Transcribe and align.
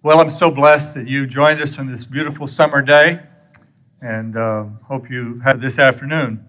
Well, 0.00 0.20
I'm 0.20 0.30
so 0.30 0.48
blessed 0.48 0.94
that 0.94 1.08
you 1.08 1.26
joined 1.26 1.60
us 1.60 1.76
on 1.80 1.90
this 1.90 2.04
beautiful 2.04 2.46
summer 2.46 2.82
day, 2.82 3.18
and 4.00 4.36
uh, 4.36 4.66
hope 4.84 5.10
you 5.10 5.40
had 5.44 5.60
this 5.60 5.80
afternoon. 5.80 6.46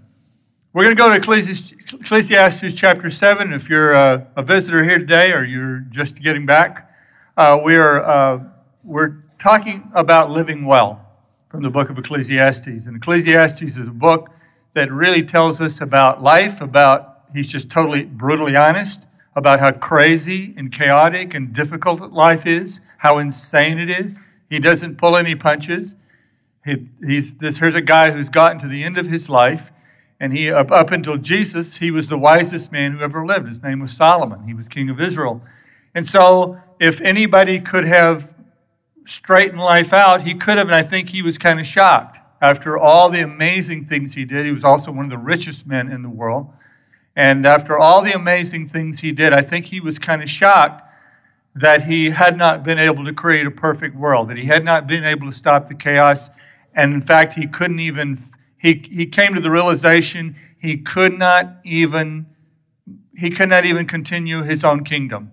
We're 0.71 0.83
going 0.83 0.95
to 0.95 1.01
go 1.01 1.09
to 1.09 1.15
Ecclesiastes, 1.15 1.73
Ecclesiastes 1.93 2.75
chapter 2.75 3.09
7. 3.09 3.51
If 3.51 3.67
you're 3.67 3.93
a, 3.93 4.27
a, 4.37 4.43
visitor 4.43 4.83
here 4.83 4.99
today 4.99 5.31
or 5.31 5.43
you're 5.43 5.79
just 5.89 6.21
getting 6.21 6.45
back, 6.45 6.91
uh, 7.37 7.57
we 7.65 7.75
are, 7.75 8.05
uh, 8.05 8.43
we're 8.83 9.23
talking 9.39 9.89
about 9.95 10.29
living 10.29 10.63
well 10.63 11.03
from 11.49 11.63
the 11.63 11.71
book 11.71 11.89
of 11.89 11.97
Ecclesiastes. 11.97 12.85
And 12.85 12.97
Ecclesiastes 12.97 13.63
is 13.63 13.87
a 13.87 13.91
book 13.91 14.29
that 14.75 14.91
really 14.91 15.23
tells 15.23 15.59
us 15.59 15.81
about 15.81 16.21
life, 16.21 16.61
about, 16.61 17.23
he's 17.33 17.47
just 17.47 17.71
totally 17.71 18.03
brutally 18.03 18.55
honest 18.55 19.07
about 19.39 19.59
how 19.59 19.71
crazy 19.71 20.53
and 20.57 20.71
chaotic 20.71 21.33
and 21.33 21.53
difficult 21.53 22.11
life 22.11 22.45
is, 22.45 22.79
how 22.97 23.17
insane 23.17 23.79
it 23.79 23.89
is. 23.89 24.13
He 24.49 24.59
doesn't 24.59 24.97
pull 24.97 25.15
any 25.15 25.33
punches. 25.33 25.95
He, 26.65 26.87
he's, 27.05 27.33
this, 27.35 27.57
here's 27.57 27.75
a 27.75 27.81
guy 27.81 28.11
who's 28.11 28.29
gotten 28.29 28.59
to 28.61 28.67
the 28.67 28.83
end 28.83 28.97
of 28.97 29.07
his 29.07 29.29
life, 29.29 29.71
and 30.19 30.35
he 30.35 30.51
up, 30.51 30.71
up 30.71 30.91
until 30.91 31.17
Jesus, 31.17 31.77
he 31.77 31.89
was 31.89 32.09
the 32.09 32.17
wisest 32.17 32.71
man 32.71 32.91
who 32.91 33.01
ever 33.01 33.25
lived. 33.25 33.47
His 33.47 33.63
name 33.63 33.79
was 33.79 33.93
Solomon. 33.93 34.45
He 34.45 34.53
was 34.53 34.67
king 34.67 34.89
of 34.89 34.99
Israel. 34.99 35.41
And 35.95 36.07
so, 36.07 36.59
if 36.79 36.99
anybody 37.01 37.59
could 37.59 37.85
have 37.85 38.27
straightened 39.07 39.59
life 39.59 39.93
out, 39.93 40.21
he 40.21 40.35
could 40.35 40.57
have, 40.57 40.67
and 40.67 40.75
I 40.75 40.83
think 40.83 41.09
he 41.09 41.21
was 41.21 41.37
kind 41.37 41.59
of 41.59 41.65
shocked. 41.65 42.17
After 42.41 42.77
all 42.77 43.09
the 43.09 43.21
amazing 43.21 43.85
things 43.85 44.13
he 44.13 44.25
did, 44.25 44.45
he 44.45 44.51
was 44.51 44.63
also 44.63 44.91
one 44.91 45.05
of 45.05 45.11
the 45.11 45.17
richest 45.17 45.65
men 45.65 45.91
in 45.91 46.03
the 46.03 46.09
world. 46.09 46.47
And 47.19 47.45
after 47.45 47.77
all 47.77 48.01
the 48.01 48.13
amazing 48.13 48.69
things 48.69 48.97
he 48.97 49.11
did, 49.11 49.33
I 49.33 49.41
think 49.41 49.65
he 49.65 49.81
was 49.81 49.99
kind 49.99 50.23
of 50.23 50.29
shocked 50.29 50.81
that 51.53 51.83
he 51.83 52.09
had 52.09 52.37
not 52.37 52.63
been 52.63 52.79
able 52.79 53.03
to 53.03 53.11
create 53.11 53.45
a 53.45 53.51
perfect 53.51 53.93
world, 53.93 54.29
that 54.29 54.37
he 54.37 54.45
had 54.45 54.63
not 54.63 54.87
been 54.87 55.03
able 55.03 55.29
to 55.29 55.35
stop 55.35 55.67
the 55.67 55.75
chaos. 55.75 56.29
And 56.75 56.93
in 56.93 57.01
fact, 57.01 57.33
he 57.33 57.45
couldn't 57.45 57.81
even, 57.81 58.23
he, 58.57 58.87
he 58.89 59.05
came 59.05 59.35
to 59.35 59.41
the 59.41 59.51
realization 59.51 60.33
he 60.61 60.77
could 60.77 61.19
not 61.19 61.57
even, 61.65 62.25
he 63.17 63.31
could 63.31 63.49
not 63.49 63.65
even 63.65 63.85
continue 63.85 64.41
his 64.41 64.63
own 64.63 64.85
kingdom. 64.85 65.29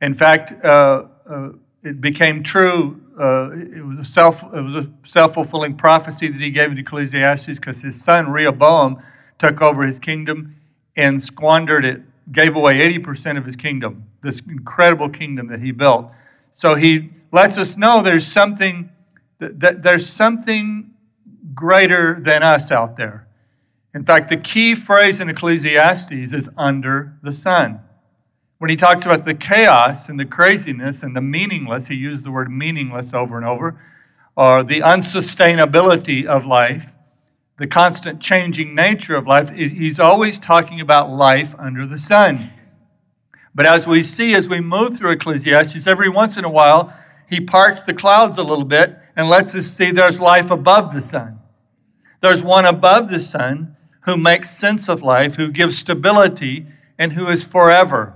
In 0.00 0.14
fact, 0.14 0.64
uh, 0.64 1.02
uh, 1.30 1.50
it 1.82 2.00
became 2.00 2.42
true. 2.42 2.98
Uh, 3.20 3.50
it 3.52 3.84
was 3.84 3.98
a 4.08 4.10
self, 4.10 4.42
it 4.42 4.62
was 4.62 4.86
a 4.86 4.88
self-fulfilling 5.06 5.76
prophecy 5.76 6.28
that 6.28 6.40
he 6.40 6.50
gave 6.50 6.72
in 6.72 6.78
Ecclesiastes 6.78 7.58
because 7.58 7.82
his 7.82 8.02
son 8.02 8.30
Rehoboam 8.30 9.02
took 9.38 9.60
over 9.60 9.86
his 9.86 9.98
kingdom 9.98 10.54
and 10.98 11.24
squandered 11.24 11.84
it, 11.84 12.02
gave 12.32 12.56
away 12.56 12.74
80% 12.98 13.38
of 13.38 13.46
his 13.46 13.56
kingdom, 13.56 14.04
this 14.22 14.40
incredible 14.48 15.08
kingdom 15.08 15.46
that 15.46 15.60
he 15.60 15.70
built. 15.70 16.10
So 16.52 16.74
he 16.74 17.10
lets 17.32 17.56
us 17.56 17.78
know 17.78 18.02
there's 18.02 18.26
something 18.26 18.90
that 19.38 19.84
there's 19.84 20.12
something 20.12 20.90
greater 21.54 22.20
than 22.20 22.42
us 22.42 22.72
out 22.72 22.96
there. 22.96 23.28
In 23.94 24.04
fact, 24.04 24.28
the 24.28 24.36
key 24.36 24.74
phrase 24.74 25.20
in 25.20 25.30
Ecclesiastes 25.30 26.32
is 26.32 26.48
under 26.58 27.14
the 27.22 27.32
sun. 27.32 27.78
When 28.58 28.68
he 28.68 28.76
talks 28.76 29.04
about 29.04 29.24
the 29.24 29.34
chaos 29.34 30.08
and 30.08 30.18
the 30.18 30.24
craziness 30.24 31.04
and 31.04 31.14
the 31.14 31.20
meaningless, 31.20 31.86
he 31.86 31.94
used 31.94 32.24
the 32.24 32.32
word 32.32 32.50
meaningless 32.50 33.14
over 33.14 33.36
and 33.36 33.46
over, 33.46 33.80
or 34.36 34.64
the 34.64 34.80
unsustainability 34.80 36.26
of 36.26 36.44
life 36.44 36.84
the 37.58 37.66
constant 37.66 38.20
changing 38.20 38.74
nature 38.74 39.16
of 39.16 39.26
life, 39.26 39.50
he's 39.50 39.98
always 39.98 40.38
talking 40.38 40.80
about 40.80 41.10
life 41.10 41.54
under 41.58 41.86
the 41.86 41.98
sun. 41.98 42.52
But 43.54 43.66
as 43.66 43.86
we 43.86 44.04
see 44.04 44.34
as 44.34 44.48
we 44.48 44.60
move 44.60 44.96
through 44.96 45.12
Ecclesiastes, 45.12 45.86
every 45.86 46.08
once 46.08 46.36
in 46.36 46.44
a 46.44 46.50
while, 46.50 46.92
he 47.28 47.40
parts 47.40 47.82
the 47.82 47.94
clouds 47.94 48.38
a 48.38 48.42
little 48.42 48.64
bit 48.64 48.96
and 49.16 49.28
lets 49.28 49.54
us 49.54 49.66
see 49.66 49.90
there's 49.90 50.20
life 50.20 50.50
above 50.50 50.94
the 50.94 51.00
sun. 51.00 51.40
There's 52.22 52.42
one 52.42 52.66
above 52.66 53.10
the 53.10 53.20
sun 53.20 53.76
who 54.00 54.16
makes 54.16 54.50
sense 54.50 54.88
of 54.88 55.02
life, 55.02 55.34
who 55.34 55.50
gives 55.50 55.78
stability, 55.78 56.66
and 56.98 57.12
who 57.12 57.28
is 57.28 57.44
forever. 57.44 58.14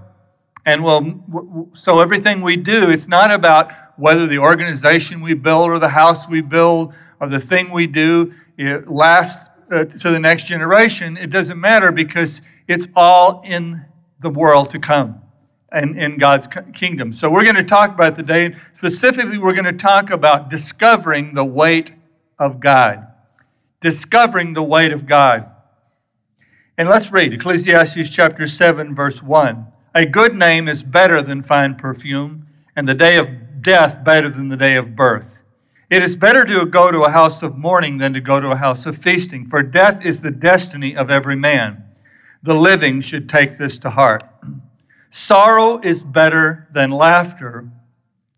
And 0.65 0.85
well, 0.85 1.69
so 1.75 1.99
everything 1.99 2.41
we 2.41 2.57
do, 2.57 2.91
it's 2.91 3.09
not 3.09 3.33
about 3.33 3.73
whether 3.97 4.29
the 4.29 4.39
organization 4.39 5.21
we 5.21 5.35
build 5.35 5.69
or 5.69 5.81
the 5.81 5.89
house 5.89 6.29
we 6.29 6.41
build 6.41 6.95
or 7.21 7.29
the 7.29 7.41
thing 7.41 7.73
we 7.73 7.89
do 7.89 8.33
it 8.67 8.91
lasts 8.91 9.45
uh, 9.73 9.85
to 9.85 10.11
the 10.11 10.19
next 10.19 10.45
generation, 10.45 11.17
it 11.17 11.31
doesn't 11.31 11.61
matter 11.61 11.93
because 11.93 12.41
it's 12.69 12.87
all 12.95 13.43
in 13.45 13.85
the 14.21 14.29
world 14.29 14.71
to 14.71 14.79
come 14.79 15.21
and 15.73 15.99
in 15.99 16.19
God's 16.19 16.47
kingdom. 16.75 17.13
So 17.13 17.31
we're 17.31 17.45
going 17.45 17.57
to 17.57 17.65
talk 17.65 17.91
about 17.91 18.17
today, 18.17 18.55
specifically, 18.77 19.39
we're 19.39 19.55
going 19.55 19.65
to 19.65 19.73
talk 19.73 20.11
about 20.11 20.51
discovering 20.51 21.35
the 21.35 21.45
weight 21.45 21.93
of 22.39 22.61
God. 22.61 23.07
Discovering 23.81 24.53
the 24.53 24.63
weight 24.63 24.93
of 24.93 25.07
God. 25.07 25.51
And 26.79 26.89
let's 26.89 27.11
read 27.11 27.33
Ecclesiastes 27.33 28.11
chapter 28.11 28.49
7, 28.49 28.95
verse 28.95 29.23
1. 29.23 29.67
A 29.95 30.07
good 30.07 30.35
name 30.35 30.69
is 30.69 30.83
better 30.83 31.23
than 31.23 31.43
fine 31.43 31.75
perfume, 31.75 32.47
and 32.77 32.89
the 32.89 32.95
day 32.95 33.19
of 33.19 33.29
death 33.63 34.05
better 34.05 34.31
than 34.31 34.49
the 34.49 34.57
day 34.57 34.77
of 34.77 34.97
birth. 34.97 35.39
It 35.93 36.03
is 36.03 36.17
better 36.17 36.47
to 36.47 36.65
go 36.65 36.91
to 36.91 37.03
a 37.03 37.11
house 37.11 37.43
of 37.43 37.59
mourning 37.59 37.99
than 37.99 38.15
to 38.15 38.21
go 38.23 38.41
to 38.41 38.53
a 38.53 38.57
house 38.57 38.87
of 38.87 38.97
feasting, 38.97 39.47
for 39.51 39.63
death 39.63 40.01
is 40.03 40.21
the 40.21 40.31
destiny 40.31 40.97
of 40.97 41.11
every 41.11 41.37
man. 41.37 41.85
The 42.45 42.55
living 42.55 43.03
should 43.03 43.29
take 43.29 43.59
this 43.59 43.77
to 43.81 43.91
heart. 43.91 44.25
Sorrow 45.11 45.83
is 45.83 46.03
better 46.03 46.67
than 46.73 46.93
laughter, 46.93 47.69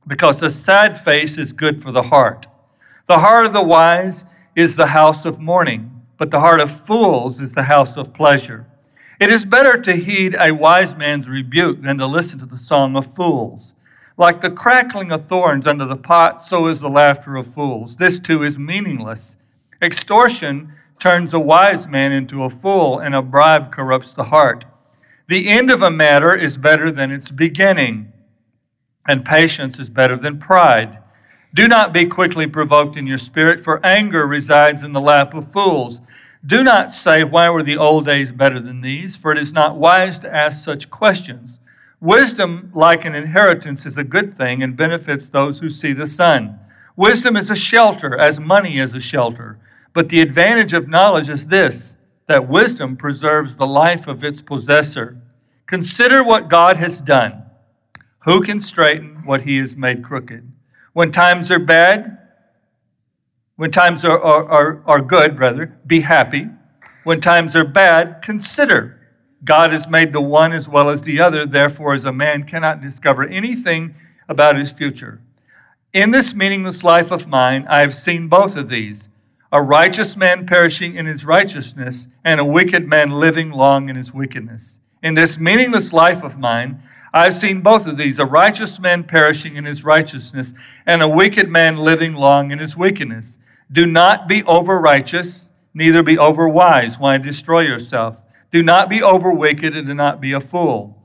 because 0.08 0.42
a 0.42 0.50
sad 0.50 1.04
face 1.04 1.38
is 1.38 1.52
good 1.52 1.80
for 1.80 1.92
the 1.92 2.02
heart. 2.02 2.48
The 3.06 3.20
heart 3.20 3.46
of 3.46 3.52
the 3.52 3.62
wise 3.62 4.24
is 4.56 4.74
the 4.74 4.88
house 4.88 5.24
of 5.24 5.38
mourning, 5.38 6.02
but 6.18 6.32
the 6.32 6.40
heart 6.40 6.58
of 6.58 6.84
fools 6.88 7.40
is 7.40 7.52
the 7.52 7.62
house 7.62 7.96
of 7.96 8.12
pleasure. 8.14 8.66
It 9.20 9.30
is 9.30 9.46
better 9.46 9.80
to 9.80 9.94
heed 9.94 10.34
a 10.40 10.50
wise 10.50 10.96
man's 10.96 11.28
rebuke 11.28 11.82
than 11.82 11.98
to 11.98 12.06
listen 12.06 12.40
to 12.40 12.46
the 12.46 12.56
song 12.56 12.96
of 12.96 13.14
fools. 13.14 13.73
Like 14.16 14.40
the 14.40 14.50
crackling 14.50 15.10
of 15.10 15.26
thorns 15.26 15.66
under 15.66 15.86
the 15.86 15.96
pot, 15.96 16.46
so 16.46 16.68
is 16.68 16.78
the 16.78 16.88
laughter 16.88 17.34
of 17.36 17.52
fools. 17.52 17.96
This 17.96 18.20
too 18.20 18.44
is 18.44 18.56
meaningless. 18.56 19.36
Extortion 19.82 20.72
turns 21.00 21.34
a 21.34 21.38
wise 21.38 21.88
man 21.88 22.12
into 22.12 22.44
a 22.44 22.50
fool, 22.50 23.00
and 23.00 23.14
a 23.14 23.22
bribe 23.22 23.72
corrupts 23.72 24.14
the 24.14 24.24
heart. 24.24 24.64
The 25.28 25.48
end 25.48 25.70
of 25.70 25.82
a 25.82 25.90
matter 25.90 26.34
is 26.34 26.56
better 26.56 26.92
than 26.92 27.10
its 27.10 27.30
beginning, 27.30 28.12
and 29.08 29.24
patience 29.24 29.80
is 29.80 29.88
better 29.88 30.16
than 30.16 30.38
pride. 30.38 30.98
Do 31.54 31.66
not 31.66 31.92
be 31.92 32.04
quickly 32.04 32.46
provoked 32.46 32.96
in 32.96 33.06
your 33.06 33.18
spirit, 33.18 33.64
for 33.64 33.84
anger 33.84 34.26
resides 34.26 34.84
in 34.84 34.92
the 34.92 35.00
lap 35.00 35.34
of 35.34 35.52
fools. 35.52 36.00
Do 36.46 36.62
not 36.62 36.94
say, 36.94 37.24
Why 37.24 37.48
were 37.48 37.62
the 37.62 37.78
old 37.78 38.06
days 38.06 38.30
better 38.30 38.60
than 38.60 38.80
these? 38.80 39.16
For 39.16 39.32
it 39.32 39.38
is 39.38 39.52
not 39.52 39.76
wise 39.76 40.18
to 40.20 40.34
ask 40.34 40.64
such 40.64 40.90
questions. 40.90 41.58
Wisdom, 42.04 42.70
like 42.74 43.06
an 43.06 43.14
inheritance, 43.14 43.86
is 43.86 43.96
a 43.96 44.04
good 44.04 44.36
thing 44.36 44.62
and 44.62 44.76
benefits 44.76 45.30
those 45.30 45.58
who 45.58 45.70
see 45.70 45.94
the 45.94 46.06
sun. 46.06 46.58
Wisdom 46.96 47.34
is 47.34 47.50
a 47.50 47.56
shelter, 47.56 48.18
as 48.18 48.38
money 48.38 48.78
is 48.78 48.92
a 48.92 49.00
shelter. 49.00 49.58
But 49.94 50.10
the 50.10 50.20
advantage 50.20 50.74
of 50.74 50.86
knowledge 50.86 51.30
is 51.30 51.46
this 51.46 51.96
that 52.28 52.46
wisdom 52.46 52.94
preserves 52.94 53.56
the 53.56 53.66
life 53.66 54.06
of 54.06 54.22
its 54.22 54.42
possessor. 54.42 55.16
Consider 55.66 56.22
what 56.22 56.50
God 56.50 56.76
has 56.76 57.00
done. 57.00 57.42
Who 58.18 58.42
can 58.42 58.60
straighten 58.60 59.22
what 59.24 59.40
he 59.40 59.56
has 59.56 59.74
made 59.74 60.04
crooked? 60.04 60.46
When 60.92 61.10
times 61.10 61.50
are 61.50 61.58
bad, 61.58 62.18
when 63.56 63.70
times 63.70 64.04
are, 64.04 64.20
are, 64.20 64.44
are, 64.50 64.82
are 64.86 65.00
good, 65.00 65.38
rather, 65.38 65.74
be 65.86 66.02
happy. 66.02 66.48
When 67.04 67.22
times 67.22 67.56
are 67.56 67.64
bad, 67.64 68.20
consider 68.22 69.00
God 69.44 69.72
has 69.72 69.86
made 69.86 70.12
the 70.12 70.20
one 70.20 70.52
as 70.52 70.68
well 70.68 70.88
as 70.88 71.02
the 71.02 71.20
other, 71.20 71.46
therefore, 71.46 71.94
as 71.94 72.04
a 72.04 72.12
man 72.12 72.44
cannot 72.44 72.80
discover 72.80 73.24
anything 73.24 73.94
about 74.28 74.56
his 74.56 74.72
future. 74.72 75.20
In 75.92 76.10
this 76.10 76.34
meaningless 76.34 76.82
life 76.82 77.10
of 77.10 77.28
mine, 77.28 77.66
I 77.68 77.80
have 77.80 77.94
seen 77.94 78.28
both 78.28 78.56
of 78.56 78.68
these 78.68 79.08
a 79.52 79.62
righteous 79.62 80.16
man 80.16 80.46
perishing 80.46 80.96
in 80.96 81.06
his 81.06 81.24
righteousness, 81.24 82.08
and 82.24 82.40
a 82.40 82.44
wicked 82.44 82.88
man 82.88 83.10
living 83.10 83.52
long 83.52 83.88
in 83.88 83.94
his 83.94 84.12
wickedness. 84.12 84.80
In 85.04 85.14
this 85.14 85.38
meaningless 85.38 85.92
life 85.92 86.24
of 86.24 86.38
mine, 86.38 86.82
I 87.12 87.22
have 87.22 87.36
seen 87.36 87.60
both 87.60 87.86
of 87.86 87.96
these 87.96 88.18
a 88.18 88.24
righteous 88.24 88.80
man 88.80 89.04
perishing 89.04 89.54
in 89.54 89.64
his 89.64 89.84
righteousness, 89.84 90.54
and 90.86 91.02
a 91.02 91.08
wicked 91.08 91.48
man 91.48 91.76
living 91.76 92.14
long 92.14 92.50
in 92.50 92.58
his 92.58 92.76
wickedness. 92.76 93.38
Do 93.70 93.86
not 93.86 94.26
be 94.26 94.42
over 94.42 94.80
righteous, 94.80 95.50
neither 95.72 96.02
be 96.02 96.18
over 96.18 96.48
wise. 96.48 96.98
Why 96.98 97.18
destroy 97.18 97.60
yourself? 97.60 98.16
Do 98.54 98.62
not 98.62 98.88
be 98.88 99.02
over 99.02 99.32
wicked 99.32 99.76
and 99.76 99.88
do 99.88 99.94
not 99.94 100.20
be 100.20 100.34
a 100.34 100.40
fool. 100.40 100.96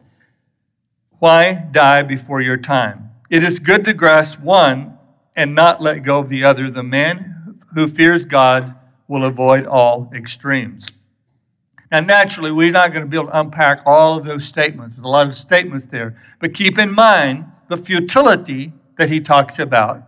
Why 1.17 1.53
die 1.53 2.03
before 2.03 2.41
your 2.41 2.57
time? 2.57 3.09
It 3.31 3.43
is 3.43 3.57
good 3.57 3.85
to 3.85 3.93
grasp 3.95 4.39
one 4.39 4.95
and 5.35 5.55
not 5.55 5.81
let 5.81 6.03
go 6.03 6.19
of 6.19 6.29
the 6.29 6.43
other. 6.43 6.69
The 6.69 6.83
man 6.83 7.59
who 7.73 7.87
fears 7.87 8.23
God 8.23 8.75
will 9.07 9.25
avoid 9.25 9.65
all 9.65 10.11
extremes. 10.13 10.85
Now, 11.91 12.01
naturally, 12.01 12.51
we're 12.51 12.69
not 12.69 12.93
going 12.93 13.03
to 13.03 13.09
be 13.09 13.17
able 13.17 13.31
to 13.31 13.39
unpack 13.39 13.81
all 13.83 14.19
of 14.19 14.27
those 14.27 14.45
statements. 14.45 14.95
There's 14.95 15.05
a 15.05 15.07
lot 15.07 15.27
of 15.27 15.35
statements 15.35 15.87
there. 15.87 16.21
But 16.39 16.53
keep 16.53 16.77
in 16.77 16.91
mind 16.91 17.45
the 17.67 17.77
futility 17.77 18.71
that 18.99 19.09
he 19.09 19.19
talks 19.19 19.57
about. 19.57 20.03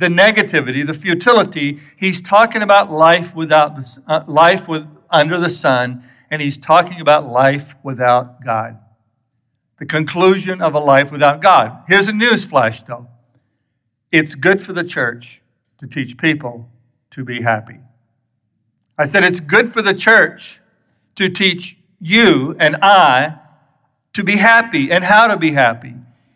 The 0.00 0.08
negativity, 0.08 0.86
the 0.86 0.92
futility, 0.92 1.80
he's 1.96 2.20
talking 2.20 2.60
about 2.60 2.92
life 2.92 3.34
without 3.34 3.74
the, 3.74 4.02
uh, 4.06 4.24
life 4.28 4.68
with, 4.68 4.86
under 5.10 5.40
the 5.40 5.48
sun, 5.48 6.04
and 6.34 6.42
he's 6.42 6.58
talking 6.58 7.00
about 7.00 7.30
life 7.30 7.76
without 7.84 8.44
God. 8.44 8.76
The 9.78 9.86
conclusion 9.86 10.60
of 10.60 10.74
a 10.74 10.80
life 10.80 11.12
without 11.12 11.40
God. 11.40 11.84
Here's 11.86 12.08
a 12.08 12.12
news 12.12 12.44
flash, 12.44 12.82
though. 12.82 13.06
It's 14.10 14.34
good 14.34 14.60
for 14.60 14.72
the 14.72 14.82
church 14.82 15.40
to 15.78 15.86
teach 15.86 16.18
people 16.18 16.68
to 17.12 17.24
be 17.24 17.40
happy. 17.40 17.78
I 18.98 19.08
said 19.08 19.22
it's 19.22 19.38
good 19.38 19.72
for 19.72 19.80
the 19.80 19.94
church 19.94 20.60
to 21.14 21.28
teach 21.28 21.76
you 22.00 22.56
and 22.58 22.76
I 22.82 23.36
to 24.14 24.24
be 24.24 24.36
happy 24.36 24.90
and 24.90 25.04
how 25.04 25.28
to 25.28 25.36
be 25.36 25.52
happy. 25.52 25.94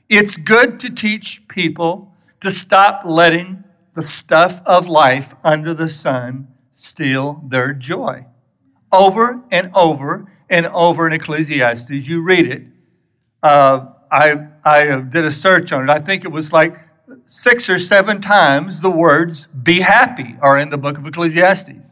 It's 0.08 0.36
good 0.36 0.78
to 0.80 0.90
teach 0.90 1.42
people 1.48 2.14
to 2.40 2.52
stop 2.52 3.02
letting 3.04 3.64
the 3.96 4.02
stuff 4.02 4.62
of 4.64 4.86
life 4.86 5.34
under 5.42 5.74
the 5.74 5.88
sun 5.88 6.46
steal 6.74 7.42
their 7.48 7.72
joy. 7.72 8.24
Over 8.92 9.40
and 9.50 9.70
over 9.74 10.30
and 10.50 10.66
over 10.68 11.06
in 11.06 11.12
Ecclesiastes, 11.12 11.90
you 11.90 12.22
read 12.22 12.46
it. 12.46 12.62
Uh, 13.42 13.86
I, 14.10 14.46
I 14.64 15.00
did 15.00 15.24
a 15.24 15.32
search 15.32 15.72
on 15.72 15.88
it. 15.88 15.90
I 15.90 16.00
think 16.00 16.24
it 16.24 16.28
was 16.28 16.52
like 16.52 16.74
six 17.26 17.68
or 17.68 17.78
seven 17.78 18.20
times 18.20 18.80
the 18.80 18.90
words 18.90 19.48
be 19.62 19.80
happy 19.80 20.36
are 20.40 20.58
in 20.58 20.70
the 20.70 20.78
book 20.78 20.98
of 20.98 21.06
Ecclesiastes. 21.06 21.86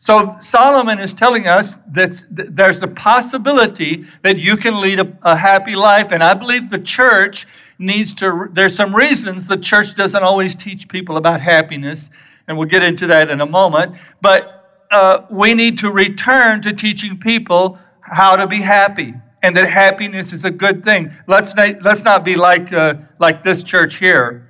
So 0.00 0.36
Solomon 0.40 1.00
is 1.00 1.12
telling 1.12 1.48
us 1.48 1.76
that 1.92 2.24
there's 2.30 2.82
a 2.82 2.86
possibility 2.86 4.06
that 4.22 4.38
you 4.38 4.56
can 4.56 4.80
lead 4.80 5.00
a, 5.00 5.18
a, 5.22 5.36
happy 5.36 5.74
life, 5.74 6.12
and 6.12 6.22
I 6.22 6.34
believe 6.34 6.70
the 6.70 6.78
church 6.78 7.46
needs 7.80 8.14
to. 8.14 8.48
There's 8.52 8.76
some 8.76 8.94
reasons 8.94 9.48
the 9.48 9.56
church 9.56 9.96
doesn't 9.96 10.22
always 10.22 10.54
teach 10.54 10.88
people 10.88 11.16
about 11.16 11.40
happiness, 11.40 12.10
and 12.46 12.56
we'll 12.56 12.68
get 12.68 12.84
into 12.84 13.08
that 13.08 13.28
in 13.28 13.40
a 13.40 13.46
moment. 13.46 13.96
But 14.20 14.57
uh, 14.90 15.26
we 15.30 15.54
need 15.54 15.78
to 15.78 15.90
return 15.90 16.62
to 16.62 16.72
teaching 16.72 17.18
people 17.18 17.78
how 18.00 18.36
to 18.36 18.46
be 18.46 18.60
happy, 18.60 19.14
and 19.42 19.56
that 19.56 19.68
happiness 19.68 20.32
is 20.32 20.44
a 20.44 20.50
good 20.50 20.84
thing. 20.84 21.12
Let's 21.26 21.54
not, 21.54 21.82
let's 21.82 22.04
not 22.04 22.24
be 22.24 22.36
like 22.36 22.72
uh, 22.72 22.94
like 23.18 23.44
this 23.44 23.62
church 23.62 23.96
here 23.96 24.48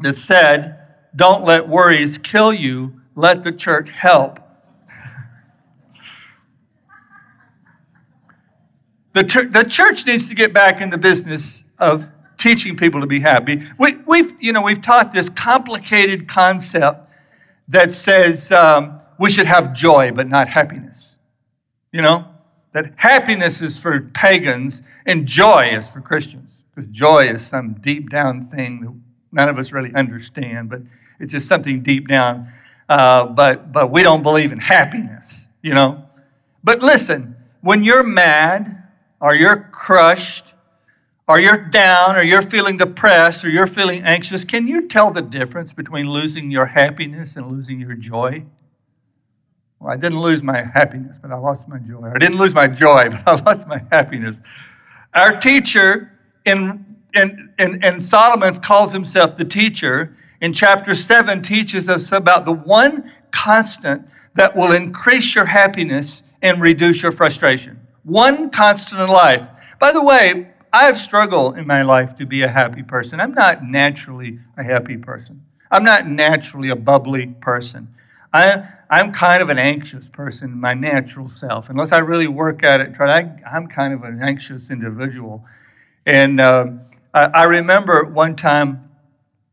that 0.00 0.18
said, 0.18 0.78
"Don't 1.16 1.44
let 1.44 1.68
worries 1.68 2.18
kill 2.18 2.52
you. 2.52 2.92
Let 3.14 3.44
the 3.44 3.52
church 3.52 3.90
help." 3.90 4.40
The, 9.14 9.24
ter- 9.24 9.48
the 9.48 9.64
church 9.64 10.06
needs 10.06 10.28
to 10.28 10.34
get 10.34 10.52
back 10.52 10.80
in 10.80 10.90
the 10.90 10.98
business 10.98 11.64
of 11.80 12.04
teaching 12.38 12.76
people 12.76 13.00
to 13.00 13.06
be 13.06 13.18
happy. 13.18 13.66
We, 13.78 13.96
we've, 14.06 14.32
you 14.40 14.52
know, 14.52 14.62
we've 14.62 14.80
taught 14.80 15.12
this 15.12 15.28
complicated 15.30 16.28
concept 16.28 17.10
that 17.66 17.92
says 17.92 18.52
um, 18.52 19.00
we 19.18 19.30
should 19.30 19.46
have 19.46 19.74
joy 19.74 20.10
but 20.12 20.28
not 20.28 20.48
happiness. 20.48 21.16
You 21.92 22.02
know, 22.02 22.24
that 22.72 22.92
happiness 22.96 23.60
is 23.60 23.78
for 23.78 24.00
pagans 24.14 24.82
and 25.06 25.26
joy 25.26 25.70
is 25.76 25.88
for 25.88 26.00
Christians. 26.00 26.50
Because 26.74 26.90
joy 26.92 27.28
is 27.28 27.44
some 27.46 27.74
deep 27.80 28.10
down 28.10 28.46
thing 28.48 28.80
that 28.80 28.94
none 29.32 29.48
of 29.48 29.58
us 29.58 29.72
really 29.72 29.92
understand, 29.94 30.70
but 30.70 30.80
it's 31.18 31.32
just 31.32 31.48
something 31.48 31.82
deep 31.82 32.06
down. 32.08 32.52
Uh, 32.88 33.26
but, 33.26 33.72
but 33.72 33.90
we 33.90 34.02
don't 34.02 34.22
believe 34.22 34.52
in 34.52 34.58
happiness, 34.58 35.48
you 35.62 35.74
know. 35.74 36.02
But 36.62 36.80
listen, 36.80 37.36
when 37.62 37.84
you're 37.84 38.04
mad, 38.04 38.74
or 39.20 39.34
you're 39.34 39.68
crushed, 39.72 40.54
or 41.26 41.40
you're 41.40 41.56
down, 41.56 42.16
or 42.16 42.22
you're 42.22 42.42
feeling 42.42 42.76
depressed, 42.76 43.44
or 43.44 43.48
you're 43.48 43.66
feeling 43.66 44.02
anxious, 44.04 44.44
can 44.44 44.66
you 44.66 44.88
tell 44.88 45.10
the 45.10 45.20
difference 45.20 45.72
between 45.72 46.08
losing 46.08 46.50
your 46.50 46.66
happiness 46.66 47.36
and 47.36 47.50
losing 47.50 47.80
your 47.80 47.94
joy? 47.94 48.44
Well, 49.80 49.92
I 49.92 49.96
didn't 49.96 50.20
lose 50.20 50.42
my 50.42 50.62
happiness, 50.62 51.16
but 51.22 51.30
I 51.30 51.36
lost 51.36 51.68
my 51.68 51.78
joy. 51.78 52.10
I 52.14 52.18
didn't 52.18 52.38
lose 52.38 52.54
my 52.54 52.66
joy, 52.66 53.10
but 53.10 53.28
I 53.28 53.34
lost 53.52 53.66
my 53.66 53.80
happiness. 53.92 54.36
Our 55.14 55.38
teacher 55.38 56.12
in, 56.44 56.84
in, 57.14 57.52
in, 57.58 57.84
in 57.84 58.02
Solomon 58.02 58.56
calls 58.58 58.92
himself 58.92 59.36
the 59.36 59.44
teacher. 59.44 60.16
In 60.40 60.52
chapter 60.52 60.94
7, 60.94 61.42
teaches 61.42 61.88
us 61.88 62.12
about 62.12 62.44
the 62.44 62.52
one 62.52 63.12
constant 63.30 64.06
that 64.34 64.56
will 64.56 64.72
increase 64.72 65.34
your 65.34 65.44
happiness 65.44 66.22
and 66.42 66.60
reduce 66.60 67.02
your 67.02 67.12
frustration. 67.12 67.78
One 68.04 68.50
constant 68.50 69.00
in 69.00 69.08
life. 69.08 69.46
By 69.80 69.92
the 69.92 70.02
way, 70.02 70.48
I've 70.72 71.00
struggled 71.00 71.56
in 71.58 71.66
my 71.66 71.82
life 71.82 72.16
to 72.16 72.26
be 72.26 72.42
a 72.42 72.48
happy 72.48 72.82
person. 72.82 73.20
I'm 73.20 73.34
not 73.34 73.64
naturally 73.64 74.38
a 74.56 74.62
happy 74.62 74.96
person. 74.96 75.42
I'm 75.70 75.84
not 75.84 76.08
naturally 76.08 76.70
a 76.70 76.76
bubbly 76.76 77.26
person. 77.40 77.88
I, 78.32 78.68
I'm 78.90 79.12
kind 79.12 79.42
of 79.42 79.50
an 79.50 79.58
anxious 79.58 80.06
person, 80.08 80.58
my 80.58 80.72
natural 80.72 81.28
self. 81.28 81.68
Unless 81.68 81.92
I 81.92 81.98
really 81.98 82.28
work 82.28 82.62
at 82.62 82.80
it, 82.80 82.94
try. 82.94 83.20
I, 83.20 83.30
I'm 83.46 83.66
kind 83.66 83.92
of 83.92 84.02
an 84.04 84.22
anxious 84.22 84.70
individual. 84.70 85.44
And 86.06 86.40
uh, 86.40 86.66
I, 87.12 87.24
I, 87.24 87.44
remember 87.44 88.04
one 88.04 88.34
time 88.34 88.88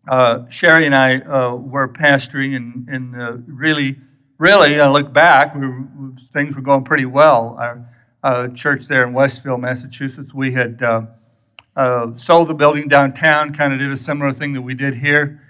uh, 0.07 0.45
Sherry 0.49 0.85
and 0.85 0.95
I 0.95 1.17
uh, 1.17 1.55
were 1.55 1.89
pastoring, 1.89 2.55
and, 2.55 2.87
and 2.87 3.21
uh, 3.21 3.33
really, 3.45 3.97
really, 4.37 4.79
I 4.79 4.87
look 4.89 5.11
back, 5.11 5.53
we, 5.53 5.67
things 6.31 6.55
were 6.55 6.61
going 6.61 6.85
pretty 6.85 7.05
well. 7.05 7.57
Our, 7.59 7.85
uh, 8.23 8.47
church 8.49 8.85
there 8.88 9.05
in 9.05 9.13
Westfield, 9.13 9.61
Massachusetts. 9.61 10.33
We 10.33 10.51
had 10.51 10.81
uh, 10.81 12.15
sold 12.17 12.47
the 12.47 12.53
building 12.53 12.88
downtown, 12.88 13.53
kind 13.53 13.73
of 13.73 13.79
did 13.79 13.91
a 13.91 13.97
similar 13.97 14.33
thing 14.33 14.53
that 14.53 14.61
we 14.61 14.73
did 14.73 14.95
here. 14.95 15.41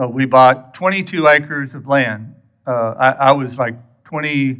Uh, 0.00 0.08
we 0.08 0.24
bought 0.24 0.74
22 0.74 1.28
acres 1.28 1.74
of 1.74 1.86
land. 1.86 2.34
Uh, 2.66 2.94
I, 2.98 3.10
I, 3.10 3.32
was 3.32 3.56
like 3.58 3.74
20, 4.04 4.58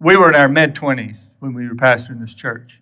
we 0.00 0.16
were 0.16 0.28
in 0.28 0.34
our 0.34 0.48
mid 0.48 0.74
20s 0.74 1.16
when 1.38 1.54
we 1.54 1.68
were 1.68 1.74
pastoring 1.74 2.20
this 2.20 2.34
church. 2.34 2.80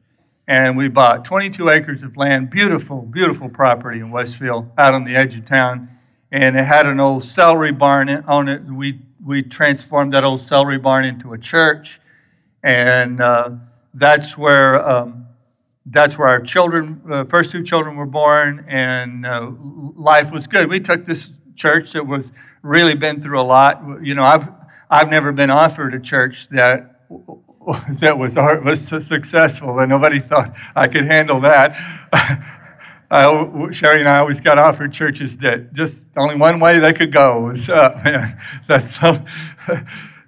And 0.48 0.76
we 0.76 0.88
bought 0.88 1.24
22 1.24 1.70
acres 1.70 2.02
of 2.02 2.16
land, 2.16 2.50
beautiful, 2.50 3.02
beautiful 3.02 3.48
property 3.48 4.00
in 4.00 4.10
Westfield, 4.10 4.70
out 4.78 4.94
on 4.94 5.04
the 5.04 5.14
edge 5.14 5.36
of 5.36 5.46
town. 5.46 5.88
And 6.32 6.56
it 6.56 6.64
had 6.64 6.86
an 6.86 6.98
old 6.98 7.28
celery 7.28 7.72
barn 7.72 8.08
on 8.08 8.48
it. 8.48 8.62
We, 8.64 9.00
we 9.24 9.42
transformed 9.42 10.12
that 10.14 10.24
old 10.24 10.46
celery 10.46 10.78
barn 10.78 11.04
into 11.04 11.32
a 11.32 11.38
church 11.38 12.00
and 12.62 13.20
uh, 13.20 13.50
that's 13.94 14.36
where 14.36 14.88
um, 14.88 15.26
that's 15.86 16.16
where 16.16 16.28
our 16.28 16.40
children, 16.40 17.02
uh, 17.10 17.24
first 17.24 17.50
two 17.50 17.64
children, 17.64 17.96
were 17.96 18.06
born, 18.06 18.64
and 18.68 19.26
uh, 19.26 19.50
life 19.96 20.30
was 20.30 20.46
good. 20.46 20.70
We 20.70 20.78
took 20.78 21.04
this 21.04 21.30
church 21.56 21.92
that 21.92 22.06
was 22.06 22.30
really 22.62 22.94
been 22.94 23.22
through 23.22 23.40
a 23.40 23.42
lot. 23.42 23.82
You 24.02 24.14
know, 24.14 24.24
I've 24.24 24.48
I've 24.90 25.08
never 25.08 25.32
been 25.32 25.50
offered 25.50 25.94
a 25.94 26.00
church 26.00 26.48
that 26.50 27.00
that 28.00 28.18
was 28.18 28.34
was 28.36 28.86
so 28.86 29.00
successful, 29.00 29.78
and 29.78 29.88
nobody 29.88 30.20
thought 30.20 30.54
I 30.74 30.88
could 30.88 31.04
handle 31.04 31.40
that. 31.40 31.76
I, 33.12 33.70
Sherry 33.72 34.00
and 34.00 34.08
I 34.08 34.18
always 34.20 34.40
got 34.40 34.58
offered 34.58 34.94
churches 34.94 35.36
that 35.38 35.74
just 35.74 35.96
only 36.16 36.34
one 36.34 36.60
way 36.60 36.78
they 36.78 36.94
could 36.94 37.12
go 37.12 37.40
was 37.40 37.68
up. 37.68 38.02
That's 38.68 38.98
so, 38.98 39.22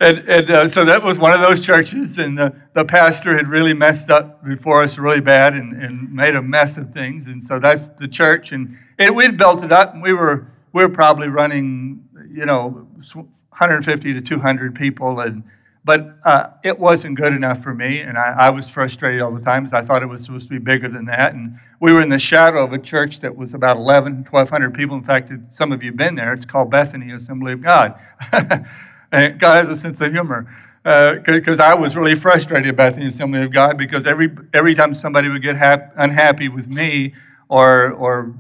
and, 0.01 0.19
and 0.19 0.51
uh, 0.51 0.69
so 0.69 0.85
that 0.85 1.03
was 1.03 1.19
one 1.19 1.33
of 1.33 1.41
those 1.41 1.63
churches, 1.63 2.19
and 2.19 2.37
the, 2.37 2.55
the 2.75 2.85
pastor 2.85 3.39
had 3.39 3.49
really 3.49 3.73
messed 3.73 4.11
up 4.11 4.45
before 4.45 4.83
us 4.83 4.99
really 4.99 5.23
bad 5.23 5.55
and, 5.55 5.83
and 5.83 6.13
made 6.13 6.37
a 6.37 6.43
mess 6.43 6.77
of 6.77 6.93
things. 6.93 7.27
And 7.27 7.43
so 7.45 7.59
that's 7.59 7.89
the 7.99 8.07
church, 8.07 8.53
and, 8.53 8.77
and 8.99 9.17
we'd 9.17 9.39
built 9.39 9.65
it 9.65 9.73
up, 9.73 9.95
and 9.95 10.03
we 10.03 10.13
were 10.13 10.47
we 10.47 10.54
were 10.83 10.89
probably 10.89 11.29
running, 11.29 12.07
you 12.31 12.45
know, 12.45 12.87
150 13.15 14.15
to 14.15 14.21
200 14.21 14.75
people, 14.75 15.21
and 15.21 15.43
but 15.87 16.17
uh, 16.25 16.49
it 16.63 16.79
wasn't 16.79 17.17
good 17.17 17.35
enough 17.35 17.63
for 17.63 17.75
me, 17.75 18.01
and 18.01 18.17
I, 18.17 18.35
I 18.39 18.51
was 18.51 18.67
frustrated 18.67 19.21
all 19.21 19.35
the 19.35 19.43
time 19.43 19.65
because 19.65 19.83
I 19.83 19.87
thought 19.87 20.03
it 20.03 20.07
was 20.07 20.25
supposed 20.25 20.49
to 20.49 20.51
be 20.51 20.59
bigger 20.59 20.89
than 20.89 21.05
that. 21.07 21.35
And 21.35 21.59
we 21.81 21.93
were 21.93 22.01
in 22.01 22.09
the 22.09 22.19
shadow 22.19 22.65
of 22.65 22.73
a 22.73 22.79
church 22.79 23.21
that 23.21 23.37
was 23.37 23.53
about 23.53 23.77
11, 23.77 24.27
1,200 24.31 24.73
people. 24.73 24.97
In 24.97 25.05
fact, 25.05 25.31
some 25.53 25.73
of 25.73 25.83
you 25.83 25.91
have 25.91 25.99
been 25.99 26.15
there. 26.15 26.33
It's 26.33 26.47
called 26.47 26.71
Bethany 26.71 27.13
Assembly 27.13 27.53
of 27.53 27.63
God. 27.63 27.99
And 29.15 29.39
God 29.39 29.65
has 29.65 29.79
a 29.79 29.81
sense 29.81 30.01
of 30.01 30.13
humor. 30.13 30.53
Because 30.83 31.61
uh, 31.61 31.63
I 31.63 31.75
was 31.75 31.97
really 31.97 32.17
frustrated 32.17 32.69
about 32.69 32.97
the 32.97 33.07
Assembly 33.07 33.43
of 33.43 33.53
God 33.53 33.79
because 33.79 34.07
every, 34.07 34.29
every 34.53 34.75
time 34.75 34.95
somebody 34.95 35.29
would 35.29 35.41
get 35.41 35.57
hap- 35.57 35.95
unhappy 35.97 36.49
with 36.49 36.67
me 36.67 37.15
or, 37.49 37.93
or 37.93 38.35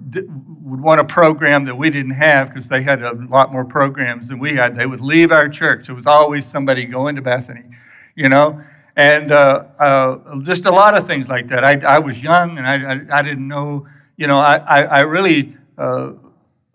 would 0.62 0.80
want 0.80 1.00
a 1.00 1.04
program 1.04 1.64
that 1.66 1.76
we 1.76 1.90
didn't 1.90 2.12
have 2.12 2.52
because 2.52 2.68
they 2.68 2.82
had 2.82 3.02
a 3.02 3.12
lot 3.28 3.52
more 3.52 3.64
programs 3.64 4.28
than 4.28 4.38
we 4.38 4.54
had, 4.54 4.76
they 4.76 4.86
would 4.86 5.00
leave 5.00 5.30
our 5.30 5.48
church. 5.48 5.86
There 5.86 5.94
was 5.94 6.06
always 6.06 6.46
somebody 6.46 6.84
going 6.86 7.16
to 7.16 7.22
Bethany, 7.22 7.64
you 8.14 8.28
know? 8.28 8.62
And 8.96 9.32
uh, 9.32 9.64
uh, 9.78 10.40
just 10.42 10.64
a 10.66 10.70
lot 10.70 10.96
of 10.96 11.06
things 11.06 11.28
like 11.28 11.48
that. 11.48 11.64
I, 11.64 11.78
I 11.80 11.98
was 11.98 12.16
young 12.18 12.58
and 12.58 12.66
I, 12.66 12.94
I, 12.94 13.18
I 13.18 13.22
didn't 13.22 13.48
know, 13.48 13.86
you 14.16 14.26
know, 14.26 14.38
I, 14.38 14.56
I, 14.56 14.80
I 14.82 15.00
really 15.00 15.56
uh, 15.76 16.12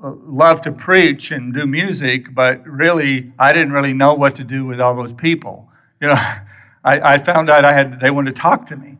uh, 0.03 0.55
to 0.55 0.71
preach 0.71 1.31
and 1.31 1.53
do 1.53 1.65
music, 1.65 2.33
but 2.33 2.65
really, 2.65 3.31
I 3.39 3.53
didn't 3.53 3.73
really 3.73 3.93
know 3.93 4.13
what 4.13 4.35
to 4.37 4.43
do 4.43 4.65
with 4.65 4.79
all 4.79 4.95
those 4.95 5.13
people. 5.13 5.69
You 6.01 6.09
know, 6.09 6.13
I, 6.83 7.13
I 7.13 7.23
found 7.23 7.49
out 7.49 7.65
I 7.65 7.73
had 7.73 7.99
they 7.99 8.09
wanted 8.09 8.35
to 8.35 8.41
talk 8.41 8.67
to 8.67 8.75
me. 8.75 8.97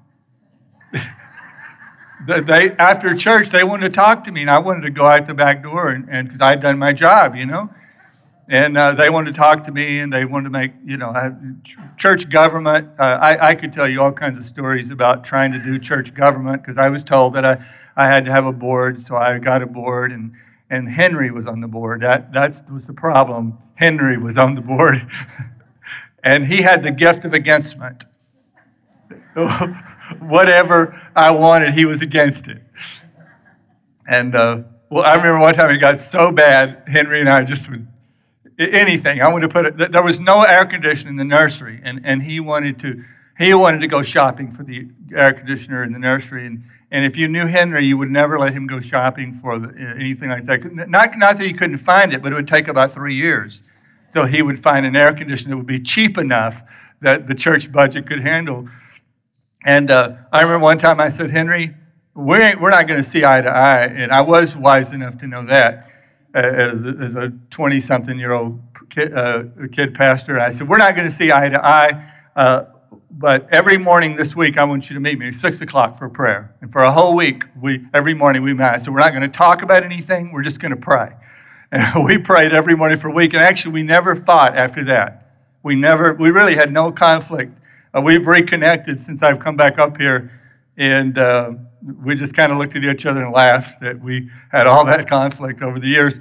they 2.28 2.72
after 2.78 3.16
church 3.16 3.50
they 3.50 3.64
wanted 3.64 3.94
to 3.94 3.96
talk 3.96 4.24
to 4.26 4.32
me, 4.32 4.42
and 4.42 4.50
I 4.50 4.60
wanted 4.60 4.82
to 4.82 4.92
go 4.92 5.06
out 5.06 5.28
the 5.28 5.34
back 5.34 5.64
door, 5.64 5.90
and 5.90 6.26
because 6.26 6.42
I'd 6.42 6.62
done 6.62 6.78
my 6.78 6.94
job, 6.94 7.36
you 7.36 7.46
know. 7.46 7.70
And 8.50 8.80
uh, 8.80 8.94
they 8.94 9.12
wanted 9.12 9.36
to 9.36 9.40
talk 9.40 9.64
to 9.66 9.72
me, 9.72 10.00
and 10.00 10.12
they 10.12 10.26
wanted 10.26 10.46
to 10.46 10.50
make, 10.50 10.72
you 10.84 10.98
know, 10.98 11.14
church 11.98 12.28
government. 12.30 12.90
Uh, 13.00 13.04
I, 13.04 13.50
I 13.50 13.56
could 13.56 13.72
tell 13.72 13.88
you 13.88 14.02
all 14.02 14.12
kinds 14.12 14.40
of 14.40 14.46
stories 14.48 14.90
about 14.90 15.24
trying 15.24 15.52
to 15.52 15.60
do 15.60 15.78
church 15.78 16.16
government 16.16 16.64
because 16.64 16.80
I 16.80 16.90
was 16.90 17.04
told 17.04 17.36
that 17.36 17.46
I, 17.46 17.64
I 17.96 18.08
had 18.08 18.26
to 18.26 18.32
have 18.32 18.48
a 18.48 18.52
board, 18.52 19.06
so 19.06 19.16
I 19.16 19.38
got 19.38 19.62
a 19.62 19.68
board, 19.68 20.12
and, 20.12 20.34
and 20.72 20.90
Henry 20.90 21.30
was 21.30 21.46
on 21.46 21.62
the 21.62 21.68
board. 21.68 22.02
That, 22.02 22.34
that 22.34 22.72
was 22.72 22.88
the 22.88 22.94
problem. 22.94 23.56
Henry 23.76 24.18
was 24.18 24.36
on 24.36 24.56
the 24.56 24.62
board, 24.62 25.08
and 26.24 26.44
he 26.44 26.64
had 26.64 26.82
the 26.82 26.92
gift 26.92 27.26
of 27.26 27.34
againstment. 27.34 28.06
Whatever 30.20 31.00
I 31.16 31.32
wanted, 31.32 31.74
he 31.74 31.86
was 31.86 32.02
against 32.02 32.48
it. 32.48 32.62
And 34.08 34.36
uh, 34.36 34.64
well, 34.90 35.04
I 35.04 35.16
remember 35.16 35.40
one 35.40 35.54
time 35.54 35.70
it 35.70 35.78
got 35.78 36.02
so 36.02 36.32
bad, 36.32 36.84
Henry 36.88 37.20
and 37.20 37.30
I 37.30 37.44
just 37.44 37.70
would 37.70 37.88
anything. 38.60 39.22
I 39.22 39.28
wanted 39.28 39.48
to 39.48 39.54
put 39.54 39.66
it. 39.66 39.92
There 39.92 40.04
was 40.04 40.20
no 40.20 40.42
air 40.42 40.66
conditioner 40.66 41.10
in 41.12 41.16
the 41.16 41.24
nursery, 41.24 41.80
and, 41.84 42.02
and 42.04 42.22
he 42.22 42.40
wanted 42.40 42.80
to 42.80 43.04
he 43.40 43.54
wanted 43.54 43.80
to 43.80 43.88
go 43.88 44.04
shopping 44.04 44.54
for 44.54 44.64
the 44.64 44.90
air 45.16 45.34
conditioner 45.34 45.84
in 45.84 45.94
the 45.94 46.00
nursery. 46.00 46.46
And, 46.46 46.62
and 46.92 47.06
if 47.06 47.16
you 47.16 47.30
knew 47.30 47.48
Henry, 47.48 47.86
you 47.86 47.98
would 47.98 48.12
never 48.12 48.38
let 48.38 48.52
him 48.52 48.68
go 48.68 48.82
shopping 48.82 49.40
for 49.42 49.58
the, 49.58 49.74
anything 49.98 50.30
like 50.30 50.46
that. 50.48 50.90
Not, 50.90 51.18
not 51.18 51.38
that 51.38 51.48
he 51.48 51.54
couldn't 51.54 51.78
find 51.78 52.12
it, 52.12 52.22
but 52.22 52.34
it 52.34 52.36
would 52.36 52.50
take 52.50 52.68
about 52.68 52.94
three 52.94 53.16
years 53.16 53.62
till 54.12 54.26
he 54.26 54.42
would 54.42 54.62
find 54.62 54.86
an 54.86 54.98
air 54.98 55.14
conditioner 55.14 55.52
that 55.52 55.58
would 55.58 55.68
be 55.68 55.80
cheap 55.80 56.18
enough 56.18 56.62
that 57.02 57.30
the 57.30 57.36
church 57.36 57.72
budget 57.72 58.08
could 58.08 58.20
handle. 58.20 58.68
And 59.66 59.92
uh, 59.92 60.14
I 60.32 60.42
remember 60.42 60.64
one 60.64 60.80
time 60.80 61.00
I 61.00 61.10
said, 61.10 61.32
Henry, 61.32 61.76
we 62.16 62.24
we're 62.56 62.70
not 62.70 62.88
going 62.88 63.04
to 63.04 63.10
see 63.10 63.24
eye 63.26 63.42
to 63.42 63.50
eye. 63.50 63.84
And 63.84 64.12
I 64.12 64.22
was 64.22 64.56
wise 64.56 64.92
enough 64.92 65.18
to 65.20 65.28
know 65.28 65.46
that 65.46 65.90
as, 66.34 66.74
as 67.02 67.16
a 67.16 67.34
20 67.50 67.82
something 67.82 68.18
year 68.18 68.34
old 68.34 68.62
kid, 68.90 69.16
uh, 69.16 69.44
kid 69.72 69.94
pastor. 69.94 70.40
I 70.40 70.52
said, 70.52 70.68
We're 70.68 70.78
not 70.78 70.96
going 70.96 71.10
to 71.10 71.16
see 71.16 71.32
eye 71.32 71.50
to 71.50 71.66
eye, 71.66 72.12
uh, 72.36 72.66
but 73.12 73.48
every 73.52 73.78
morning 73.78 74.16
this 74.16 74.36
week, 74.36 74.58
I 74.58 74.64
want 74.64 74.90
you 74.90 74.94
to 74.94 75.00
meet 75.00 75.18
me 75.18 75.30
at 75.30 75.36
6 75.36 75.62
o'clock 75.62 75.98
for 75.98 76.10
prayer. 76.10 76.56
And 76.62 76.72
for 76.72 76.84
a 76.84 76.92
whole 76.92 77.16
week, 77.16 77.44
we, 77.60 77.86
every 77.94 78.14
morning 78.14 78.44
we 78.44 78.54
met. 78.54 78.86
So 78.86 78.92
we're 78.92 79.00
not 79.00 79.12
going 79.12 79.30
to 79.30 79.38
talk 79.38 79.62
about 79.62 79.84
anything, 79.84 80.32
we're 80.32 80.44
just 80.44 80.60
going 80.60 80.72
to 80.72 80.78
pray. 80.78 81.12
And 81.72 82.04
we 82.06 82.18
prayed 82.18 82.54
every 82.54 82.76
morning 82.76 83.00
for 83.00 83.10
a 83.10 83.14
week. 83.14 83.34
And 83.34 83.42
actually, 83.42 83.74
we 83.74 83.84
never 83.84 84.16
fought 84.16 84.56
after 84.56 84.86
that. 84.86 85.26
We 85.64 85.76
never, 85.76 86.14
we 86.14 86.30
really 86.30 86.56
had 86.56 86.72
no 86.72 86.92
conflict. 86.92 87.54
Uh, 87.96 88.02
we've 88.02 88.26
reconnected 88.28 89.04
since 89.06 89.24
I've 89.24 89.40
come 89.40 89.56
back 89.56 89.80
up 89.80 89.98
here. 89.98 90.32
And, 90.78 91.18
uh, 91.18 91.52
we 92.04 92.16
just 92.16 92.34
kind 92.34 92.52
of 92.52 92.58
looked 92.58 92.76
at 92.76 92.84
each 92.84 93.06
other 93.06 93.24
and 93.24 93.34
laughed 93.34 93.80
that 93.82 94.00
we 94.02 94.30
had 94.52 94.68
all 94.68 94.86
that 94.86 95.08
conflict 95.08 95.62
over 95.62 95.80
the 95.80 95.88
years. 95.88 96.14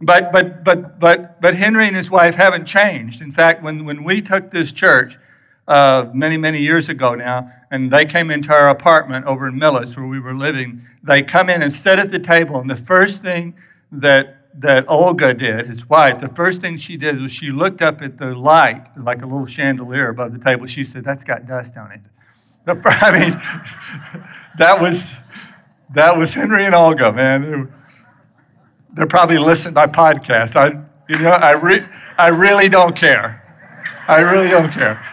But, 0.00 0.32
but, 0.32 0.64
but, 0.64 0.98
but, 0.98 1.40
but 1.40 1.56
Henry 1.56 1.86
and 1.86 1.96
his 1.96 2.10
wife 2.10 2.34
haven't 2.34 2.66
changed. 2.66 3.20
In 3.20 3.32
fact, 3.32 3.62
when, 3.62 3.84
when 3.84 4.04
we 4.04 4.22
took 4.22 4.50
this 4.50 4.72
church 4.72 5.18
uh, 5.68 6.06
many, 6.14 6.36
many 6.36 6.60
years 6.60 6.88
ago 6.88 7.14
now, 7.14 7.50
and 7.70 7.92
they 7.92 8.04
came 8.04 8.30
into 8.30 8.52
our 8.52 8.70
apartment 8.70 9.26
over 9.26 9.46
in 9.48 9.54
Millis 9.54 9.96
where 9.96 10.06
we 10.06 10.20
were 10.20 10.34
living, 10.34 10.84
they 11.02 11.22
come 11.22 11.50
in 11.50 11.62
and 11.62 11.74
sit 11.74 11.98
at 11.98 12.10
the 12.10 12.18
table. 12.18 12.60
And 12.60 12.70
the 12.70 12.76
first 12.76 13.22
thing 13.22 13.54
that 13.92 14.39
that 14.58 14.84
Olga 14.88 15.32
did, 15.32 15.68
his 15.68 15.88
wife, 15.88 16.20
the 16.20 16.28
first 16.28 16.60
thing 16.60 16.76
she 16.76 16.96
did 16.96 17.20
was 17.20 17.32
she 17.32 17.50
looked 17.50 17.82
up 17.82 18.02
at 18.02 18.18
the 18.18 18.26
light, 18.26 18.84
like 18.96 19.22
a 19.22 19.26
little 19.26 19.46
chandelier 19.46 20.08
above 20.08 20.32
the 20.32 20.38
table. 20.38 20.66
She 20.66 20.84
said, 20.84 21.04
That's 21.04 21.24
got 21.24 21.46
dust 21.46 21.76
on 21.76 21.92
it. 21.92 22.00
I 22.84 23.18
mean, 23.18 24.22
that 24.58 24.80
was 24.80 25.12
that 25.94 26.16
was 26.16 26.34
Henry 26.34 26.64
and 26.66 26.74
Olga, 26.74 27.12
man. 27.12 27.72
They're 28.94 29.06
probably 29.06 29.38
listening 29.38 29.74
by 29.74 29.86
podcast. 29.86 30.56
I, 30.56 30.68
you 31.08 31.18
know, 31.20 31.30
I, 31.30 31.52
re- 31.52 31.86
I 32.18 32.28
really 32.28 32.68
don't 32.68 32.94
care. 32.94 33.42
I 34.06 34.18
really 34.18 34.48
don't 34.48 34.72
care. 34.72 35.04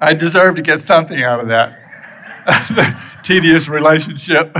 I 0.00 0.14
deserve 0.14 0.56
to 0.56 0.62
get 0.62 0.82
something 0.82 1.22
out 1.22 1.40
of 1.40 1.48
that 1.48 1.81
tedious 3.24 3.68
relationship. 3.68 4.54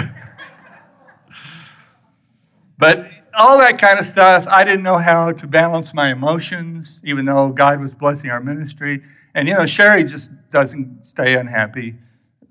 but 2.79 3.07
all 3.35 3.59
that 3.59 3.79
kind 3.79 3.99
of 3.99 4.07
stuff. 4.07 4.47
I 4.49 4.65
didn't 4.65 4.83
know 4.83 4.99
how 4.99 5.33
to 5.33 5.47
balance 5.47 5.95
my 5.95 6.12
emotions, 6.12 7.01
even 7.05 7.25
though 7.25 7.49
God 7.49 7.81
was 7.81 7.93
blessing 7.95 8.31
our 8.31 8.41
ministry. 8.41 9.03
And, 9.35 9.49
you 9.49 9.55
know, 9.55 9.67
Sherry 9.67 10.05
just 10.05 10.31
doesn't 10.53 11.07
stay 11.07 11.37
unhappy, 11.37 11.95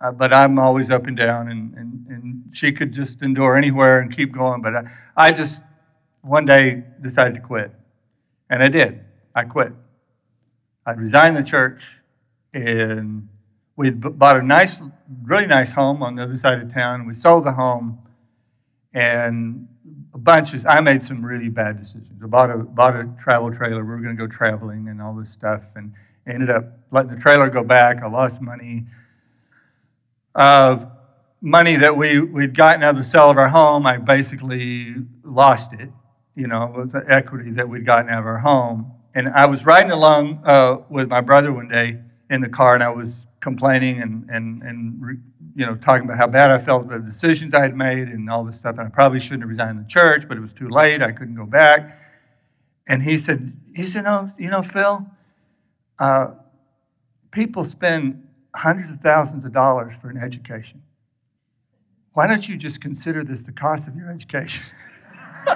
uh, 0.04 0.12
but 0.12 0.34
I'm 0.34 0.58
always 0.58 0.90
up 0.90 1.06
and 1.06 1.16
down, 1.16 1.50
and, 1.50 1.74
and, 1.76 2.08
and 2.08 2.44
she 2.54 2.72
could 2.72 2.92
just 2.92 3.22
endure 3.22 3.56
anywhere 3.56 4.00
and 4.00 4.16
keep 4.16 4.34
going. 4.34 4.62
But 4.62 4.76
I, 4.76 4.84
I 5.16 5.32
just 5.32 5.62
one 6.22 6.46
day 6.46 6.84
decided 7.02 7.36
to 7.36 7.42
quit. 7.42 7.72
And 8.50 8.64
I 8.64 8.68
did. 8.68 9.02
I 9.36 9.44
quit. 9.44 9.72
I 10.86 10.92
resigned 10.92 11.38
the 11.38 11.44
church, 11.44 11.84
and 12.54 13.30
we 13.76 13.90
bought 13.90 14.38
a 14.38 14.44
nice, 14.44 14.78
really 15.24 15.48
nice 15.48 15.72
home 15.72 16.04
on 16.04 16.16
the 16.16 16.24
other 16.24 16.38
side 16.38 16.62
of 16.62 16.74
town. 16.74 17.08
We 17.08 17.14
sold 17.16 17.46
the 17.46 17.52
home, 17.52 18.00
and 18.94 19.68
a 20.14 20.18
bunch 20.18 20.54
of, 20.54 20.66
I 20.66 20.82
made 20.82 21.04
some 21.04 21.26
really 21.26 21.50
bad 21.50 21.78
decisions. 21.78 22.22
I 22.24 22.28
bought 22.28 22.52
a, 22.52 22.58
bought 22.58 22.96
a 22.96 23.10
travel 23.20 23.54
trailer. 23.54 23.84
We 23.84 23.92
were 23.92 24.02
going 24.02 24.16
to 24.16 24.28
go 24.28 24.28
traveling 24.28 24.90
and 24.90 25.02
all 25.02 25.16
this 25.16 25.32
stuff, 25.32 25.62
and 25.76 25.94
ended 26.28 26.50
up 26.50 26.66
letting 26.92 27.16
the 27.16 27.20
trailer 27.20 27.50
go 27.50 27.64
back. 27.64 28.04
I 28.04 28.08
lost 28.08 28.42
money. 28.42 28.86
Uh, 30.36 30.86
money 31.42 31.76
that 31.78 31.96
we, 31.96 32.20
we'd 32.20 32.56
gotten 32.56 32.84
out 32.84 32.92
of 32.92 32.98
the 32.98 33.04
sale 33.04 33.32
of 33.32 33.38
our 33.38 33.50
home, 33.50 33.86
I 33.86 33.98
basically 33.98 34.96
lost 35.24 35.74
it, 35.74 35.90
you 36.36 36.48
know, 36.48 36.74
with 36.78 36.92
the 36.92 37.04
equity 37.10 37.52
that 37.52 37.68
we'd 37.68 37.86
gotten 37.86 38.10
out 38.10 38.20
of 38.20 38.26
our 38.28 38.38
home. 38.38 38.94
And 39.16 39.28
I 39.30 39.46
was 39.48 39.66
riding 39.66 39.92
along 39.92 40.44
uh, 40.46 40.78
with 40.90 41.10
my 41.10 41.22
brother 41.22 41.52
one 41.52 41.68
day 41.68 42.00
in 42.30 42.42
the 42.42 42.50
car, 42.50 42.76
and 42.76 42.84
I 42.84 42.90
was 42.90 43.12
complaining 43.42 44.02
and, 44.02 44.30
and, 44.30 44.62
and 44.64 45.22
you 45.56 45.66
know, 45.66 45.76
talking 45.76 46.06
about 46.06 46.18
how 46.18 46.28
bad 46.28 46.52
I 46.52 46.64
felt 46.64 46.84
about 46.84 47.06
the 47.06 47.12
decisions 47.12 47.54
I 47.54 47.62
had 47.62 47.76
made 47.76 48.08
and 48.08 48.30
all 48.30 48.46
this 48.46 48.58
stuff. 48.58 48.78
And 48.78 48.88
I 48.88 48.90
probably 48.90 49.20
shouldn't 49.20 49.42
have 49.42 49.50
resigned 49.50 49.80
the 49.80 49.90
church, 49.90 50.28
but 50.28 50.38
it 50.38 50.40
was 50.42 50.54
too 50.54 50.70
late. 50.70 51.02
I 51.02 51.12
couldn't 51.12 51.36
go 51.36 51.46
back. 51.46 52.00
And 52.88 53.02
he 53.02 53.20
said, 53.20 53.54
he 53.76 53.86
said, 53.86 54.04
no, 54.06 54.30
you 54.38 54.50
know, 54.50 54.64
Phil, 54.64 55.06
uh, 56.00 56.32
people 57.32 57.66
spend 57.66 58.28
hundreds 58.56 58.92
of 58.92 59.00
thousands 59.02 59.46
of 59.46 59.54
dollars 59.54 59.94
for 60.02 60.10
an 60.10 60.18
education. 60.18 60.82
Why 62.14 62.28
don't 62.28 62.48
you 62.48 62.58
just 62.58 62.82
consider 62.82 63.24
this 63.24 63.42
the 63.42 63.54
cost 63.54 63.88
of 63.88 63.96
your 63.96 64.12
education? 64.12 64.64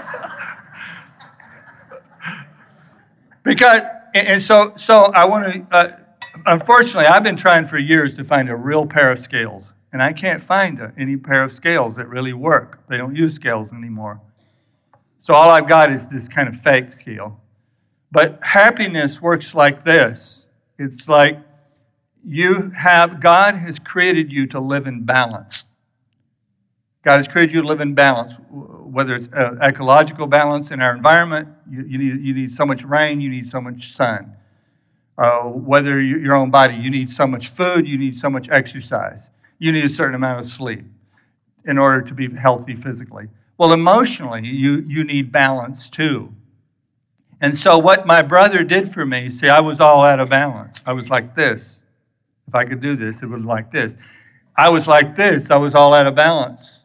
because, 3.44 3.82
and 4.14 4.42
so, 4.42 4.74
so 4.78 5.06
I 5.06 5.26
want 5.26 5.70
to, 5.70 5.76
uh, 5.76 5.98
unfortunately, 6.46 7.06
I've 7.06 7.24
been 7.24 7.38
trying 7.38 7.68
for 7.68 7.78
years 7.78 8.16
to 8.16 8.24
find 8.24 8.50
a 8.50 8.56
real 8.56 8.86
pair 8.86 9.12
of 9.12 9.22
scales 9.22 9.64
and 9.96 10.04
I 10.04 10.12
can't 10.12 10.44
find 10.44 10.92
any 11.00 11.16
pair 11.16 11.42
of 11.42 11.54
scales 11.54 11.96
that 11.96 12.10
really 12.10 12.34
work. 12.34 12.80
They 12.90 12.98
don't 12.98 13.16
use 13.16 13.36
scales 13.36 13.72
anymore. 13.72 14.20
So 15.24 15.34
all 15.34 15.50
I've 15.50 15.70
got 15.70 15.90
is 15.90 16.02
this 16.12 16.28
kind 16.28 16.50
of 16.50 16.60
fake 16.62 16.92
scale. 16.92 17.40
But 18.12 18.38
happiness 18.42 19.22
works 19.22 19.56
like 19.56 19.86
this 19.86 20.48
it's 20.78 21.08
like 21.08 21.40
you 22.26 22.72
have, 22.78 23.22
God 23.22 23.56
has 23.56 23.80
created 23.80 24.32
you 24.32 24.48
to 24.48 24.60
live 24.60 24.88
in 24.88 25.04
balance. 25.06 25.64
God 27.06 27.18
has 27.18 27.30
created 27.30 27.54
you 27.54 27.62
to 27.62 27.68
live 27.68 27.80
in 27.80 27.94
balance, 27.94 28.34
whether 28.50 29.16
it's 29.16 29.30
uh, 29.30 29.52
ecological 29.64 30.28
balance 30.28 30.72
in 30.72 30.82
our 30.82 30.94
environment, 30.94 31.48
you, 31.70 31.86
you, 31.88 31.98
need, 31.98 32.26
you 32.26 32.34
need 32.34 32.56
so 32.58 32.66
much 32.66 32.84
rain, 32.84 33.22
you 33.22 33.30
need 33.30 33.50
so 33.50 33.62
much 33.62 33.94
sun. 33.94 34.36
Uh, 35.18 35.44
whether 35.44 36.02
you, 36.02 36.18
your 36.18 36.36
own 36.36 36.52
body, 36.52 36.76
you 36.76 36.90
need 36.90 37.10
so 37.10 37.26
much 37.26 37.50
food, 37.50 37.88
you 37.88 37.98
need 37.98 38.20
so 38.20 38.30
much 38.30 38.50
exercise 38.50 39.20
you 39.60 39.72
need 39.72 39.86
a 39.86 39.90
certain 39.90 40.16
amount 40.16 40.46
of 40.46 40.52
sleep 40.52 40.84
in 41.66 41.78
order 41.78 42.02
to 42.02 42.14
be 42.14 42.34
healthy 42.36 42.76
physically. 42.76 43.28
Well, 43.58 43.74
emotionally, 43.74 44.46
you, 44.48 44.84
you 44.88 45.04
need 45.04 45.32
balance 45.32 45.90
too. 45.90 46.32
And 47.42 47.58
so, 47.58 47.78
what 47.78 48.06
my 48.06 48.22
brother 48.22 48.64
did 48.64 48.94
for 48.94 49.06
me, 49.06 49.30
see, 49.30 49.50
I 49.50 49.60
was 49.60 49.80
all 49.80 50.04
out 50.04 50.20
of 50.20 50.30
balance. 50.30 50.84
I 50.86 50.94
was 50.94 51.10
like 51.10 51.36
this. 51.36 51.80
If 52.48 52.56
I 52.56 52.66
could 52.66 52.82
do 52.82 52.96
this, 52.96 53.22
it 53.22 53.26
would 53.26 53.42
be 53.42 53.48
like 53.48 53.72
this. 53.72 53.94
I 54.58 54.70
was 54.70 54.88
like 54.88 55.16
this. 55.16 55.52
I 55.52 55.58
was 55.58 55.74
all 55.74 55.94
out 55.94 56.08
of 56.08 56.16
balance. 56.16 56.80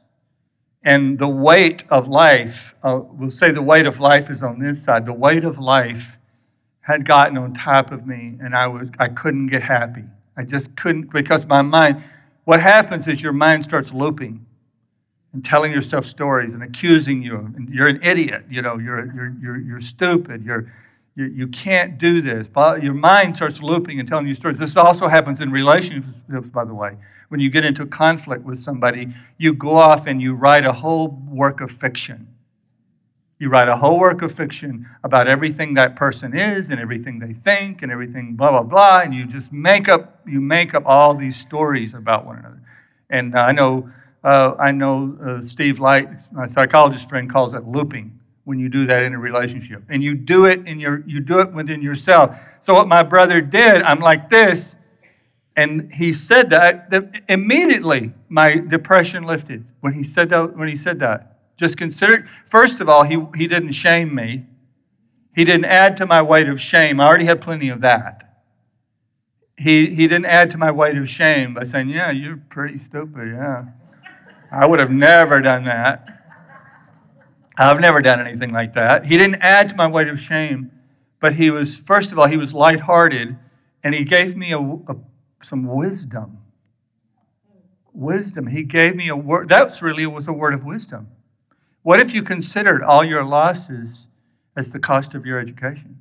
And 0.82 1.18
the 1.18 1.28
weight 1.28 1.84
of 1.90 2.08
life, 2.08 2.75
uh, 2.82 3.00
we'll 3.02 3.30
say 3.30 3.52
the 3.52 3.62
weight 3.62 3.87
of 3.87 4.00
life 4.00 4.30
is 4.30 4.42
on 4.42 4.58
this 4.58 4.82
side. 4.82 5.06
The 5.06 5.12
weight 5.12 5.44
of 5.44 5.58
life 5.58 6.04
had 6.80 7.04
gotten 7.06 7.37
on 7.38 7.54
top 7.54 7.92
of 7.92 8.06
me, 8.06 8.37
and 8.40 8.54
I 8.54 8.66
was 8.66 8.88
I 8.99 9.08
couldn't 9.08 9.49
get 9.49 9.62
happy. 9.62 10.04
I 10.37 10.44
just 10.44 10.75
couldn't 10.76 11.12
because 11.12 11.44
my 11.46 11.62
mind 11.62 12.02
what 12.44 12.60
happens 12.60 13.06
is 13.06 13.22
your 13.22 13.32
mind 13.32 13.64
starts 13.64 13.92
looping 13.92 14.44
and 15.32 15.44
telling 15.44 15.72
yourself 15.72 16.06
stories 16.06 16.52
and 16.52 16.62
accusing 16.62 17.22
you. 17.22 17.37
And 17.38 17.68
you're 17.68 17.88
an 17.88 18.02
idiot. 18.02 18.44
You 18.50 18.62
know, 18.62 18.78
you're, 18.78 19.12
you're, 19.14 19.34
you're, 19.40 19.58
you're 19.58 19.80
stupid. 19.80 20.44
You're, 20.44 20.72
you, 21.14 21.26
you 21.26 21.46
can't 21.49 21.99
do 21.99 22.20
this. 22.20 22.46
Your 22.82 22.94
mind 22.94 23.37
starts 23.37 23.60
looping 23.60 24.00
and 24.00 24.08
telling 24.08 24.26
you 24.26 24.34
stories. 24.34 24.58
This 24.58 24.76
also 24.76 25.06
happens 25.06 25.40
in 25.40 25.50
relationships, 25.50 26.49
by 26.52 26.64
the 26.64 26.75
way. 26.75 26.96
When 27.28 27.38
you 27.38 27.50
get 27.50 27.64
into 27.64 27.87
conflict 27.87 28.42
with 28.42 28.62
somebody, 28.62 29.14
you 29.38 29.54
go 29.54 29.76
off 29.76 30.08
and 30.08 30.20
you 30.20 30.34
write 30.34 30.64
a 30.64 30.72
whole 30.72 31.08
work 31.28 31.60
of 31.60 31.70
fiction. 31.70 32.26
You 33.40 33.49
write 33.49 33.68
a 33.68 33.76
whole 33.76 33.99
work 33.99 34.20
of 34.20 34.35
fiction 34.35 34.87
about 35.02 35.26
everything 35.26 35.73
that 35.75 35.97
person 35.97 36.38
is 36.38 36.68
and 36.68 36.78
everything 36.78 37.18
they 37.18 37.32
think 37.32 37.80
and 37.80 37.90
everything 37.90 38.35
blah 38.37 38.50
blah 38.50 38.62
blah, 38.62 39.00
and 39.00 39.14
you 39.14 39.26
just 39.26 39.50
make 39.50 39.88
up 39.88 40.20
you 40.26 40.42
make 40.42 40.75
up 40.75 40.85
all 40.85 41.14
these 41.14 41.40
stories 41.40 41.94
about 41.94 42.26
one 42.26 42.38
another. 42.38 42.61
And 43.09 43.35
I 43.35 43.52
know 43.52 43.90
uh, 44.25 44.52
I 44.59 44.73
know 44.73 45.16
uh, 45.25 45.49
Steve 45.49 45.80
Light, 45.80 46.09
my 46.32 46.47
psychologist 46.49 47.09
friend, 47.09 47.32
calls 47.32 47.54
it 47.54 47.66
looping 47.66 48.16
when 48.44 48.59
you 48.59 48.68
do 48.68 48.87
that 48.87 49.04
in 49.04 49.14
a 49.14 49.18
relationship. 49.18 49.82
And 49.88 50.02
you 50.02 50.14
do 50.14 50.44
it 50.44 50.66
in 50.66 50.78
your 50.78 51.02
you 51.06 51.20
do 51.20 51.40
it 51.40 51.50
within 51.50 51.80
yourself. 51.80 52.37
So 52.61 52.75
what 52.75 52.88
my 52.88 53.02
brother 53.02 53.40
did, 53.40 53.80
I'm 53.82 54.00
like 54.00 54.28
this, 54.28 54.76
and 55.56 55.90
he 55.92 56.12
said 56.12 56.50
that, 56.50 56.90
that 56.90 57.23
immediately 57.30 58.12
my 58.28 58.56
depression 58.56 59.25
lifted 59.25 59.64
when 59.80 59.94
he 59.94 60.04
said 60.04 60.28
that 60.28 60.56
when 60.56 60.68
he 60.68 60.76
said 60.76 60.99
that. 61.00 61.38
Just 61.61 61.76
consider 61.76 62.26
first 62.50 62.81
of 62.81 62.88
all, 62.88 63.05
he, 63.05 63.19
he 63.37 63.47
didn't 63.47 63.73
shame 63.73 64.14
me. 64.14 64.47
He 65.37 65.45
didn't 65.45 65.67
add 65.67 65.99
to 65.99 66.07
my 66.07 66.23
weight 66.23 66.49
of 66.49 66.59
shame. 66.61 66.99
I 67.00 67.07
already 67.07 67.26
had 67.26 67.43
plenty 67.43 67.69
of 67.69 67.83
that. 67.83 68.40
He, 69.59 69.95
he 69.95 70.09
didn't 70.09 70.25
add 70.25 70.50
to 70.52 70.57
my 70.57 70.71
weight 70.71 70.97
of 70.97 71.09
shame 71.11 71.52
by 71.52 71.64
saying, 71.64 71.90
Yeah, 71.90 72.12
you're 72.12 72.38
pretty 72.49 72.79
stupid. 72.79 73.29
Yeah. 73.29 73.64
I 74.50 74.64
would 74.64 74.81
have 74.81 74.90
never 74.90 75.43
done 75.43 75.64
that. 75.67 76.09
I've 77.59 77.79
never 77.79 78.00
done 78.00 78.26
anything 78.26 78.52
like 78.52 78.73
that. 78.75 79.05
He 79.05 79.19
didn't 79.19 79.43
add 79.43 79.69
to 79.69 79.76
my 79.76 79.87
weight 79.87 80.09
of 80.09 80.19
shame, 80.19 80.71
but 81.21 81.35
he 81.35 81.50
was, 81.50 81.76
first 81.87 82.11
of 82.11 82.19
all, 82.19 82.26
he 82.26 82.38
was 82.38 82.55
lighthearted 82.55 83.37
and 83.85 83.95
he 83.95 84.05
gave 84.05 84.35
me 84.35 84.52
a, 84.52 84.59
a, 84.59 84.97
some 85.45 85.67
wisdom. 85.67 86.38
Wisdom. 87.93 88.47
He 88.47 88.62
gave 88.62 88.97
me 88.97 89.09
a 89.09 89.17
word. 89.17 89.50
That 89.50 89.83
really 89.83 90.07
was 90.07 90.26
a 90.26 90.33
word 90.33 90.55
of 90.55 90.64
wisdom. 90.64 91.07
What 91.82 92.00
if 92.00 92.12
you 92.12 92.22
considered 92.22 92.82
all 92.82 93.04
your 93.04 93.25
losses 93.25 94.06
as 94.56 94.70
the 94.70 94.78
cost 94.78 95.14
of 95.14 95.25
your 95.25 95.38
education? 95.38 95.99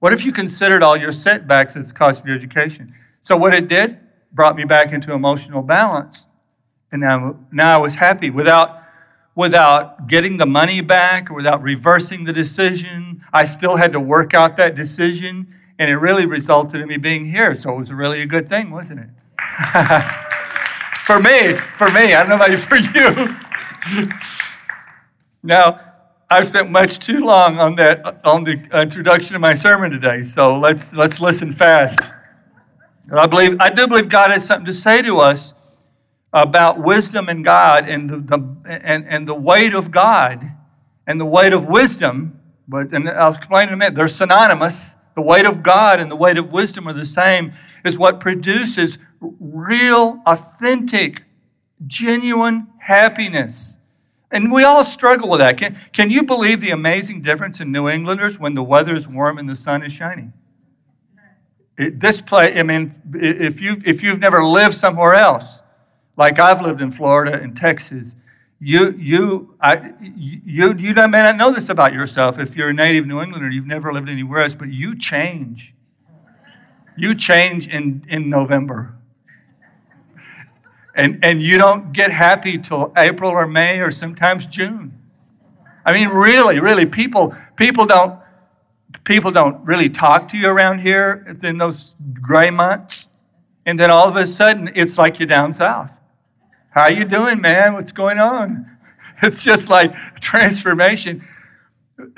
What 0.00 0.12
if 0.12 0.24
you 0.24 0.32
considered 0.32 0.82
all 0.82 0.96
your 0.96 1.12
setbacks 1.12 1.74
as 1.74 1.88
the 1.88 1.94
cost 1.94 2.20
of 2.20 2.26
your 2.26 2.36
education? 2.36 2.94
So, 3.22 3.36
what 3.36 3.54
it 3.54 3.68
did 3.68 3.98
brought 4.32 4.54
me 4.54 4.64
back 4.64 4.92
into 4.92 5.12
emotional 5.12 5.62
balance. 5.62 6.26
And 6.92 7.00
now, 7.00 7.36
now 7.50 7.74
I 7.74 7.78
was 7.78 7.94
happy 7.94 8.30
without 8.30 8.82
without 9.34 10.06
getting 10.06 10.38
the 10.38 10.46
money 10.46 10.80
back 10.80 11.30
or 11.30 11.34
without 11.34 11.62
reversing 11.62 12.24
the 12.24 12.32
decision. 12.32 13.22
I 13.32 13.44
still 13.44 13.76
had 13.76 13.92
to 13.92 14.00
work 14.00 14.32
out 14.32 14.56
that 14.56 14.76
decision, 14.76 15.46
and 15.78 15.90
it 15.90 15.96
really 15.96 16.24
resulted 16.24 16.80
in 16.80 16.88
me 16.88 16.96
being 16.96 17.30
here. 17.30 17.54
So 17.54 17.70
it 17.74 17.78
was 17.78 17.92
really 17.92 18.22
a 18.22 18.26
good 18.26 18.48
thing, 18.48 18.70
wasn't 18.70 19.00
it? 19.00 19.08
for 21.06 21.20
me, 21.20 21.56
for 21.76 21.90
me. 21.90 22.14
I 22.14 22.24
don't 22.24 22.28
know 22.30 22.36
about 22.36 22.60
for 22.68 22.76
you. 22.76 23.36
now, 25.42 25.80
I've 26.28 26.48
spent 26.48 26.70
much 26.70 26.98
too 26.98 27.20
long 27.20 27.58
on 27.58 27.76
that 27.76 28.20
on 28.24 28.42
the 28.42 28.54
introduction 28.80 29.34
of 29.36 29.40
my 29.40 29.54
sermon 29.54 29.90
today, 29.90 30.22
so 30.22 30.58
let's 30.58 30.92
let's 30.92 31.20
listen 31.20 31.52
fast. 31.52 32.00
I 33.16 33.26
believe 33.26 33.60
I 33.60 33.70
do 33.70 33.86
believe 33.86 34.08
God 34.08 34.32
has 34.32 34.44
something 34.44 34.66
to 34.66 34.74
say 34.74 35.02
to 35.02 35.18
us 35.18 35.54
about 36.32 36.82
wisdom 36.82 37.28
and 37.28 37.44
God 37.44 37.88
and 37.88 38.10
the, 38.10 38.16
the, 38.18 38.56
and, 38.68 39.06
and 39.08 39.28
the 39.28 39.34
weight 39.34 39.72
of 39.72 39.90
God 39.90 40.50
and 41.06 41.20
the 41.20 41.24
weight 41.24 41.52
of 41.52 41.66
wisdom, 41.66 42.40
but 42.66 42.92
and 42.92 43.08
I'll 43.08 43.34
explain 43.34 43.68
in 43.68 43.74
a 43.74 43.76
minute, 43.76 43.94
they're 43.94 44.08
synonymous. 44.08 44.94
The 45.14 45.22
weight 45.22 45.46
of 45.46 45.62
God 45.62 46.00
and 46.00 46.10
the 46.10 46.16
weight 46.16 46.36
of 46.36 46.50
wisdom 46.50 46.88
are 46.88 46.92
the 46.92 47.06
same, 47.06 47.54
is 47.84 47.96
what 47.96 48.20
produces 48.20 48.98
real, 49.20 50.20
authentic, 50.26 51.22
genuine 51.86 52.66
happiness. 52.78 53.75
And 54.32 54.50
we 54.50 54.64
all 54.64 54.84
struggle 54.84 55.28
with 55.28 55.40
that. 55.40 55.58
Can, 55.58 55.78
can 55.92 56.10
you 56.10 56.22
believe 56.22 56.60
the 56.60 56.70
amazing 56.70 57.22
difference 57.22 57.60
in 57.60 57.70
New 57.70 57.88
Englanders 57.88 58.38
when 58.38 58.54
the 58.54 58.62
weather 58.62 58.96
is 58.96 59.06
warm 59.06 59.38
and 59.38 59.48
the 59.48 59.56
sun 59.56 59.84
is 59.84 59.92
shining? 59.92 60.32
It, 61.78 62.00
this 62.00 62.20
place, 62.20 62.54
I 62.56 62.62
mean, 62.62 62.94
if, 63.14 63.60
you, 63.60 63.80
if 63.84 64.02
you've 64.02 64.18
never 64.18 64.44
lived 64.44 64.74
somewhere 64.74 65.14
else, 65.14 65.60
like 66.16 66.38
I've 66.38 66.60
lived 66.60 66.80
in 66.80 66.90
Florida 66.92 67.38
and 67.40 67.56
Texas, 67.56 68.14
you 68.58 68.92
you 68.92 69.54
I, 69.60 69.92
you 70.00 70.74
you 70.74 70.94
may 70.94 71.22
not 71.22 71.36
know 71.36 71.52
this 71.52 71.68
about 71.68 71.92
yourself 71.92 72.38
if 72.38 72.56
you're 72.56 72.70
a 72.70 72.74
native 72.74 73.06
New 73.06 73.20
Englander, 73.20 73.50
you've 73.50 73.66
never 73.66 73.92
lived 73.92 74.08
anywhere 74.08 74.42
else, 74.42 74.54
but 74.54 74.68
you 74.68 74.98
change. 74.98 75.74
You 76.96 77.14
change 77.14 77.68
in 77.68 78.06
in 78.08 78.30
November. 78.30 78.95
And 80.96 81.22
and 81.22 81.42
you 81.42 81.58
don't 81.58 81.92
get 81.92 82.10
happy 82.10 82.58
till 82.58 82.92
April 82.96 83.30
or 83.30 83.46
May 83.46 83.80
or 83.80 83.92
sometimes 83.92 84.46
June. 84.46 84.92
I 85.84 85.92
mean, 85.92 86.08
really, 86.08 86.58
really, 86.58 86.86
people 86.86 87.36
people 87.56 87.86
don't 87.86 88.18
people 89.04 89.30
don't 89.30 89.64
really 89.64 89.90
talk 89.90 90.28
to 90.30 90.38
you 90.38 90.48
around 90.48 90.80
here 90.80 91.36
in 91.42 91.58
those 91.58 91.92
gray 92.20 92.50
months. 92.50 93.08
And 93.66 93.78
then 93.78 93.90
all 93.90 94.08
of 94.08 94.16
a 94.16 94.26
sudden, 94.26 94.70
it's 94.74 94.96
like 94.96 95.18
you're 95.18 95.28
down 95.28 95.52
south. 95.52 95.90
How 96.70 96.88
you 96.88 97.04
doing, 97.04 97.40
man? 97.40 97.74
What's 97.74 97.92
going 97.92 98.18
on? 98.18 98.66
It's 99.22 99.42
just 99.42 99.70
like 99.70 99.94
transformation. 100.20 101.26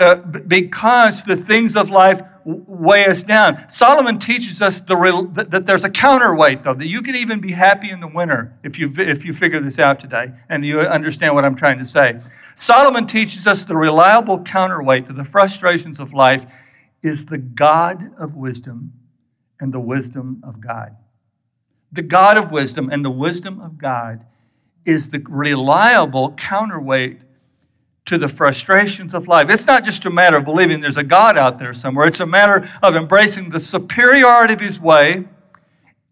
Uh, 0.00 0.16
because 0.16 1.22
the 1.22 1.36
things 1.36 1.76
of 1.76 1.90
life 1.90 2.20
weigh 2.48 3.06
us 3.06 3.22
down. 3.22 3.62
Solomon 3.68 4.18
teaches 4.18 4.62
us 4.62 4.80
the 4.80 4.96
real, 4.96 5.26
that, 5.28 5.50
that, 5.50 5.66
there's 5.66 5.84
a 5.84 5.90
counterweight, 5.90 6.64
though, 6.64 6.74
that 6.74 6.86
you 6.86 7.02
can 7.02 7.14
even 7.14 7.40
be 7.40 7.52
happy 7.52 7.90
in 7.90 8.00
the 8.00 8.08
winter 8.08 8.56
if 8.64 8.78
you, 8.78 8.90
if 8.96 9.24
you 9.24 9.34
figure 9.34 9.60
this 9.60 9.78
out 9.78 10.00
today 10.00 10.28
and 10.48 10.64
you 10.64 10.80
understand 10.80 11.34
what 11.34 11.44
I'm 11.44 11.56
trying 11.56 11.78
to 11.78 11.86
say. 11.86 12.18
Solomon 12.56 13.06
teaches 13.06 13.46
us 13.46 13.64
the 13.64 13.76
reliable 13.76 14.42
counterweight 14.42 15.06
to 15.08 15.12
the 15.12 15.24
frustrations 15.24 16.00
of 16.00 16.14
life 16.14 16.42
is 17.02 17.26
the 17.26 17.38
God 17.38 18.12
of 18.18 18.34
wisdom 18.34 18.92
and 19.60 19.72
the 19.72 19.80
wisdom 19.80 20.42
of 20.46 20.60
God. 20.60 20.96
The 21.92 22.02
God 22.02 22.38
of 22.38 22.50
wisdom 22.50 22.88
and 22.90 23.04
the 23.04 23.10
wisdom 23.10 23.60
of 23.60 23.76
God 23.76 24.24
is 24.86 25.10
the 25.10 25.22
reliable 25.28 26.32
counterweight 26.32 27.20
to 28.08 28.18
the 28.18 28.28
frustrations 28.28 29.12
of 29.12 29.28
life. 29.28 29.50
It's 29.50 29.66
not 29.66 29.84
just 29.84 30.06
a 30.06 30.10
matter 30.10 30.38
of 30.38 30.44
believing 30.46 30.80
there's 30.80 30.96
a 30.96 31.02
God 31.02 31.36
out 31.36 31.58
there 31.58 31.74
somewhere, 31.74 32.06
it's 32.06 32.20
a 32.20 32.26
matter 32.26 32.68
of 32.82 32.96
embracing 32.96 33.50
the 33.50 33.60
superiority 33.60 34.54
of 34.54 34.60
His 34.60 34.80
way 34.80 35.24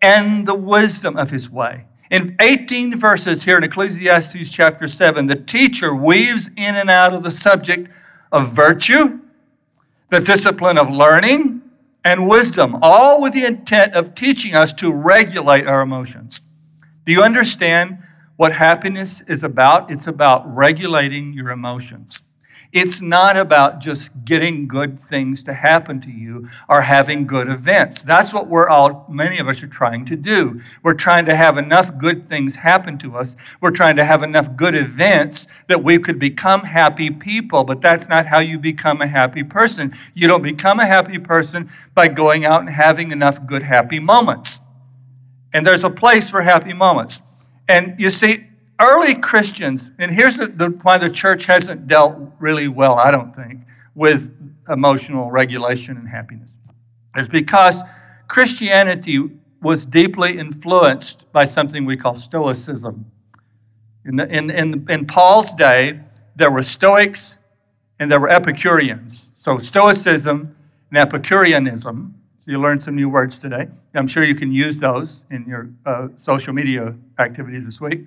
and 0.03 0.47
the 0.47 0.55
wisdom 0.55 1.17
of 1.17 1.31
His 1.31 1.49
way. 1.49 1.85
In 2.11 2.37
18 2.41 3.01
verses 3.01 3.43
here 3.43 3.57
in 3.57 3.65
Ecclesiastes 3.65 4.51
chapter 4.51 4.87
7, 4.87 5.27
the 5.27 5.37
teacher 5.37 5.95
weaves 5.95 6.49
in 6.57 6.75
and 6.75 6.91
out 6.91 7.15
of 7.15 7.23
the 7.23 7.31
subject 7.31 7.89
of 8.31 8.53
virtue, 8.53 9.19
the 10.11 10.21
discipline 10.21 10.77
of 10.77 10.91
learning, 10.91 11.63
and 12.05 12.29
wisdom, 12.29 12.77
all 12.83 13.23
with 13.23 13.33
the 13.33 13.45
intent 13.45 13.95
of 13.95 14.15
teaching 14.15 14.55
us 14.55 14.73
to 14.75 14.93
regulate 14.93 15.67
our 15.67 15.81
emotions. 15.81 16.41
Do 17.07 17.13
you 17.13 17.23
understand 17.23 17.99
what 18.37 18.53
happiness 18.53 19.23
is 19.29 19.43
about, 19.43 19.91
it's 19.91 20.07
about 20.07 20.55
regulating 20.55 21.33
your 21.33 21.51
emotions. 21.51 22.21
It's 22.73 23.01
not 23.01 23.37
about 23.39 23.79
just 23.79 24.11
getting 24.25 24.69
good 24.69 24.99
things 25.09 25.43
to 25.45 25.55
happen 25.55 26.01
to 26.03 26.11
you 26.11 26.47
or 26.69 26.83
having 26.83 27.27
good 27.27 27.49
events. 27.49 28.03
That's 28.03 28.35
what 28.35 28.49
we're 28.49 28.69
all, 28.69 29.07
many 29.09 29.39
of 29.39 29.49
us 29.49 29.63
are 29.63 29.69
trying 29.69 30.05
to 30.07 30.17
do. 30.17 30.61
We're 30.83 30.93
trying 30.93 31.25
to 31.27 31.37
have 31.37 31.57
enough 31.57 31.97
good 31.97 32.29
things 32.29 32.55
happen 32.55 32.99
to 32.99 33.17
us. 33.17 33.35
We're 33.63 33.71
trying 33.71 33.97
to 33.97 34.05
have 34.05 34.23
enough 34.23 34.55
good 34.57 34.75
events 34.75 35.47
that 35.69 35.83
we 35.83 35.99
could 35.99 36.19
become 36.19 36.61
happy 36.61 37.11
people, 37.11 37.65
but 37.65 37.81
that's 37.81 38.09
not 38.09 38.27
how 38.27 38.41
you 38.41 38.59
become 38.59 39.01
a 39.01 39.09
happy 39.09 39.45
person. 39.45 39.97
You 40.15 40.27
don't 40.27 40.43
become 40.43 40.81
a 40.81 40.87
happy 40.87 41.19
person 41.19 41.71
by 41.95 42.09
going 42.09 42.45
out 42.45 42.61
and 42.61 42.69
having 42.69 43.11
enough 43.11 43.39
good, 43.47 43.63
happy 43.63 44.01
moments. 44.01 44.61
And 45.55 45.67
there's 45.67 45.85
a 45.85 45.91
place 45.91 46.29
for 46.29 46.43
happy 46.43 46.75
moments. 46.75 47.23
And 47.69 47.99
you 47.99 48.11
see, 48.11 48.47
early 48.81 49.15
Christians, 49.15 49.91
and 49.99 50.11
here's 50.11 50.37
the, 50.37 50.49
the, 50.49 50.67
why 50.83 50.99
the 50.99 51.11
church 51.11 51.45
hasn't 51.47 51.89
dealt 51.89 52.17
really 52.39 52.69
well, 52.69 52.95
I 52.95 53.11
don't 53.11 53.35
think, 53.35 53.61
with 53.95 54.31
emotional 54.69 55.31
regulation 55.31 55.97
and 55.97 56.09
happiness. 56.09 56.49
It's 57.17 57.29
because 57.29 57.81
Christianity 58.29 59.31
was 59.63 59.87
deeply 59.87 60.39
influenced 60.39 61.31
by 61.33 61.47
something 61.47 61.87
we 61.87 61.97
call 61.97 62.17
Stoicism. 62.17 63.11
In, 64.05 64.17
the, 64.17 64.27
in, 64.29 64.51
in, 64.51 64.87
in 64.89 65.07
Paul's 65.07 65.53
day, 65.55 65.99
there 66.37 66.51
were 66.51 66.63
Stoics 66.63 67.39
and 67.99 68.11
there 68.11 68.21
were 68.21 68.29
Epicureans. 68.29 69.27
So, 69.35 69.59
Stoicism 69.59 70.55
and 70.91 70.99
Epicureanism 70.99 72.15
you 72.47 72.61
learned 72.61 72.83
some 72.83 72.95
new 72.95 73.09
words 73.09 73.39
today. 73.39 73.67
I'm 73.95 74.07
sure 74.07 74.23
you 74.23 74.35
can 74.35 74.53
use 74.53 74.79
those 74.79 75.25
in 75.31 75.45
your 75.47 75.69
uh, 75.85 76.09
social 76.17 76.53
media 76.53 76.95
activities 77.19 77.65
this 77.65 77.81
week. 77.81 78.05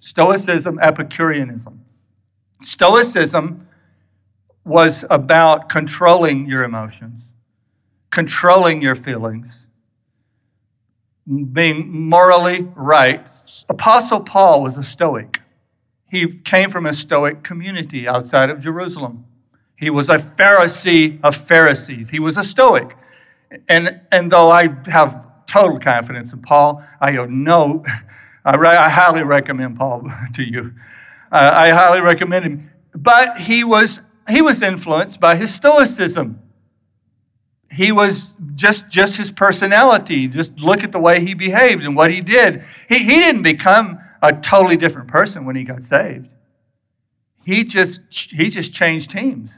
Stoicism, 0.00 0.78
Epicureanism. 0.80 1.80
Stoicism 2.62 3.68
was 4.64 5.04
about 5.10 5.68
controlling 5.68 6.46
your 6.46 6.64
emotions, 6.64 7.24
controlling 8.10 8.80
your 8.80 8.96
feelings, 8.96 9.52
being 11.52 11.90
morally 11.90 12.62
right. 12.74 13.24
Apostle 13.68 14.20
Paul 14.20 14.62
was 14.62 14.78
a 14.78 14.84
Stoic. 14.84 15.40
He 16.10 16.38
came 16.44 16.70
from 16.70 16.86
a 16.86 16.94
Stoic 16.94 17.42
community 17.42 18.08
outside 18.08 18.50
of 18.50 18.60
Jerusalem. 18.60 19.24
He 19.76 19.90
was 19.90 20.08
a 20.08 20.18
Pharisee 20.18 21.20
of 21.22 21.36
Pharisees. 21.36 22.08
He 22.08 22.18
was 22.18 22.36
a 22.38 22.44
Stoic. 22.44 22.96
And, 23.68 24.00
and 24.10 24.30
though 24.30 24.50
I 24.50 24.68
have 24.86 25.24
total 25.46 25.78
confidence 25.78 26.32
in 26.32 26.42
Paul, 26.42 26.82
I 27.00 27.12
have 27.12 27.30
no, 27.30 27.84
I, 28.44 28.56
I 28.56 28.88
highly 28.88 29.22
recommend 29.22 29.76
Paul 29.76 30.10
to 30.34 30.42
you. 30.42 30.72
Uh, 31.30 31.50
I 31.54 31.70
highly 31.70 32.00
recommend 32.00 32.44
him. 32.44 32.70
But 32.94 33.38
he 33.38 33.64
was, 33.64 34.00
he 34.28 34.42
was 34.42 34.62
influenced 34.62 35.20
by 35.20 35.36
his 35.36 35.52
Stoicism. 35.54 36.38
He 37.70 37.90
was 37.90 38.34
just 38.54 38.90
just 38.90 39.16
his 39.16 39.32
personality. 39.32 40.28
Just 40.28 40.52
look 40.58 40.84
at 40.84 40.92
the 40.92 40.98
way 40.98 41.24
he 41.24 41.32
behaved 41.32 41.82
and 41.82 41.96
what 41.96 42.10
he 42.10 42.20
did. 42.20 42.62
He, 42.90 42.98
he 42.98 43.20
didn't 43.20 43.42
become 43.42 43.98
a 44.20 44.34
totally 44.34 44.76
different 44.76 45.08
person 45.08 45.46
when 45.46 45.56
he 45.56 45.64
got 45.64 45.82
saved. 45.82 46.28
He 47.46 47.64
just 47.64 48.02
he 48.10 48.50
just 48.50 48.74
changed 48.74 49.10
teams. 49.10 49.50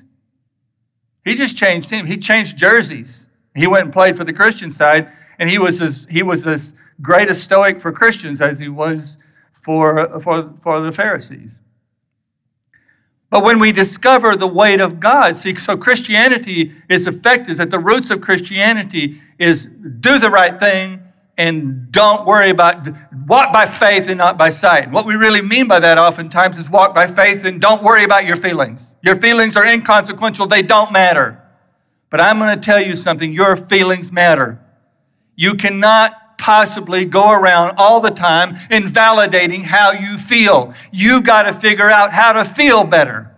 He 1.24 1.34
just 1.34 1.56
changed 1.56 1.88
teams. 1.88 2.08
He 2.08 2.16
changed 2.16 2.56
jerseys 2.56 3.26
he 3.54 3.66
went 3.66 3.84
and 3.84 3.92
played 3.92 4.16
for 4.16 4.24
the 4.24 4.32
christian 4.32 4.70
side 4.70 5.10
and 5.38 5.48
he 5.50 5.58
was 5.58 5.80
as 5.80 6.06
he 6.10 6.22
was 6.22 6.46
as 6.46 6.74
great 7.02 7.28
a 7.28 7.34
stoic 7.34 7.80
for 7.80 7.92
christians 7.92 8.40
as 8.40 8.58
he 8.58 8.68
was 8.68 9.16
for 9.62 10.20
for 10.20 10.52
for 10.62 10.80
the 10.80 10.92
pharisees 10.92 11.50
but 13.34 13.42
when 13.42 13.58
we 13.58 13.72
discover 13.72 14.36
the 14.36 14.46
weight 14.46 14.80
of 14.80 15.00
God, 15.00 15.36
see, 15.36 15.56
so 15.56 15.76
Christianity 15.76 16.72
is 16.88 17.08
effective, 17.08 17.56
that 17.56 17.68
the 17.68 17.80
roots 17.80 18.10
of 18.10 18.20
Christianity 18.20 19.20
is 19.40 19.66
do 19.98 20.20
the 20.20 20.30
right 20.30 20.56
thing 20.60 21.02
and 21.36 21.90
don't 21.90 22.28
worry 22.28 22.50
about, 22.50 22.86
walk 23.26 23.52
by 23.52 23.66
faith 23.66 24.08
and 24.08 24.18
not 24.18 24.38
by 24.38 24.50
sight. 24.50 24.88
What 24.92 25.04
we 25.04 25.16
really 25.16 25.42
mean 25.42 25.66
by 25.66 25.80
that 25.80 25.98
oftentimes 25.98 26.60
is 26.60 26.70
walk 26.70 26.94
by 26.94 27.08
faith 27.08 27.44
and 27.44 27.60
don't 27.60 27.82
worry 27.82 28.04
about 28.04 28.24
your 28.24 28.36
feelings. 28.36 28.80
Your 29.02 29.16
feelings 29.20 29.56
are 29.56 29.66
inconsequential, 29.66 30.46
they 30.46 30.62
don't 30.62 30.92
matter. 30.92 31.42
But 32.14 32.20
I'm 32.20 32.38
going 32.38 32.54
to 32.56 32.64
tell 32.64 32.80
you 32.80 32.96
something 32.96 33.32
your 33.32 33.56
feelings 33.56 34.12
matter. 34.12 34.56
You 35.34 35.54
cannot 35.54 36.38
possibly 36.38 37.04
go 37.04 37.32
around 37.32 37.74
all 37.76 37.98
the 37.98 38.12
time 38.12 38.56
invalidating 38.70 39.64
how 39.64 39.90
you 39.90 40.16
feel. 40.18 40.72
You 40.92 41.20
got 41.20 41.42
to 41.42 41.52
figure 41.52 41.90
out 41.90 42.12
how 42.12 42.34
to 42.34 42.44
feel 42.54 42.84
better. 42.84 43.34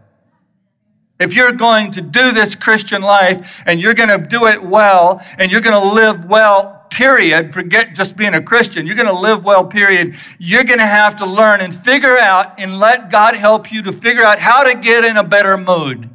If 1.19 1.33
you're 1.33 1.53
going 1.53 1.91
to 1.93 2.03
do 2.03 2.33
this 2.33 2.55
Christian 2.55 3.01
life 3.01 3.43
and 3.65 3.81
you're 3.81 3.95
going 3.95 4.11
to 4.11 4.19
do 4.19 4.45
it 4.45 4.63
well 4.63 5.23
and 5.39 5.51
you're 5.51 5.63
going 5.63 5.83
to 5.83 5.95
live 5.95 6.27
well, 6.27 6.87
period, 6.91 7.55
forget 7.55 7.95
just 7.95 8.15
being 8.15 8.35
a 8.35 8.43
Christian, 8.43 8.87
you're 8.87 8.95
going 8.95 9.09
to 9.09 9.19
live 9.19 9.43
well, 9.43 9.65
period, 9.65 10.19
you're 10.39 10.65
going 10.65 10.81
to 10.81 10.87
have 10.87 11.17
to 11.17 11.25
learn 11.25 11.63
and 11.63 11.75
figure 11.83 12.19
out 12.19 12.61
and 12.61 12.79
let 12.79 13.11
God 13.11 13.37
help 13.37 13.73
you 13.73 13.81
to 13.85 13.93
figure 13.95 14.23
out 14.23 14.39
how 14.39 14.65
to 14.65 14.75
get 14.79 15.03
in 15.03 15.17
a 15.17 15.25
better 15.25 15.57
mood. 15.57 16.11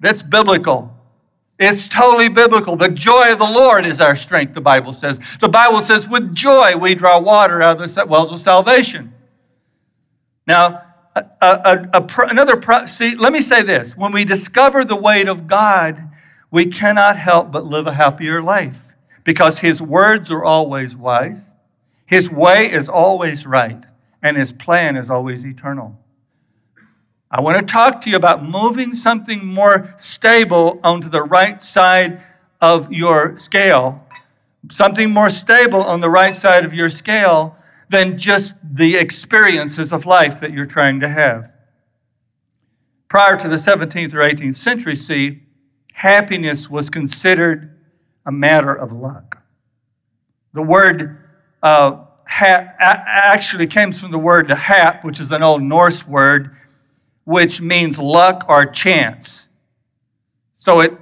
That's 0.00 0.22
biblical. 0.22 0.94
It's 1.58 1.88
totally 1.88 2.28
biblical. 2.28 2.76
The 2.76 2.88
joy 2.88 3.32
of 3.32 3.38
the 3.38 3.50
Lord 3.50 3.84
is 3.84 4.00
our 4.00 4.14
strength, 4.14 4.54
the 4.54 4.60
Bible 4.60 4.92
says. 4.92 5.18
The 5.40 5.48
Bible 5.48 5.82
says, 5.82 6.08
with 6.08 6.34
joy 6.34 6.76
we 6.76 6.94
draw 6.94 7.20
water 7.20 7.62
out 7.62 7.80
of 7.80 7.94
the 7.94 8.06
wells 8.06 8.32
of 8.32 8.40
salvation. 8.42 9.12
Now, 10.46 10.82
a, 11.16 11.24
a, 11.42 11.88
a, 11.94 12.06
another, 12.28 12.62
see, 12.86 13.16
let 13.16 13.32
me 13.32 13.42
say 13.42 13.62
this. 13.62 13.96
When 13.96 14.12
we 14.12 14.24
discover 14.24 14.84
the 14.84 14.96
weight 14.96 15.28
of 15.28 15.48
God, 15.48 16.00
we 16.50 16.66
cannot 16.66 17.16
help 17.16 17.50
but 17.50 17.66
live 17.66 17.88
a 17.88 17.92
happier 17.92 18.40
life 18.40 18.76
because 19.24 19.58
His 19.58 19.82
words 19.82 20.30
are 20.30 20.44
always 20.44 20.94
wise, 20.94 21.40
His 22.06 22.30
way 22.30 22.72
is 22.72 22.88
always 22.88 23.46
right, 23.46 23.82
and 24.22 24.36
His 24.36 24.52
plan 24.52 24.96
is 24.96 25.10
always 25.10 25.44
eternal. 25.44 25.98
I 27.30 27.42
want 27.42 27.58
to 27.58 27.72
talk 27.72 28.00
to 28.02 28.10
you 28.10 28.16
about 28.16 28.42
moving 28.42 28.94
something 28.94 29.44
more 29.44 29.94
stable 29.98 30.80
onto 30.82 31.10
the 31.10 31.22
right 31.22 31.62
side 31.62 32.22
of 32.62 32.90
your 32.90 33.38
scale, 33.38 34.02
something 34.70 35.10
more 35.10 35.28
stable 35.28 35.82
on 35.82 36.00
the 36.00 36.08
right 36.08 36.36
side 36.38 36.64
of 36.64 36.72
your 36.72 36.88
scale 36.88 37.54
than 37.90 38.16
just 38.16 38.56
the 38.74 38.96
experiences 38.96 39.92
of 39.92 40.06
life 40.06 40.40
that 40.40 40.52
you're 40.52 40.66
trying 40.66 41.00
to 41.00 41.08
have. 41.08 41.50
Prior 43.10 43.36
to 43.36 43.48
the 43.48 43.56
17th 43.56 44.14
or 44.14 44.18
18th 44.18 44.56
century, 44.56 44.96
see, 44.96 45.42
happiness 45.92 46.70
was 46.70 46.88
considered 46.88 47.76
a 48.24 48.32
matter 48.32 48.74
of 48.74 48.92
luck. 48.92 49.38
The 50.54 50.62
word 50.62 51.18
uh, 51.62 52.04
ha- 52.26 52.72
actually 52.78 53.66
comes 53.66 54.00
from 54.00 54.12
the 54.12 54.18
word 54.18 54.50
hap, 54.50 55.04
which 55.04 55.20
is 55.20 55.30
an 55.30 55.42
old 55.42 55.62
Norse 55.62 56.06
word 56.06 56.54
which 57.28 57.60
means 57.60 57.98
luck 57.98 58.46
or 58.48 58.64
chance. 58.64 59.48
So 60.56 60.80
it 60.80 60.92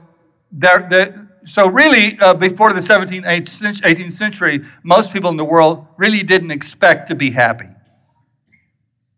there, 0.50 0.84
the, 0.90 1.28
so 1.46 1.68
really 1.68 2.18
uh, 2.18 2.34
before 2.34 2.72
the 2.72 2.80
17th 2.80 3.24
18th 3.24 4.16
century 4.16 4.60
most 4.82 5.12
people 5.12 5.30
in 5.30 5.36
the 5.36 5.44
world 5.44 5.86
really 5.96 6.24
didn't 6.24 6.50
expect 6.50 7.08
to 7.10 7.14
be 7.14 7.30
happy. 7.30 7.68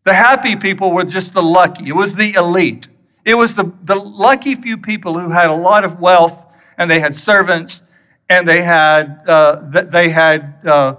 The 0.05 0.13
happy 0.13 0.55
people 0.55 0.93
were 0.93 1.05
just 1.05 1.33
the 1.33 1.43
lucky. 1.43 1.89
It 1.89 1.97
was 1.97 2.15
the 2.15 2.35
elite. 2.35 2.89
It 3.25 3.37
was 3.37 3.55
the, 3.55 3.73
the 3.85 3.95
lucky 3.95 4.55
few 4.55 4.77
people 4.77 5.19
who 5.19 5.31
had 5.31 5.47
a 5.47 5.57
lot 5.57 5.87
of 5.87 6.01
wealth 6.01 6.39
and 6.77 6.91
they 6.91 7.01
had 7.01 7.17
servants 7.17 7.85
and 8.29 8.47
they 8.47 8.61
had 8.61 9.27
uh, 9.27 9.63
they 9.91 10.11
had 10.11 10.61
uh, 10.67 10.97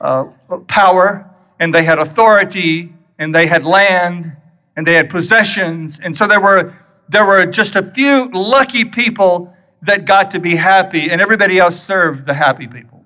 uh, 0.00 0.24
power 0.68 1.30
and 1.58 1.74
they 1.74 1.84
had 1.84 1.98
authority 1.98 2.94
and 3.18 3.34
they 3.34 3.46
had 3.46 3.66
land 3.66 4.38
and 4.76 4.86
they 4.86 4.94
had 4.94 5.10
possessions. 5.10 5.98
And 6.02 6.16
so 6.16 6.26
there 6.26 6.40
were, 6.40 6.74
there 7.08 7.26
were 7.26 7.46
just 7.46 7.76
a 7.76 7.82
few 7.82 8.30
lucky 8.32 8.84
people 8.84 9.54
that 9.82 10.04
got 10.04 10.30
to 10.32 10.38
be 10.38 10.54
happy, 10.56 11.10
and 11.10 11.20
everybody 11.20 11.58
else 11.58 11.80
served 11.80 12.26
the 12.26 12.34
happy 12.34 12.66
people. 12.66 13.04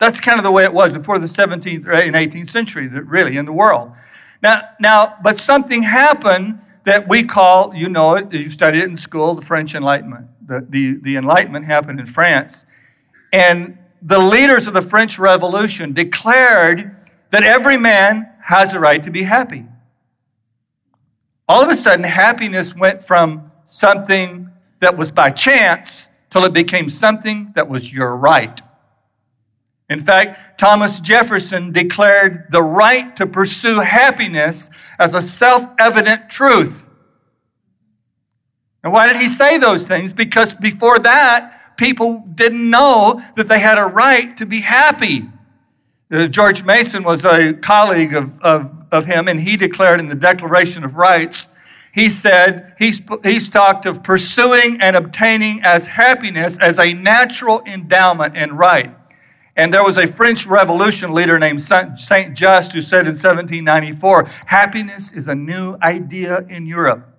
That's 0.00 0.20
kind 0.20 0.38
of 0.38 0.44
the 0.44 0.50
way 0.50 0.64
it 0.64 0.72
was 0.72 0.92
before 0.92 1.18
the 1.18 1.26
17th 1.26 1.86
and 1.86 2.14
18th 2.14 2.50
century, 2.50 2.88
really, 2.88 3.36
in 3.36 3.44
the 3.44 3.52
world. 3.52 3.92
Now, 4.42 4.62
now, 4.80 5.16
but 5.22 5.38
something 5.38 5.82
happened 5.82 6.60
that 6.84 7.08
we 7.08 7.22
call, 7.22 7.74
you 7.74 7.88
know 7.88 8.16
it, 8.16 8.32
you 8.32 8.50
studied 8.50 8.82
it 8.82 8.90
in 8.90 8.96
school, 8.96 9.34
the 9.34 9.44
French 9.44 9.74
Enlightenment. 9.74 10.26
The, 10.46 10.66
the, 10.68 10.98
the 11.02 11.16
Enlightenment 11.16 11.64
happened 11.64 11.98
in 11.98 12.06
France. 12.06 12.66
And 13.32 13.78
the 14.02 14.18
leaders 14.18 14.66
of 14.66 14.74
the 14.74 14.82
French 14.82 15.18
Revolution 15.18 15.94
declared 15.94 16.94
that 17.32 17.42
every 17.42 17.78
man 17.78 18.28
has 18.44 18.74
a 18.74 18.80
right 18.80 19.02
to 19.02 19.10
be 19.10 19.22
happy 19.22 19.64
all 21.48 21.62
of 21.62 21.68
a 21.68 21.76
sudden, 21.76 22.04
happiness 22.04 22.74
went 22.74 23.06
from 23.06 23.50
something 23.66 24.48
that 24.80 24.96
was 24.96 25.10
by 25.10 25.30
chance 25.30 26.08
till 26.30 26.44
it 26.44 26.52
became 26.52 26.88
something 26.90 27.52
that 27.54 27.68
was 27.68 27.92
your 27.92 28.16
right. 28.16 28.60
In 29.90 30.04
fact, 30.04 30.58
Thomas 30.58 31.00
Jefferson 31.00 31.72
declared 31.72 32.46
the 32.50 32.62
right 32.62 33.14
to 33.16 33.26
pursue 33.26 33.80
happiness 33.80 34.70
as 34.98 35.14
a 35.14 35.20
self 35.20 35.68
evident 35.78 36.30
truth. 36.30 36.86
And 38.82 38.92
why 38.92 39.06
did 39.06 39.16
he 39.16 39.28
say 39.28 39.58
those 39.58 39.86
things? 39.86 40.12
Because 40.12 40.54
before 40.54 40.98
that, 41.00 41.76
people 41.76 42.22
didn't 42.34 42.68
know 42.68 43.22
that 43.36 43.48
they 43.48 43.58
had 43.58 43.78
a 43.78 43.84
right 43.84 44.36
to 44.36 44.46
be 44.46 44.60
happy. 44.60 45.24
Uh, 46.12 46.26
George 46.26 46.64
Mason 46.64 47.02
was 47.02 47.24
a 47.24 47.54
colleague 47.54 48.14
of, 48.14 48.30
of, 48.42 48.70
of 48.94 49.04
him, 49.04 49.28
and 49.28 49.40
he 49.40 49.56
declared 49.56 50.00
in 50.00 50.08
the 50.08 50.14
Declaration 50.14 50.84
of 50.84 50.94
Rights, 50.94 51.48
he 51.92 52.10
said, 52.10 52.74
he's, 52.78 53.00
he's 53.22 53.48
talked 53.48 53.86
of 53.86 54.02
pursuing 54.02 54.80
and 54.80 54.96
obtaining 54.96 55.62
as 55.62 55.86
happiness 55.86 56.58
as 56.60 56.78
a 56.78 56.92
natural 56.92 57.62
endowment 57.66 58.36
and 58.36 58.58
right. 58.58 58.92
And 59.56 59.72
there 59.72 59.84
was 59.84 59.98
a 59.98 60.06
French 60.06 60.46
Revolution 60.46 61.12
leader 61.12 61.38
named 61.38 61.62
Saint 61.62 62.34
Just 62.34 62.72
who 62.72 62.82
said 62.82 63.06
in 63.06 63.14
1794, 63.14 64.24
happiness 64.46 65.12
is 65.12 65.28
a 65.28 65.34
new 65.34 65.76
idea 65.82 66.44
in 66.48 66.66
Europe. 66.66 67.13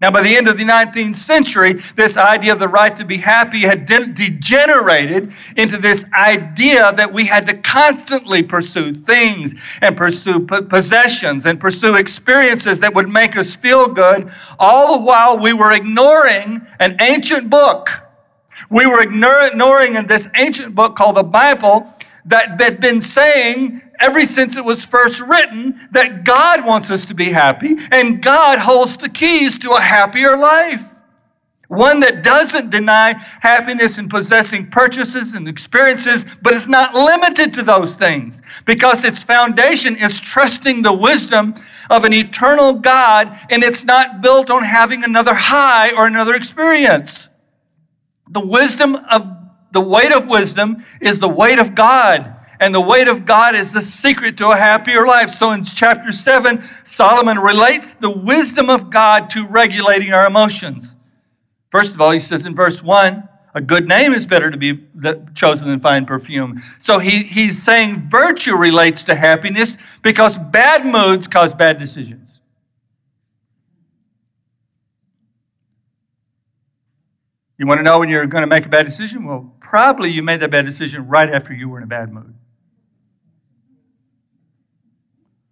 Now, 0.00 0.10
by 0.10 0.22
the 0.22 0.34
end 0.34 0.48
of 0.48 0.56
the 0.56 0.64
19th 0.64 1.16
century, 1.16 1.82
this 1.94 2.16
idea 2.16 2.54
of 2.54 2.58
the 2.58 2.68
right 2.68 2.96
to 2.96 3.04
be 3.04 3.18
happy 3.18 3.60
had 3.60 3.84
de- 3.84 4.06
degenerated 4.06 5.30
into 5.56 5.76
this 5.76 6.06
idea 6.14 6.94
that 6.94 7.12
we 7.12 7.26
had 7.26 7.46
to 7.48 7.54
constantly 7.58 8.42
pursue 8.42 8.94
things 8.94 9.52
and 9.82 9.98
pursue 9.98 10.46
p- 10.46 10.62
possessions 10.62 11.44
and 11.44 11.60
pursue 11.60 11.96
experiences 11.96 12.80
that 12.80 12.94
would 12.94 13.10
make 13.10 13.36
us 13.36 13.54
feel 13.54 13.88
good, 13.88 14.32
all 14.58 14.98
the 14.98 15.04
while 15.04 15.38
we 15.38 15.52
were 15.52 15.72
ignoring 15.72 16.66
an 16.78 16.96
ancient 17.02 17.50
book. 17.50 17.90
We 18.70 18.86
were 18.86 19.02
ignoring 19.02 19.96
in 19.96 20.06
this 20.06 20.28
ancient 20.36 20.74
book 20.74 20.96
called 20.96 21.16
the 21.16 21.24
Bible 21.24 21.92
that 22.26 22.60
had 22.60 22.80
been 22.80 23.02
saying 23.02 23.82
ever 24.00 24.24
since 24.24 24.56
it 24.56 24.64
was 24.64 24.84
first 24.84 25.20
written 25.20 25.88
that 25.92 26.24
God 26.24 26.64
wants 26.64 26.90
us 26.90 27.04
to 27.06 27.14
be 27.14 27.30
happy 27.30 27.76
and 27.90 28.22
God 28.22 28.58
holds 28.58 28.96
the 28.96 29.08
keys 29.08 29.58
to 29.58 29.72
a 29.72 29.80
happier 29.80 30.36
life. 30.36 30.82
One 31.68 32.00
that 32.00 32.24
doesn't 32.24 32.70
deny 32.70 33.12
happiness 33.40 33.98
in 33.98 34.08
possessing 34.08 34.68
purchases 34.72 35.34
and 35.34 35.46
experiences, 35.46 36.24
but 36.42 36.52
is 36.52 36.66
not 36.66 36.94
limited 36.94 37.54
to 37.54 37.62
those 37.62 37.94
things 37.94 38.42
because 38.66 39.04
its 39.04 39.22
foundation 39.22 39.94
is 39.94 40.18
trusting 40.18 40.82
the 40.82 40.92
wisdom 40.92 41.54
of 41.88 42.02
an 42.02 42.12
eternal 42.12 42.72
God 42.72 43.38
and 43.50 43.62
it's 43.62 43.84
not 43.84 44.20
built 44.20 44.50
on 44.50 44.64
having 44.64 45.04
another 45.04 45.32
high 45.32 45.92
or 45.92 46.08
another 46.08 46.34
experience. 46.34 47.28
The 48.30 48.44
wisdom 48.44 48.96
of 49.08 49.39
the 49.72 49.80
weight 49.80 50.12
of 50.12 50.26
wisdom 50.26 50.84
is 51.00 51.18
the 51.18 51.28
weight 51.28 51.58
of 51.58 51.74
God. 51.74 52.36
And 52.60 52.74
the 52.74 52.80
weight 52.80 53.08
of 53.08 53.24
God 53.24 53.54
is 53.54 53.72
the 53.72 53.80
secret 53.80 54.36
to 54.36 54.50
a 54.50 54.56
happier 54.56 55.06
life. 55.06 55.32
So 55.32 55.52
in 55.52 55.64
chapter 55.64 56.12
7, 56.12 56.62
Solomon 56.84 57.38
relates 57.38 57.94
the 57.94 58.10
wisdom 58.10 58.68
of 58.68 58.90
God 58.90 59.30
to 59.30 59.46
regulating 59.46 60.12
our 60.12 60.26
emotions. 60.26 60.96
First 61.70 61.94
of 61.94 62.00
all, 62.00 62.10
he 62.10 62.20
says 62.20 62.44
in 62.44 62.54
verse 62.54 62.82
1, 62.82 63.28
a 63.54 63.60
good 63.60 63.88
name 63.88 64.12
is 64.12 64.26
better 64.26 64.50
to 64.50 64.56
be 64.56 64.86
chosen 65.34 65.68
than 65.68 65.80
fine 65.80 66.06
perfume. 66.06 66.62
So 66.78 66.98
he, 66.98 67.22
he's 67.24 67.60
saying 67.60 68.08
virtue 68.08 68.56
relates 68.56 69.02
to 69.04 69.14
happiness 69.14 69.76
because 70.02 70.38
bad 70.38 70.86
moods 70.86 71.26
cause 71.26 71.52
bad 71.54 71.78
decisions. 71.78 72.40
You 77.58 77.66
want 77.66 77.78
to 77.78 77.82
know 77.82 77.98
when 77.98 78.08
you're 78.08 78.26
going 78.26 78.42
to 78.42 78.46
make 78.46 78.66
a 78.66 78.68
bad 78.68 78.86
decision? 78.86 79.24
Well, 79.24 79.52
probably 79.70 80.10
you 80.10 80.20
made 80.20 80.40
that 80.40 80.50
bad 80.50 80.66
decision 80.66 81.06
right 81.06 81.32
after 81.32 81.54
you 81.54 81.68
were 81.68 81.78
in 81.78 81.84
a 81.84 81.86
bad 81.86 82.12
mood. 82.12 82.34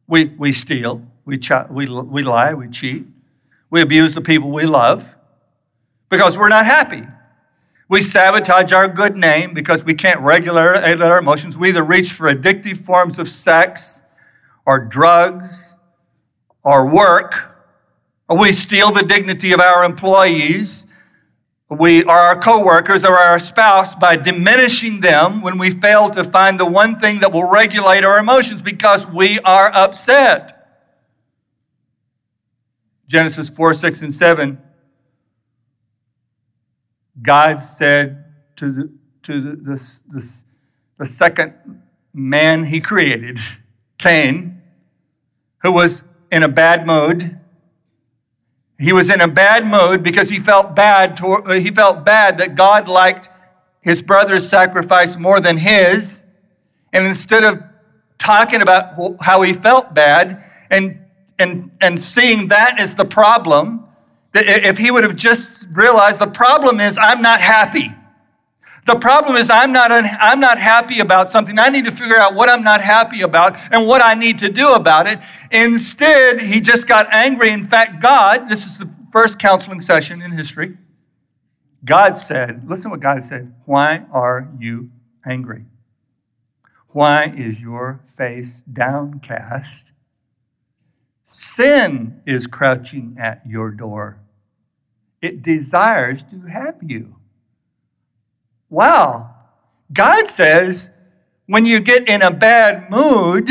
We, 0.09 0.25
we 0.25 0.53
steal, 0.53 1.01
we, 1.25 1.39
ch- 1.39 1.53
we, 1.71 1.89
we 1.89 2.25
lie, 2.25 2.53
we 2.53 2.69
cheat, 2.69 3.07
we 3.71 3.81
abuse 3.81 4.17
the 4.17 4.21
people 4.21 4.51
we 4.51 4.67
love 4.67 5.05
because 6.11 6.37
we're 6.37 6.49
not 6.49 6.67
happy. 6.67 7.05
We 7.89 8.03
sabotage 8.03 8.73
our 8.73 8.89
good 8.89 9.17
name 9.17 9.55
because 9.55 9.85
we 9.85 9.95
can't 9.95 10.19
regulate 10.19 11.01
our 11.01 11.19
emotions. 11.19 11.57
We 11.57 11.69
either 11.69 11.85
reach 11.85 12.11
for 12.11 12.35
addictive 12.35 12.85
forms 12.85 13.21
of 13.21 13.29
sex 13.29 14.03
or 14.67 14.81
drugs 14.81 15.75
or 16.65 16.89
work, 16.89 17.55
or 18.29 18.37
we 18.37 18.53
steal 18.53 18.91
the 18.91 19.05
dignity 19.05 19.53
of 19.53 19.61
our 19.61 19.85
employees, 19.85 20.88
we 21.71 22.03
or 22.05 22.13
our 22.13 22.41
coworkers 22.41 23.05
or 23.05 23.19
our 23.19 23.39
spouse 23.39 23.95
by 23.97 24.17
diminishing 24.17 25.01
them 25.01 25.43
when 25.43 25.59
we 25.59 25.71
fail 25.71 26.11
to 26.11 26.25
find 26.25 26.59
the 26.59 26.67
one 26.67 26.99
thing 26.99 27.21
that 27.21 27.33
will 27.33 27.49
regulate 27.49 28.05
our 28.05 28.19
emotions 28.19 28.63
because 28.63 29.07
we 29.07 29.39
are 29.41 29.71
upset. 29.75 30.55
Genesis 33.07 33.51
4, 33.51 33.75
6, 33.75 34.01
and 34.01 34.15
7 34.15 34.59
God 37.23 37.65
said 37.65 38.25
to 38.57 38.73
the, 38.73 38.93
to 39.25 39.41
the, 39.41 39.57
the, 39.57 39.91
the, 40.09 40.33
the 40.99 41.07
second 41.07 41.55
man 42.15 42.65
he 42.65 42.81
created, 42.81 43.39
Cain, 43.99 44.63
who 45.63 45.73
was 45.73 46.03
in 46.31 46.43
a 46.43 46.49
bad 46.49 46.87
mood. 46.87 47.38
He 48.79 48.93
was 48.93 49.11
in 49.11 49.21
a 49.21 49.29
bad 49.29 49.67
mood 49.67 50.03
because 50.03 50.31
he 50.31 50.39
felt 50.39 50.77
bad. 50.77 51.17
To, 51.19 51.27
uh, 51.27 51.55
he 51.55 51.71
felt 51.71 52.05
bad 52.05 52.39
that 52.39 52.55
God 52.55 52.89
liked 52.89 53.29
his 53.81 54.01
brother's 54.01 54.49
sacrifice 54.49 55.17
more 55.17 55.41
than 55.41 55.57
his, 55.57 56.23
and 56.93 57.07
instead 57.07 57.43
of 57.43 57.63
talking 58.19 58.63
about 58.63 58.95
how 59.21 59.43
he 59.43 59.53
felt 59.53 59.95
bad 59.95 60.45
and 60.71 60.99
and 61.39 61.71
and 61.81 62.03
seeing 62.03 62.49
that 62.49 62.79
as 62.79 62.95
the 62.95 63.05
problem, 63.05 63.85
if 64.35 64.79
he 64.79 64.91
would 64.91 65.05
have 65.05 65.17
just 65.17 65.67
realized 65.73 66.21
the 66.21 66.27
problem 66.27 66.81
is 66.81 66.99
I'm 66.99 67.23
not 67.23 67.41
happy. 67.41 67.93
The 68.89 68.97
problem 68.97 69.37
is 69.37 69.51
I'm 69.51 69.71
not, 69.71 69.93
un- 69.93 70.09
I'm 70.19 70.41
not 70.41 70.57
happy 70.57 71.01
about 71.01 71.31
something. 71.31 71.59
I 71.59 71.69
need 71.69 71.85
to 71.85 71.91
figure 71.91 72.17
out 72.17 72.35
what 72.35 72.49
I'm 72.49 72.65
not 72.65 72.81
happy 72.81 73.21
about 73.21 73.55
and 73.71 73.87
what 73.87 74.03
I 74.03 74.15
need 74.15 74.39
to 74.39 74.49
do 74.49 74.73
about 74.73 75.07
it. 75.07 75.19
Instead, 75.51 76.41
he 76.41 76.59
just 76.63 76.87
got 76.87 77.07
angry. 77.13 77.51
In 77.51 77.69
fact, 77.69 78.01
God, 78.01 78.49
this 78.49 78.65
is 78.65 78.79
the 78.79 78.89
first 79.13 79.39
counseling 79.39 79.83
session 79.83 80.23
in 80.23 80.33
history. 80.33 80.79
God 81.85 82.19
said, 82.19 82.67
listen 82.67 82.91
what 82.91 83.01
God 83.01 83.23
said. 83.27 83.55
Why 83.67 84.07
are 84.11 84.49
you 84.59 84.89
angry? 85.27 85.67
Why 86.89 87.27
is 87.37 87.61
your 87.61 88.01
face 88.17 88.63
downcast? 88.73 89.93
Sin 91.27 92.23
is 92.27 92.47
crouching 92.47 93.19
at 93.21 93.43
your 93.47 93.71
door. 93.71 94.19
It 95.21 95.43
desires 95.43 96.23
to 96.31 96.41
have 96.47 96.77
you. 96.81 97.18
Wow. 98.71 99.35
God 99.93 100.31
says 100.31 100.91
when 101.47 101.65
you 101.65 101.81
get 101.81 102.09
in 102.09 102.23
a 102.23 102.31
bad 102.31 102.91
mood 102.91 103.51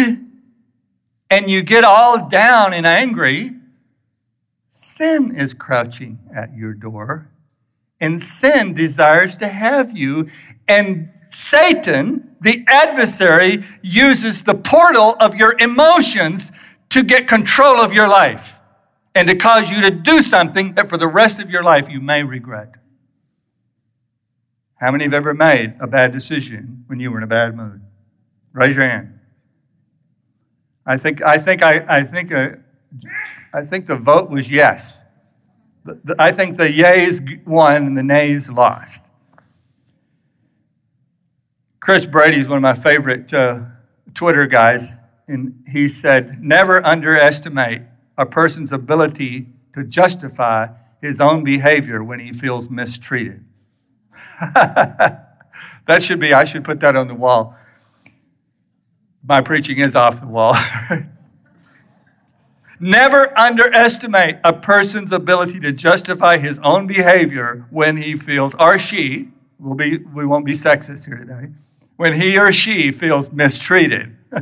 and 1.30 1.50
you 1.50 1.64
get 1.64 1.84
all 1.84 2.30
down 2.30 2.74
and 2.74 2.86
angry, 2.86 3.52
sin 4.72 5.36
is 5.38 5.54
crouching 5.54 6.20
at 6.36 6.56
your 6.56 6.74
door. 6.74 7.28
And 8.00 8.22
sin 8.22 8.76
desires 8.76 9.36
to 9.38 9.48
have 9.48 9.98
you. 9.98 10.30
And 10.68 11.10
Satan, 11.32 12.36
the 12.42 12.64
adversary, 12.68 13.66
uses 13.82 14.44
the 14.44 14.54
portal 14.54 15.16
of 15.20 15.34
your 15.34 15.58
emotions 15.60 16.52
to 16.90 17.04
get 17.04 17.28
control 17.28 17.82
of 17.82 17.92
your 17.92 18.08
life 18.08 18.54
and 19.16 19.28
to 19.28 19.36
cause 19.36 19.72
you 19.72 19.82
to 19.82 19.90
do 19.90 20.22
something 20.22 20.76
that 20.76 20.90
for 20.90 20.98
the 20.98 21.08
rest 21.08 21.40
of 21.40 21.50
your 21.50 21.64
life 21.64 21.88
you 21.90 22.00
may 22.00 22.22
regret. 22.22 22.70
How 24.80 24.92
many 24.92 25.06
have 25.06 25.14
ever 25.14 25.34
made 25.34 25.76
a 25.80 25.88
bad 25.88 26.14
decision 26.14 26.84
when 26.88 27.00
you 27.00 27.12
were 27.12 27.18
in 27.18 27.24
a 27.24 27.28
bad 27.28 27.56
mood? 27.56 27.82
Raise 28.54 28.76
your 28.76 28.88
hand. 28.88 29.20
I 30.86 30.98
think 30.98 31.22
I 31.22 31.40
think 31.40 31.64
I, 31.64 32.00
I 32.00 32.04
think 32.04 32.32
uh, 32.32 32.50
I 33.54 33.64
think 33.66 33.88
the 33.88 33.96
vote 33.96 34.30
was 34.30 34.50
yes. 34.50 35.04
I 36.20 36.32
think 36.32 36.58
the 36.58 36.70
yays 36.70 37.22
won 37.46 37.88
and 37.88 37.98
the 37.98 38.04
nays 38.04 38.50
lost. 38.50 39.04
Chris 41.80 42.06
Brady 42.06 42.42
is 42.42 42.48
one 42.48 42.58
of 42.58 42.62
my 42.62 42.76
favorite 42.84 43.34
uh, 43.34 43.60
Twitter 44.14 44.46
guys, 44.46 44.88
and 45.28 45.54
he 45.68 45.90
said, 45.90 46.44
"Never 46.44 46.86
underestimate 46.86 47.82
a 48.18 48.26
person's 48.26 48.74
ability 48.74 49.48
to 49.74 49.84
justify 49.84 50.68
his 51.02 51.20
own 51.20 51.44
behavior 51.44 52.04
when 52.04 52.20
he 52.20 52.32
feels 52.32 52.70
mistreated." 52.70 53.44
that 54.54 56.02
should 56.02 56.20
be, 56.20 56.34
I 56.34 56.44
should 56.46 56.64
put 56.64 56.80
that 56.82 56.96
on 56.96 57.08
the 57.08 57.16
wall. 57.16 57.56
My 59.24 59.42
preaching 59.42 59.80
is 59.80 59.96
off 59.96 60.20
the 60.20 60.28
wall. 60.28 60.56
Never 62.80 63.38
underestimate 63.38 64.38
a 64.44 64.54
person's 64.54 65.12
ability 65.12 65.60
to 65.62 65.72
justify 65.72 66.38
his 66.38 66.60
own 66.64 66.86
behavior 66.86 67.66
when 67.72 67.98
he 67.98 68.18
feels, 68.18 68.54
or 68.60 68.78
she, 68.78 69.30
will 69.60 69.74
be, 69.74 69.98
we 69.98 70.26
won't 70.28 70.46
be 70.46 70.54
sexist 70.54 71.06
here 71.06 71.18
today, 71.18 71.48
when 71.96 72.20
he 72.20 72.38
or 72.38 72.52
she 72.52 72.92
feels 72.92 73.32
mistreated. 73.32 74.16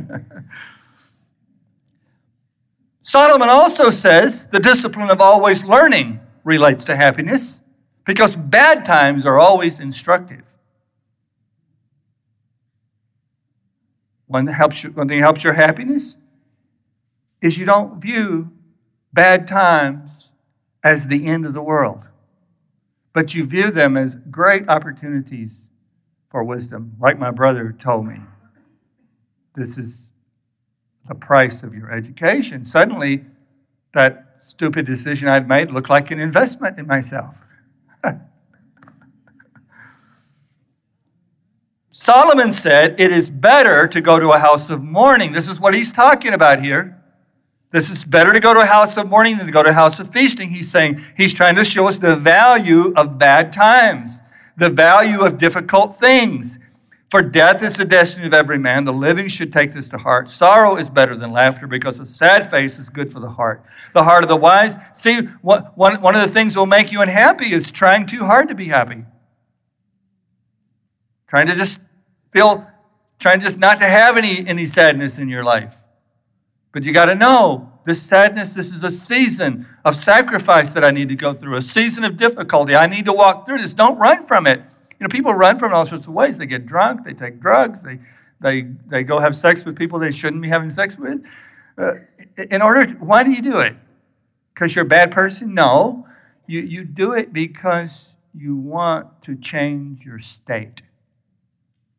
Solomon 3.02 3.48
also 3.48 3.88
says 3.88 4.46
the 4.48 4.60
discipline 4.60 5.10
of 5.10 5.20
always 5.22 5.64
learning 5.64 6.20
relates 6.44 6.84
to 6.84 6.96
happiness. 6.96 7.62
Because 8.06 8.36
bad 8.36 8.84
times 8.84 9.26
are 9.26 9.38
always 9.38 9.80
instructive. 9.80 10.42
One, 14.28 14.46
helps 14.46 14.82
you, 14.82 14.90
one 14.90 15.08
thing 15.08 15.18
that 15.18 15.24
helps 15.24 15.44
your 15.44 15.52
happiness 15.52 16.16
is 17.42 17.58
you 17.58 17.66
don't 17.66 18.00
view 18.00 18.50
bad 19.12 19.46
times 19.46 20.08
as 20.82 21.06
the 21.06 21.26
end 21.26 21.46
of 21.46 21.52
the 21.52 21.62
world, 21.62 22.02
but 23.12 23.34
you 23.34 23.44
view 23.44 23.70
them 23.70 23.96
as 23.96 24.14
great 24.30 24.68
opportunities 24.68 25.50
for 26.30 26.44
wisdom. 26.44 26.96
Like 27.00 27.18
my 27.18 27.30
brother 27.30 27.76
told 27.80 28.06
me, 28.06 28.16
this 29.54 29.78
is 29.78 29.96
the 31.08 31.14
price 31.14 31.62
of 31.62 31.74
your 31.74 31.90
education. 31.90 32.64
Suddenly, 32.64 33.24
that 33.94 34.38
stupid 34.42 34.86
decision 34.86 35.28
I'd 35.28 35.48
made 35.48 35.70
looked 35.70 35.90
like 35.90 36.10
an 36.10 36.20
investment 36.20 36.78
in 36.78 36.86
myself. 36.86 37.34
Solomon 41.92 42.52
said, 42.52 43.00
It 43.00 43.10
is 43.12 43.30
better 43.30 43.86
to 43.88 44.00
go 44.00 44.20
to 44.20 44.32
a 44.32 44.38
house 44.38 44.70
of 44.70 44.82
mourning. 44.82 45.32
This 45.32 45.48
is 45.48 45.58
what 45.58 45.74
he's 45.74 45.90
talking 45.92 46.34
about 46.34 46.62
here. 46.62 46.96
This 47.72 47.90
is 47.90 48.04
better 48.04 48.32
to 48.32 48.40
go 48.40 48.54
to 48.54 48.60
a 48.60 48.66
house 48.66 48.96
of 48.96 49.08
mourning 49.08 49.36
than 49.36 49.46
to 49.46 49.52
go 49.52 49.62
to 49.62 49.70
a 49.70 49.72
house 49.72 49.98
of 49.98 50.12
feasting. 50.12 50.48
He's 50.48 50.70
saying, 50.70 51.04
he's 51.16 51.34
trying 51.34 51.56
to 51.56 51.64
show 51.64 51.88
us 51.88 51.98
the 51.98 52.16
value 52.16 52.92
of 52.96 53.18
bad 53.18 53.52
times, 53.52 54.20
the 54.56 54.70
value 54.70 55.20
of 55.20 55.38
difficult 55.38 55.98
things. 56.00 56.58
For 57.10 57.22
death 57.22 57.62
is 57.62 57.76
the 57.76 57.84
destiny 57.84 58.26
of 58.26 58.34
every 58.34 58.58
man. 58.58 58.84
The 58.84 58.92
living 58.92 59.28
should 59.28 59.52
take 59.52 59.72
this 59.72 59.88
to 59.90 59.98
heart. 59.98 60.28
Sorrow 60.28 60.76
is 60.76 60.88
better 60.88 61.16
than 61.16 61.30
laughter 61.30 61.68
because 61.68 62.00
a 62.00 62.06
sad 62.06 62.50
face 62.50 62.78
is 62.78 62.88
good 62.88 63.12
for 63.12 63.20
the 63.20 63.28
heart. 63.28 63.64
The 63.94 64.02
heart 64.02 64.24
of 64.24 64.28
the 64.28 64.36
wise. 64.36 64.74
See, 64.96 65.20
one, 65.42 65.62
one 65.76 66.16
of 66.16 66.22
the 66.22 66.34
things 66.34 66.54
that 66.54 66.58
will 66.58 66.66
make 66.66 66.90
you 66.90 67.02
unhappy 67.02 67.52
is 67.52 67.70
trying 67.70 68.06
too 68.06 68.24
hard 68.24 68.48
to 68.48 68.56
be 68.56 68.66
happy. 68.66 69.04
Trying 71.28 71.46
to 71.46 71.54
just 71.54 71.80
feel, 72.32 72.66
trying 73.20 73.40
just 73.40 73.58
not 73.58 73.78
to 73.78 73.88
have 73.88 74.16
any, 74.16 74.46
any 74.46 74.66
sadness 74.66 75.18
in 75.18 75.28
your 75.28 75.44
life. 75.44 75.74
But 76.72 76.82
you 76.82 76.92
got 76.92 77.06
to 77.06 77.14
know 77.14 77.72
this 77.86 78.02
sadness, 78.02 78.50
this 78.50 78.70
is 78.70 78.82
a 78.82 78.90
season 78.90 79.66
of 79.84 79.98
sacrifice 79.98 80.72
that 80.74 80.84
I 80.84 80.90
need 80.90 81.08
to 81.08 81.14
go 81.14 81.34
through, 81.34 81.56
a 81.56 81.62
season 81.62 82.02
of 82.02 82.16
difficulty. 82.16 82.74
I 82.74 82.88
need 82.88 83.04
to 83.04 83.12
walk 83.12 83.46
through 83.46 83.58
this. 83.58 83.74
Don't 83.74 83.96
run 83.96 84.26
from 84.26 84.48
it. 84.48 84.60
You 84.98 85.06
know, 85.06 85.10
people 85.10 85.34
run 85.34 85.58
from 85.58 85.74
all 85.74 85.84
sorts 85.84 86.06
of 86.06 86.14
ways. 86.14 86.38
They 86.38 86.46
get 86.46 86.66
drunk, 86.66 87.04
they 87.04 87.12
take 87.12 87.40
drugs, 87.40 87.80
they, 87.82 87.98
they, 88.40 88.68
they 88.86 89.02
go 89.02 89.20
have 89.20 89.36
sex 89.36 89.64
with 89.64 89.76
people 89.76 89.98
they 89.98 90.10
shouldn't 90.10 90.42
be 90.42 90.48
having 90.48 90.72
sex 90.72 90.96
with. 90.96 91.22
Uh, 91.78 91.94
in 92.50 92.62
order, 92.62 92.86
to, 92.86 92.92
why 92.94 93.22
do 93.22 93.30
you 93.30 93.42
do 93.42 93.60
it? 93.60 93.76
Because 94.54 94.74
you're 94.74 94.86
a 94.86 94.88
bad 94.88 95.12
person? 95.12 95.54
No. 95.54 96.06
You, 96.46 96.60
you 96.60 96.84
do 96.84 97.12
it 97.12 97.32
because 97.32 98.14
you 98.34 98.56
want 98.56 99.22
to 99.22 99.36
change 99.36 100.04
your 100.04 100.18
state. 100.18 100.82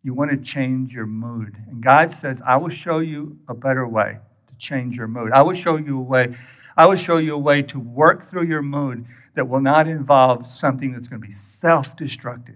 You 0.03 0.13
want 0.13 0.31
to 0.31 0.38
change 0.38 0.93
your 0.93 1.05
mood. 1.05 1.55
And 1.69 1.83
God 1.83 2.15
says, 2.17 2.41
I 2.45 2.57
will 2.57 2.69
show 2.69 2.99
you 2.99 3.38
a 3.47 3.53
better 3.53 3.88
way 3.88 4.17
to 4.47 4.55
change 4.57 4.95
your 4.95 5.07
mood. 5.07 5.31
I 5.33 5.41
will 5.41 5.55
show 5.55 5.75
you 5.75 5.99
a 5.99 6.01
way. 6.01 6.36
I 6.77 6.86
will 6.86 6.95
show 6.95 7.17
you 7.17 7.36
a 7.36 7.39
way 7.39 7.62
to 7.63 7.79
work 7.79 8.29
through 8.29 8.45
your 8.45 8.62
mood 8.62 9.05
that 9.36 9.47
will 9.47 9.60
not 9.60 9.88
involve 9.88 10.49
something 10.49 10.93
that's 10.93 11.07
going 11.07 11.21
to 11.21 11.27
be 11.27 11.33
self 11.33 11.95
destructive. 11.97 12.55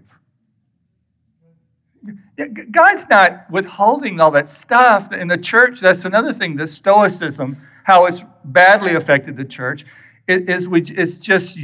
God's 2.70 3.08
not 3.08 3.50
withholding 3.50 4.20
all 4.20 4.30
that 4.32 4.52
stuff. 4.52 5.12
In 5.12 5.28
the 5.28 5.38
church, 5.38 5.80
that's 5.80 6.04
another 6.04 6.32
thing, 6.32 6.56
the 6.56 6.66
Stoicism, 6.66 7.56
how 7.84 8.06
it's 8.06 8.20
badly 8.44 8.94
affected 8.94 9.36
the 9.36 9.44
church, 9.44 9.84
is 10.26 10.66
we, 10.66 10.82
it's 10.82 11.18
just, 11.18 11.56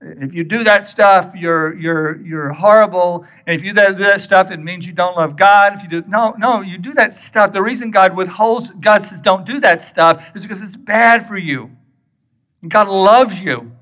if 0.00 0.32
you 0.32 0.44
do 0.44 0.64
that 0.64 0.86
stuff, 0.86 1.34
you're, 1.34 1.74
you're, 1.76 2.20
you're 2.20 2.52
horrible. 2.52 3.26
And 3.46 3.56
if 3.56 3.64
you 3.64 3.72
do 3.72 3.94
that 4.04 4.22
stuff, 4.22 4.50
it 4.50 4.58
means 4.58 4.86
you 4.86 4.92
don't 4.92 5.16
love 5.16 5.36
God. 5.36 5.76
If 5.76 5.82
you 5.82 5.88
do, 5.88 6.08
no, 6.08 6.34
no, 6.38 6.60
you 6.60 6.78
do 6.78 6.94
that 6.94 7.20
stuff. 7.20 7.52
The 7.52 7.62
reason 7.62 7.90
God 7.90 8.16
withholds, 8.16 8.68
God 8.80 9.08
says 9.08 9.20
don't 9.20 9.44
do 9.44 9.60
that 9.60 9.88
stuff 9.88 10.22
is 10.34 10.42
because 10.42 10.62
it's 10.62 10.76
bad 10.76 11.26
for 11.26 11.36
you. 11.36 11.70
God 12.68 12.88
loves 12.88 13.42
you 13.42 13.72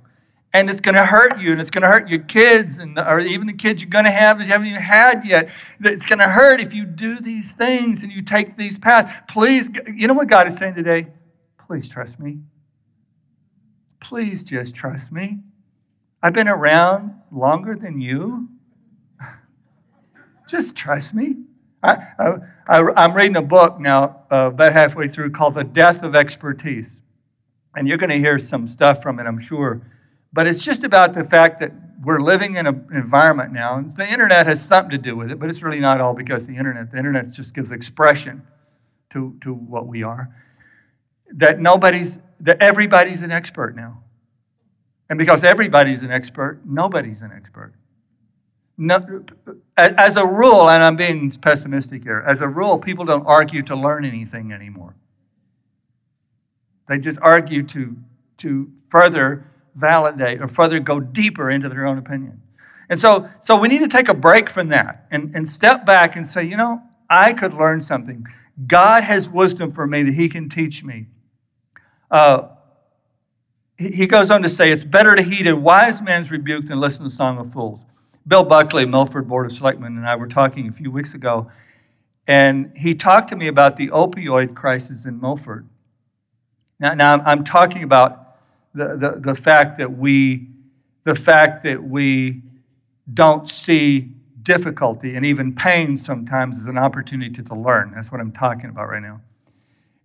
and 0.52 0.68
it's 0.68 0.80
going 0.80 0.94
to 0.94 1.04
hurt 1.04 1.38
you 1.38 1.52
and 1.52 1.60
it's 1.60 1.70
going 1.70 1.82
to 1.82 1.88
hurt 1.88 2.08
your 2.08 2.20
kids 2.20 2.78
and 2.78 2.98
or 2.98 3.20
even 3.20 3.46
the 3.46 3.52
kids 3.52 3.80
you're 3.80 3.90
going 3.90 4.04
to 4.04 4.10
have 4.10 4.38
that 4.38 4.44
you 4.44 4.50
haven't 4.50 4.66
even 4.66 4.82
had 4.82 5.24
yet. 5.24 5.48
It's 5.80 6.06
going 6.06 6.18
to 6.18 6.28
hurt 6.28 6.60
if 6.60 6.72
you 6.72 6.84
do 6.84 7.20
these 7.20 7.52
things 7.52 8.02
and 8.02 8.10
you 8.10 8.22
take 8.22 8.56
these 8.56 8.76
paths. 8.78 9.12
Please 9.28 9.68
you 9.94 10.08
know 10.08 10.14
what 10.14 10.28
god 10.28 10.52
is 10.52 10.58
saying 10.58 10.74
today? 10.74 11.06
Please 11.66 11.88
trust 11.88 12.18
me. 12.18 12.38
Please 14.00 14.42
just 14.42 14.74
trust 14.74 15.12
me. 15.12 15.38
I've 16.22 16.32
been 16.32 16.48
around 16.48 17.14
longer 17.30 17.76
than 17.76 18.00
you. 18.00 18.48
Just 20.50 20.74
trust 20.74 21.14
me. 21.14 21.36
I, 21.82 21.96
I, 22.68 23.04
am 23.04 23.14
reading 23.14 23.36
a 23.36 23.42
book 23.42 23.80
now 23.80 24.24
uh, 24.30 24.48
about 24.48 24.74
halfway 24.74 25.08
through 25.08 25.30
called 25.30 25.54
the 25.54 25.64
death 25.64 26.02
of 26.02 26.14
expertise. 26.14 26.90
And 27.74 27.88
you're 27.88 27.96
going 27.96 28.10
to 28.10 28.18
hear 28.18 28.38
some 28.38 28.68
stuff 28.68 29.00
from 29.02 29.18
it 29.20 29.26
i'm 29.26 29.40
sure 29.40 29.80
but 30.32 30.46
it's 30.46 30.64
just 30.64 30.84
about 30.84 31.14
the 31.14 31.24
fact 31.24 31.60
that 31.60 31.72
we're 32.02 32.20
living 32.20 32.56
in 32.56 32.66
an 32.66 32.88
environment 32.92 33.52
now, 33.52 33.76
and 33.76 33.94
the 33.96 34.08
internet 34.08 34.46
has 34.46 34.64
something 34.64 34.90
to 34.90 34.98
do 34.98 35.16
with 35.16 35.30
it, 35.30 35.38
but 35.38 35.50
it's 35.50 35.62
really 35.62 35.80
not 35.80 36.00
all 36.00 36.14
because 36.14 36.44
the 36.46 36.56
internet. 36.56 36.90
The 36.90 36.96
internet 36.96 37.30
just 37.30 37.54
gives 37.54 37.72
expression 37.72 38.42
to, 39.10 39.36
to 39.42 39.52
what 39.52 39.86
we 39.86 40.02
are. 40.02 40.34
That 41.34 41.60
nobody's, 41.60 42.18
that 42.40 42.62
everybody's 42.62 43.22
an 43.22 43.30
expert 43.30 43.76
now. 43.76 44.02
And 45.10 45.18
because 45.18 45.44
everybody's 45.44 46.02
an 46.02 46.10
expert, 46.10 46.60
nobody's 46.64 47.20
an 47.20 47.32
expert. 47.34 47.74
No, 48.78 49.24
as 49.76 50.16
a 50.16 50.24
rule, 50.24 50.70
and 50.70 50.82
I'm 50.82 50.96
being 50.96 51.30
pessimistic 51.32 52.02
here, 52.02 52.24
as 52.26 52.40
a 52.40 52.48
rule, 52.48 52.78
people 52.78 53.04
don't 53.04 53.26
argue 53.26 53.62
to 53.64 53.76
learn 53.76 54.06
anything 54.06 54.52
anymore. 54.52 54.94
They 56.88 56.96
just 56.96 57.18
argue 57.20 57.66
to, 57.68 57.94
to 58.38 58.70
further 58.88 59.44
validate 59.80 60.40
or 60.40 60.48
further 60.48 60.78
go 60.78 61.00
deeper 61.00 61.50
into 61.50 61.68
their 61.68 61.86
own 61.86 61.98
opinion. 61.98 62.40
And 62.90 63.00
so, 63.00 63.28
so 63.42 63.56
we 63.56 63.68
need 63.68 63.78
to 63.78 63.88
take 63.88 64.08
a 64.08 64.14
break 64.14 64.50
from 64.50 64.68
that 64.68 65.06
and, 65.10 65.34
and 65.34 65.48
step 65.48 65.86
back 65.86 66.16
and 66.16 66.30
say, 66.30 66.44
you 66.44 66.56
know, 66.56 66.80
I 67.08 67.32
could 67.32 67.54
learn 67.54 67.82
something. 67.82 68.26
God 68.66 69.04
has 69.04 69.28
wisdom 69.28 69.72
for 69.72 69.86
me 69.86 70.02
that 70.02 70.14
He 70.14 70.28
can 70.28 70.48
teach 70.48 70.84
me. 70.84 71.06
Uh, 72.10 72.48
he 73.80 74.06
goes 74.06 74.30
on 74.30 74.42
to 74.42 74.48
say, 74.50 74.70
it's 74.70 74.84
better 74.84 75.16
to 75.16 75.22
heed 75.22 75.46
a 75.46 75.56
wise 75.56 76.02
man's 76.02 76.30
rebuke 76.30 76.66
than 76.68 76.78
listen 76.78 76.98
to 76.98 77.08
the 77.08 77.14
song 77.16 77.38
of 77.38 77.50
fools. 77.50 77.80
Bill 78.28 78.44
Buckley, 78.44 78.84
Milford 78.84 79.26
Board 79.26 79.50
of 79.50 79.56
Selectmen, 79.56 79.96
and 79.96 80.06
I 80.06 80.16
were 80.16 80.28
talking 80.28 80.68
a 80.68 80.72
few 80.72 80.90
weeks 80.90 81.14
ago, 81.14 81.50
and 82.26 82.70
he 82.76 82.94
talked 82.94 83.30
to 83.30 83.36
me 83.36 83.48
about 83.48 83.76
the 83.76 83.88
opioid 83.88 84.54
crisis 84.54 85.06
in 85.06 85.18
Milford. 85.18 85.66
Now, 86.78 86.92
now 86.92 87.22
I'm 87.24 87.42
talking 87.42 87.82
about 87.82 88.29
the, 88.74 88.96
the, 88.96 89.32
the 89.32 89.34
fact 89.34 89.78
that 89.78 89.90
we 89.98 90.48
the 91.04 91.14
fact 91.14 91.64
that 91.64 91.82
we 91.82 92.42
don't 93.14 93.50
see 93.50 94.12
difficulty 94.42 95.16
and 95.16 95.24
even 95.24 95.54
pain 95.54 95.98
sometimes 95.98 96.56
as 96.60 96.66
an 96.66 96.78
opportunity 96.78 97.42
to 97.42 97.54
learn. 97.54 97.92
That's 97.94 98.12
what 98.12 98.20
I'm 98.20 98.32
talking 98.32 98.70
about 98.70 98.88
right 98.88 99.02
now. 99.02 99.20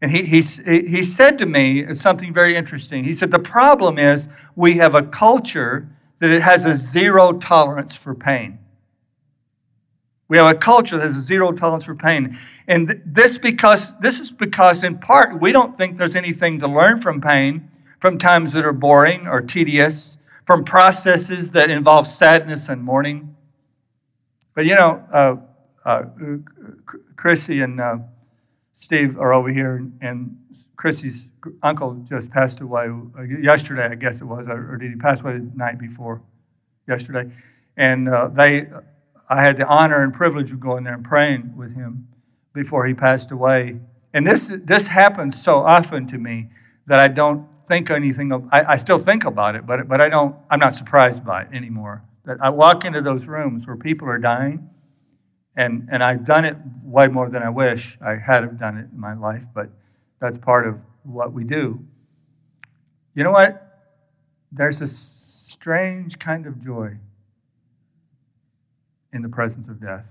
And 0.02 0.12
he, 0.12 0.24
he, 0.24 0.42
he 0.42 1.04
said 1.04 1.38
to 1.40 1.46
me 1.46 1.96
something 1.96 2.34
very 2.34 2.56
interesting. 2.56 3.04
He 3.04 3.16
said, 3.16 3.32
The 3.32 3.40
problem 3.40 3.98
is 3.98 4.28
we 4.56 4.78
have 4.78 4.96
a 4.96 5.04
culture 5.04 5.88
that 6.20 6.30
it 6.30 6.42
has 6.42 6.66
a 6.66 6.78
zero 6.78 7.34
tolerance 7.34 7.96
for 7.96 8.14
pain. 8.14 8.60
We 10.28 10.38
have 10.38 10.48
a 10.48 10.58
culture 10.58 10.98
that 10.98 11.08
has 11.08 11.18
a 11.18 11.22
zero 11.22 11.52
tolerance 11.52 11.84
for 11.84 11.96
pain. 11.96 12.38
And 12.68 13.02
this 13.06 13.38
because 13.38 13.98
this 14.00 14.20
is 14.20 14.32
because 14.32 14.84
in 14.84 14.98
part 14.98 15.40
we 15.40 15.52
don't 15.52 15.78
think 15.78 15.98
there's 15.98 16.16
anything 16.16 16.60
to 16.60 16.68
learn 16.68 17.02
from 17.02 17.22
pain 17.22 17.70
from 18.06 18.20
times 18.20 18.54
that 18.54 18.64
are 18.64 18.72
boring 18.72 19.26
or 19.26 19.42
tedious, 19.42 20.20
from 20.46 20.64
processes 20.64 21.50
that 21.50 21.72
involve 21.72 22.08
sadness 22.08 22.70
and 22.70 22.80
mourning. 22.80 23.36
But 24.54 24.66
you 24.66 24.76
know, 24.76 25.04
uh, 25.12 25.38
uh, 25.90 26.04
Chrissy 27.16 27.62
and 27.62 27.82
uh, 27.82 27.98
Steve 28.76 29.18
are 29.18 29.34
over 29.34 29.50
here, 29.50 29.84
and 30.02 30.38
Chrissy's 30.76 31.30
uncle 31.64 31.96
just 32.08 32.30
passed 32.30 32.60
away 32.60 32.90
uh, 33.18 33.24
yesterday, 33.24 33.88
I 33.92 33.96
guess 33.96 34.18
it 34.18 34.26
was, 34.26 34.48
or 34.48 34.78
did 34.78 34.92
he 34.92 34.98
pass 34.98 35.20
away 35.22 35.40
the 35.40 35.52
night 35.56 35.80
before 35.80 36.22
yesterday? 36.88 37.32
And 37.76 38.08
uh, 38.08 38.28
they, 38.28 38.68
I 39.32 39.42
had 39.42 39.58
the 39.58 39.66
honor 39.66 40.04
and 40.04 40.14
privilege 40.14 40.52
of 40.52 40.60
going 40.60 40.84
there 40.84 40.94
and 40.94 41.04
praying 41.04 41.58
with 41.58 41.74
him 41.74 42.08
before 42.54 42.86
he 42.86 42.94
passed 42.94 43.32
away. 43.32 43.80
And 44.14 44.28
this 44.28 44.52
this 44.64 44.86
happens 44.86 45.42
so 45.42 45.56
often 45.58 46.08
to 46.10 46.20
me 46.20 46.50
that 46.86 47.00
I 47.00 47.08
don't 47.08 47.48
think 47.68 47.90
anything 47.90 48.32
of, 48.32 48.44
I, 48.52 48.64
I 48.64 48.76
still 48.78 49.00
think 49.00 49.26
about 49.26 49.56
it, 49.56 49.66
but, 49.66 49.88
but 49.88 50.02
I 50.02 50.10
don't, 50.10 50.36
I'm 50.50 50.60
not 50.60 50.76
surprised 50.76 51.24
by 51.24 51.44
it 51.44 51.48
anymore. 51.54 52.04
That 52.26 52.38
I 52.42 52.50
walk 52.50 52.86
into 52.86 53.02
those 53.02 53.26
rooms 53.26 53.68
where 53.68 53.76
people 53.76 54.08
are 54.10 54.18
dying, 54.18 54.70
and, 55.56 55.88
and 55.92 56.04
I've 56.04 56.26
done 56.26 56.46
it 56.46 56.58
way 56.84 57.08
more 57.08 57.30
than 57.30 57.44
I 57.44 57.50
wish 57.50 57.98
I 58.06 58.16
had 58.16 58.44
have 58.44 58.60
done 58.60 58.78
it 58.78 58.88
in 58.92 59.00
my 59.00 59.14
life, 59.14 59.44
but 59.54 59.70
that's 60.20 60.38
part 60.40 60.68
of 60.68 60.80
what 61.04 61.34
we 61.34 61.44
do. 61.44 61.80
You 63.14 63.24
know 63.24 63.32
what? 63.32 63.62
There's 64.52 64.82
a 64.82 64.88
strange 64.88 66.20
kind 66.20 66.46
of 66.46 66.64
joy 66.64 66.98
in 69.14 69.22
the 69.22 69.30
presence 69.30 69.68
of 69.70 69.82
death. 69.82 70.06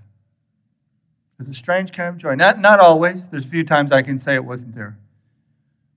There's 1.37 1.49
a 1.49 1.53
strange 1.53 1.91
kind 1.91 2.09
of 2.09 2.17
joy. 2.17 2.35
Not, 2.35 2.59
not 2.59 2.79
always. 2.79 3.27
There's 3.27 3.45
a 3.45 3.49
few 3.49 3.63
times 3.63 3.91
I 3.91 4.01
can 4.01 4.21
say 4.21 4.35
it 4.35 4.43
wasn't 4.43 4.73
there. 4.73 4.97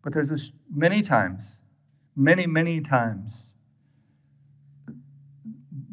But 0.09 0.15
there's 0.15 0.31
this 0.31 0.53
many 0.75 1.03
times, 1.03 1.59
many, 2.17 2.47
many 2.47 2.81
times, 2.81 3.31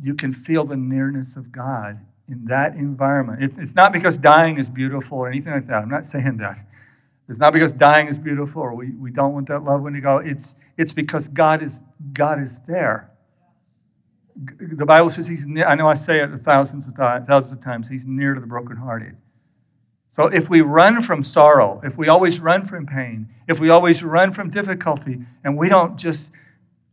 you 0.01 0.13
can 0.13 0.33
feel 0.33 0.63
the 0.63 0.77
nearness 0.77 1.35
of 1.35 1.51
God 1.51 1.99
in 2.29 2.45
that 2.45 2.75
environment. 2.75 3.51
It's, 3.57 3.75
not 3.75 3.91
because 3.91 4.15
dying 4.15 4.57
is 4.57 4.69
beautiful 4.69 5.17
or 5.17 5.27
anything 5.27 5.51
like 5.51 5.67
that. 5.67 5.83
I'm 5.83 5.89
not 5.89 6.05
saying 6.05 6.37
that. 6.37 6.57
It's 7.27 7.39
not 7.39 7.51
because 7.51 7.73
dying 7.73 8.07
is 8.07 8.17
beautiful 8.17 8.61
or 8.61 8.73
we, 8.73 8.91
we 8.91 9.11
don't 9.11 9.33
want 9.33 9.49
that 9.49 9.65
loved 9.65 9.83
one 9.83 9.91
to 9.91 9.99
go. 9.99 10.19
It's, 10.19 10.55
it's 10.77 10.93
because 10.93 11.27
God 11.27 11.61
is, 11.61 11.73
God 12.13 12.41
is 12.41 12.57
there. 12.69 13.11
The 14.61 14.85
Bible 14.85 15.09
says 15.09 15.27
he's 15.27 15.45
near, 15.45 15.67
I 15.67 15.75
know 15.75 15.89
I 15.89 15.97
say 15.97 16.23
it 16.23 16.29
thousands 16.45 16.87
of 16.87 16.95
thousands 16.95 17.51
of 17.51 17.61
times, 17.61 17.89
he's 17.89 18.05
near 18.05 18.33
to 18.33 18.39
the 18.39 18.47
brokenhearted. 18.47 19.17
So 20.15 20.27
if 20.27 20.49
we 20.49 20.61
run 20.61 21.03
from 21.03 21.23
sorrow, 21.23 21.81
if 21.83 21.97
we 21.97 22.07
always 22.07 22.39
run 22.39 22.65
from 22.67 22.85
pain, 22.85 23.27
if 23.47 23.59
we 23.59 23.69
always 23.69 24.03
run 24.03 24.33
from 24.33 24.49
difficulty, 24.49 25.19
and 25.43 25.57
we 25.57 25.67
don't 25.69 25.97
just 25.97 26.31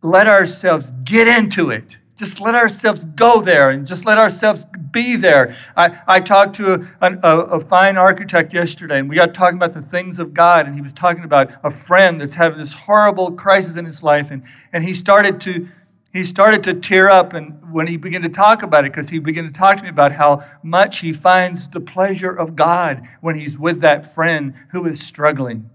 let 0.02 0.26
ourselves 0.26 0.90
get 1.04 1.28
into 1.28 1.70
it, 1.70 1.84
Just 2.16 2.40
let 2.40 2.54
ourselves 2.54 3.04
go 3.16 3.40
there 3.40 3.70
and 3.70 3.86
just 3.86 4.04
let 4.04 4.18
ourselves 4.18 4.66
be 4.90 5.16
there. 5.16 5.56
I, 5.76 5.98
I 6.06 6.20
talked 6.20 6.54
to 6.56 6.86
a, 7.00 7.12
a, 7.22 7.38
a 7.58 7.60
fine 7.60 7.96
architect 7.96 8.52
yesterday, 8.52 8.98
and 8.98 9.08
we 9.08 9.16
got 9.16 9.34
talking 9.34 9.56
about 9.56 9.74
the 9.74 9.82
things 9.82 10.18
of 10.18 10.34
God, 10.34 10.66
and 10.66 10.74
he 10.74 10.82
was 10.82 10.92
talking 10.92 11.24
about 11.24 11.50
a 11.64 11.70
friend 11.70 12.20
that's 12.20 12.34
having 12.34 12.58
this 12.58 12.72
horrible 12.72 13.32
crisis 13.32 13.76
in 13.76 13.86
his 13.86 14.02
life, 14.02 14.30
and, 14.30 14.42
and 14.72 14.84
he 14.84 14.92
started 14.92 15.40
to 15.40 15.66
he 16.12 16.24
started 16.24 16.62
to 16.64 16.74
tear 16.74 17.08
up 17.08 17.32
and 17.32 17.72
when 17.72 17.86
he 17.86 17.96
began 17.96 18.22
to 18.22 18.28
talk 18.28 18.62
about 18.62 18.84
it 18.84 18.92
because 18.92 19.08
he 19.08 19.18
began 19.18 19.44
to 19.44 19.58
talk 19.58 19.78
to 19.78 19.82
me 19.82 19.88
about 19.88 20.12
how 20.12 20.44
much 20.62 20.98
he 20.98 21.12
finds 21.12 21.68
the 21.68 21.80
pleasure 21.80 22.30
of 22.30 22.54
god 22.54 23.02
when 23.22 23.38
he's 23.38 23.56
with 23.56 23.80
that 23.80 24.14
friend 24.14 24.54
who 24.70 24.86
is 24.86 25.00
struggling. 25.00 25.68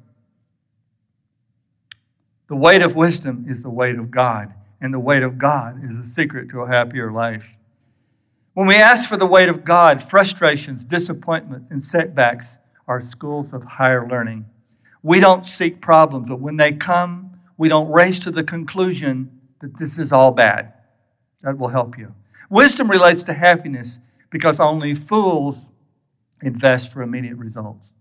The 2.49 2.55
weight 2.55 2.81
of 2.81 2.95
wisdom 2.95 3.45
is 3.49 3.61
the 3.63 3.69
weight 3.69 3.97
of 3.97 4.11
god 4.11 4.53
and 4.79 4.93
the 4.93 4.99
weight 4.99 5.23
of 5.23 5.39
god 5.39 5.83
is 5.83 6.07
the 6.07 6.13
secret 6.13 6.49
to 6.49 6.61
a 6.61 6.67
happier 6.67 7.11
life. 7.11 7.45
When 8.53 8.67
we 8.67 8.75
ask 8.75 9.09
for 9.09 9.17
the 9.17 9.25
weight 9.25 9.49
of 9.49 9.65
god 9.65 10.07
frustrations 10.07 10.85
disappointment 10.85 11.65
and 11.71 11.83
setbacks 11.83 12.59
are 12.87 13.01
schools 13.01 13.53
of 13.53 13.63
higher 13.63 14.07
learning. 14.07 14.45
We 15.01 15.19
don't 15.19 15.47
seek 15.47 15.81
problems 15.81 16.27
but 16.29 16.39
when 16.39 16.57
they 16.57 16.73
come 16.73 17.23
we 17.57 17.69
don't 17.69 17.91
race 17.91 18.19
to 18.19 18.29
the 18.29 18.43
conclusion 18.43 19.31
that 19.61 19.77
this 19.77 19.99
is 19.99 20.11
all 20.11 20.31
bad. 20.31 20.73
That 21.41 21.57
will 21.57 21.67
help 21.67 21.97
you. 21.97 22.13
Wisdom 22.49 22.89
relates 22.89 23.23
to 23.23 23.33
happiness 23.33 23.99
because 24.29 24.59
only 24.59 24.95
fools 24.95 25.57
invest 26.41 26.91
for 26.91 27.01
immediate 27.01 27.37
results. 27.37 27.91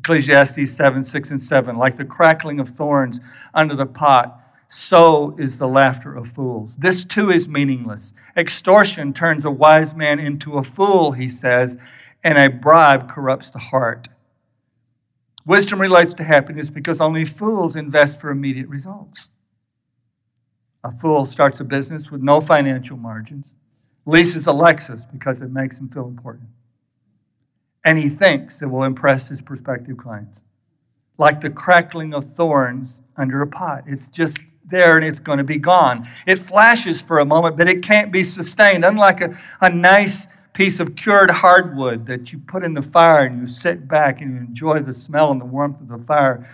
Ecclesiastes 0.00 0.74
7 0.74 1.04
6 1.04 1.30
and 1.30 1.42
7. 1.42 1.76
Like 1.76 1.96
the 1.96 2.04
crackling 2.04 2.60
of 2.60 2.70
thorns 2.70 3.20
under 3.54 3.76
the 3.76 3.86
pot, 3.86 4.38
so 4.68 5.36
is 5.38 5.58
the 5.58 5.68
laughter 5.68 6.14
of 6.14 6.28
fools. 6.32 6.72
This 6.78 7.04
too 7.04 7.30
is 7.30 7.46
meaningless. 7.46 8.12
Extortion 8.36 9.12
turns 9.12 9.44
a 9.44 9.50
wise 9.50 9.94
man 9.94 10.18
into 10.18 10.58
a 10.58 10.64
fool, 10.64 11.12
he 11.12 11.30
says, 11.30 11.76
and 12.24 12.38
a 12.38 12.48
bribe 12.48 13.10
corrupts 13.10 13.50
the 13.50 13.58
heart. 13.58 14.08
Wisdom 15.44 15.80
relates 15.80 16.14
to 16.14 16.24
happiness 16.24 16.70
because 16.70 17.00
only 17.00 17.24
fools 17.24 17.76
invest 17.76 18.20
for 18.20 18.30
immediate 18.30 18.68
results. 18.68 19.30
A 20.84 20.92
fool 20.92 21.26
starts 21.26 21.60
a 21.60 21.64
business 21.64 22.10
with 22.10 22.22
no 22.22 22.40
financial 22.40 22.96
margins, 22.96 23.52
leases 24.04 24.46
a 24.46 24.50
Lexus 24.50 25.04
because 25.12 25.40
it 25.40 25.52
makes 25.52 25.76
him 25.76 25.88
feel 25.88 26.06
important. 26.06 26.48
And 27.84 27.98
he 27.98 28.08
thinks 28.08 28.62
it 28.62 28.66
will 28.66 28.84
impress 28.84 29.28
his 29.28 29.40
prospective 29.40 29.96
clients. 29.96 30.40
Like 31.18 31.40
the 31.40 31.50
crackling 31.50 32.14
of 32.14 32.34
thorns 32.34 33.00
under 33.16 33.42
a 33.42 33.46
pot. 33.46 33.84
It's 33.86 34.08
just 34.08 34.38
there 34.70 34.96
and 34.96 35.06
it's 35.06 35.20
going 35.20 35.38
to 35.38 35.44
be 35.44 35.58
gone. 35.58 36.08
It 36.26 36.48
flashes 36.48 37.00
for 37.00 37.20
a 37.20 37.24
moment, 37.24 37.56
but 37.56 37.68
it 37.68 37.82
can't 37.82 38.10
be 38.10 38.24
sustained. 38.24 38.84
Unlike 38.84 39.20
a, 39.20 39.38
a 39.60 39.70
nice 39.70 40.26
piece 40.52 40.80
of 40.80 40.96
cured 40.96 41.30
hardwood 41.30 42.06
that 42.06 42.32
you 42.32 42.38
put 42.38 42.64
in 42.64 42.74
the 42.74 42.82
fire 42.82 43.24
and 43.24 43.48
you 43.48 43.54
sit 43.54 43.88
back 43.88 44.20
and 44.20 44.34
you 44.34 44.40
enjoy 44.40 44.80
the 44.80 44.94
smell 44.94 45.30
and 45.30 45.40
the 45.40 45.44
warmth 45.44 45.80
of 45.80 45.88
the 45.88 46.04
fire. 46.06 46.48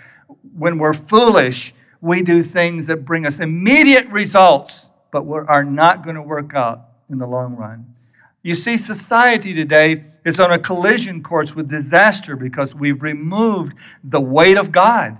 When 0.56 0.78
we're 0.78 0.94
foolish, 0.94 1.74
we 2.00 2.22
do 2.22 2.42
things 2.42 2.86
that 2.86 3.04
bring 3.04 3.26
us 3.26 3.40
immediate 3.40 4.06
results, 4.08 4.86
but 5.12 5.26
are 5.26 5.64
not 5.64 6.04
going 6.04 6.16
to 6.16 6.22
work 6.22 6.54
out 6.54 6.88
in 7.10 7.18
the 7.18 7.26
long 7.26 7.56
run. 7.56 7.94
You 8.42 8.54
see, 8.54 8.78
society 8.78 9.54
today 9.54 10.04
is 10.24 10.38
on 10.38 10.52
a 10.52 10.58
collision 10.58 11.22
course 11.22 11.54
with 11.54 11.68
disaster 11.68 12.36
because 12.36 12.74
we've 12.74 13.02
removed 13.02 13.74
the 14.04 14.20
weight 14.20 14.56
of 14.56 14.70
God. 14.70 15.16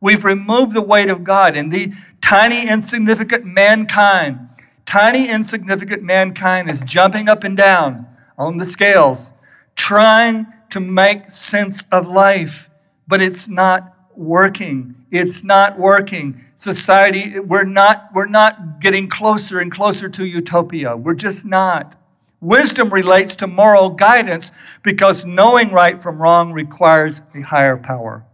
We've 0.00 0.24
removed 0.24 0.74
the 0.74 0.82
weight 0.82 1.08
of 1.08 1.24
God, 1.24 1.56
and 1.56 1.72
the 1.72 1.92
tiny, 2.22 2.68
insignificant 2.68 3.44
mankind, 3.44 4.38
tiny, 4.86 5.28
insignificant 5.28 6.02
mankind 6.02 6.70
is 6.70 6.80
jumping 6.84 7.28
up 7.28 7.44
and 7.44 7.56
down 7.56 8.06
on 8.36 8.58
the 8.58 8.66
scales, 8.66 9.32
trying 9.74 10.46
to 10.70 10.80
make 10.80 11.32
sense 11.32 11.82
of 11.90 12.06
life, 12.06 12.68
but 13.08 13.20
it's 13.20 13.48
not 13.48 13.94
working. 14.18 14.94
It's 15.10 15.44
not 15.44 15.78
working. 15.78 16.44
Society, 16.56 17.38
we're 17.38 17.64
not, 17.64 18.10
we're 18.12 18.26
not 18.26 18.80
getting 18.80 19.08
closer 19.08 19.60
and 19.60 19.72
closer 19.72 20.08
to 20.08 20.24
utopia. 20.24 20.96
We're 20.96 21.14
just 21.14 21.44
not. 21.44 21.94
Wisdom 22.40 22.92
relates 22.92 23.34
to 23.36 23.46
moral 23.46 23.90
guidance 23.90 24.50
because 24.82 25.24
knowing 25.24 25.72
right 25.72 26.02
from 26.02 26.20
wrong 26.20 26.52
requires 26.52 27.20
a 27.34 27.40
higher 27.40 27.76
power. 27.76 28.24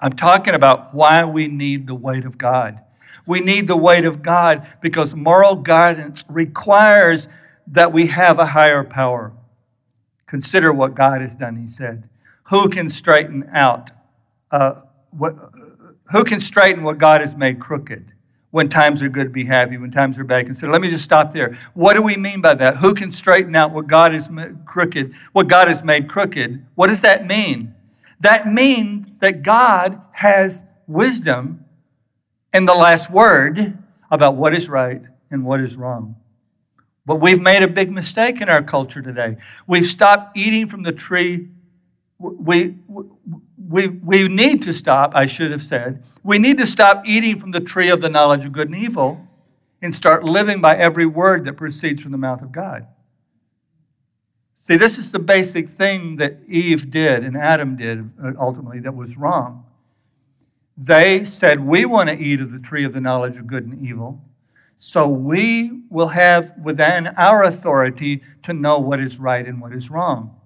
I'm 0.00 0.16
talking 0.16 0.54
about 0.54 0.94
why 0.94 1.24
we 1.24 1.48
need 1.48 1.86
the 1.86 1.94
weight 1.94 2.24
of 2.24 2.38
God. 2.38 2.80
We 3.26 3.40
need 3.40 3.66
the 3.66 3.76
weight 3.76 4.04
of 4.04 4.22
God 4.22 4.66
because 4.80 5.14
moral 5.14 5.54
guidance 5.54 6.24
requires 6.28 7.28
that 7.68 7.92
we 7.92 8.06
have 8.06 8.38
a 8.38 8.46
higher 8.46 8.84
power. 8.84 9.32
Consider 10.26 10.72
what 10.72 10.94
God 10.94 11.20
has 11.20 11.34
done, 11.34 11.56
he 11.56 11.68
said. 11.68 12.08
Who 12.44 12.68
can 12.68 12.88
straighten 12.88 13.50
out 13.54 13.90
uh, 14.50 14.82
what, 15.10 15.34
who 16.10 16.24
can 16.24 16.40
straighten 16.40 16.82
what 16.82 16.98
God 16.98 17.20
has 17.20 17.34
made 17.36 17.60
crooked? 17.60 18.12
When 18.50 18.70
times 18.70 19.02
are 19.02 19.10
good, 19.10 19.32
be 19.32 19.44
happy. 19.44 19.76
When 19.76 19.90
times 19.90 20.18
are 20.18 20.24
bad, 20.24 20.46
consider. 20.46 20.72
Let 20.72 20.80
me 20.80 20.88
just 20.88 21.04
stop 21.04 21.34
there. 21.34 21.58
What 21.74 21.94
do 21.94 22.02
we 22.02 22.16
mean 22.16 22.40
by 22.40 22.54
that? 22.54 22.78
Who 22.78 22.94
can 22.94 23.12
straighten 23.12 23.54
out 23.54 23.72
what 23.72 23.86
God 23.86 24.14
has 24.14 24.30
made 24.30 24.64
crooked? 24.64 25.12
What 25.32 25.48
God 25.48 25.68
has 25.68 25.82
made 25.82 26.08
crooked? 26.08 26.64
What 26.74 26.86
does 26.86 27.02
that 27.02 27.26
mean? 27.26 27.74
That 28.20 28.50
means 28.50 29.08
that 29.20 29.42
God 29.42 30.00
has 30.12 30.62
wisdom 30.86 31.64
and 32.54 32.66
the 32.66 32.74
last 32.74 33.10
word 33.10 33.76
about 34.10 34.36
what 34.36 34.54
is 34.54 34.68
right 34.68 35.02
and 35.30 35.44
what 35.44 35.60
is 35.60 35.76
wrong. 35.76 36.16
But 37.04 37.16
we've 37.16 37.40
made 37.40 37.62
a 37.62 37.68
big 37.68 37.90
mistake 37.90 38.40
in 38.40 38.48
our 38.48 38.62
culture 38.62 39.02
today. 39.02 39.36
We've 39.66 39.88
stopped 39.88 40.36
eating 40.36 40.68
from 40.68 40.82
the 40.82 40.92
tree. 40.92 41.48
We, 42.18 42.74
we, 42.86 43.04
we 43.68 43.88
we 43.88 44.26
need 44.28 44.62
to 44.62 44.72
stop, 44.72 45.12
I 45.14 45.26
should 45.26 45.50
have 45.50 45.62
said, 45.62 46.04
we 46.24 46.38
need 46.38 46.58
to 46.58 46.66
stop 46.66 47.02
eating 47.06 47.38
from 47.38 47.50
the 47.50 47.60
tree 47.60 47.90
of 47.90 48.00
the 48.00 48.08
knowledge 48.08 48.44
of 48.44 48.52
good 48.52 48.68
and 48.68 48.76
evil 48.76 49.20
and 49.82 49.94
start 49.94 50.24
living 50.24 50.60
by 50.60 50.76
every 50.76 51.06
word 51.06 51.44
that 51.44 51.56
proceeds 51.56 52.02
from 52.02 52.12
the 52.12 52.18
mouth 52.18 52.42
of 52.42 52.50
God. 52.50 52.86
See, 54.60 54.76
this 54.76 54.98
is 54.98 55.12
the 55.12 55.18
basic 55.18 55.68
thing 55.76 56.16
that 56.16 56.38
Eve 56.48 56.90
did 56.90 57.24
and 57.24 57.36
Adam 57.36 57.76
did 57.76 58.10
uh, 58.22 58.32
ultimately 58.40 58.80
that 58.80 58.94
was 58.94 59.16
wrong. 59.16 59.64
They 60.76 61.24
said, 61.24 61.60
We 61.60 61.84
want 61.84 62.08
to 62.08 62.16
eat 62.16 62.40
of 62.40 62.52
the 62.52 62.58
tree 62.58 62.84
of 62.84 62.92
the 62.92 63.00
knowledge 63.00 63.36
of 63.36 63.46
good 63.46 63.64
and 63.64 63.84
evil, 63.86 64.20
so 64.76 65.08
we 65.08 65.82
will 65.90 66.08
have 66.08 66.52
within 66.62 67.08
our 67.18 67.44
authority 67.44 68.22
to 68.44 68.52
know 68.52 68.78
what 68.78 69.00
is 69.00 69.18
right 69.18 69.46
and 69.46 69.60
what 69.60 69.74
is 69.74 69.90
wrong. 69.90 70.38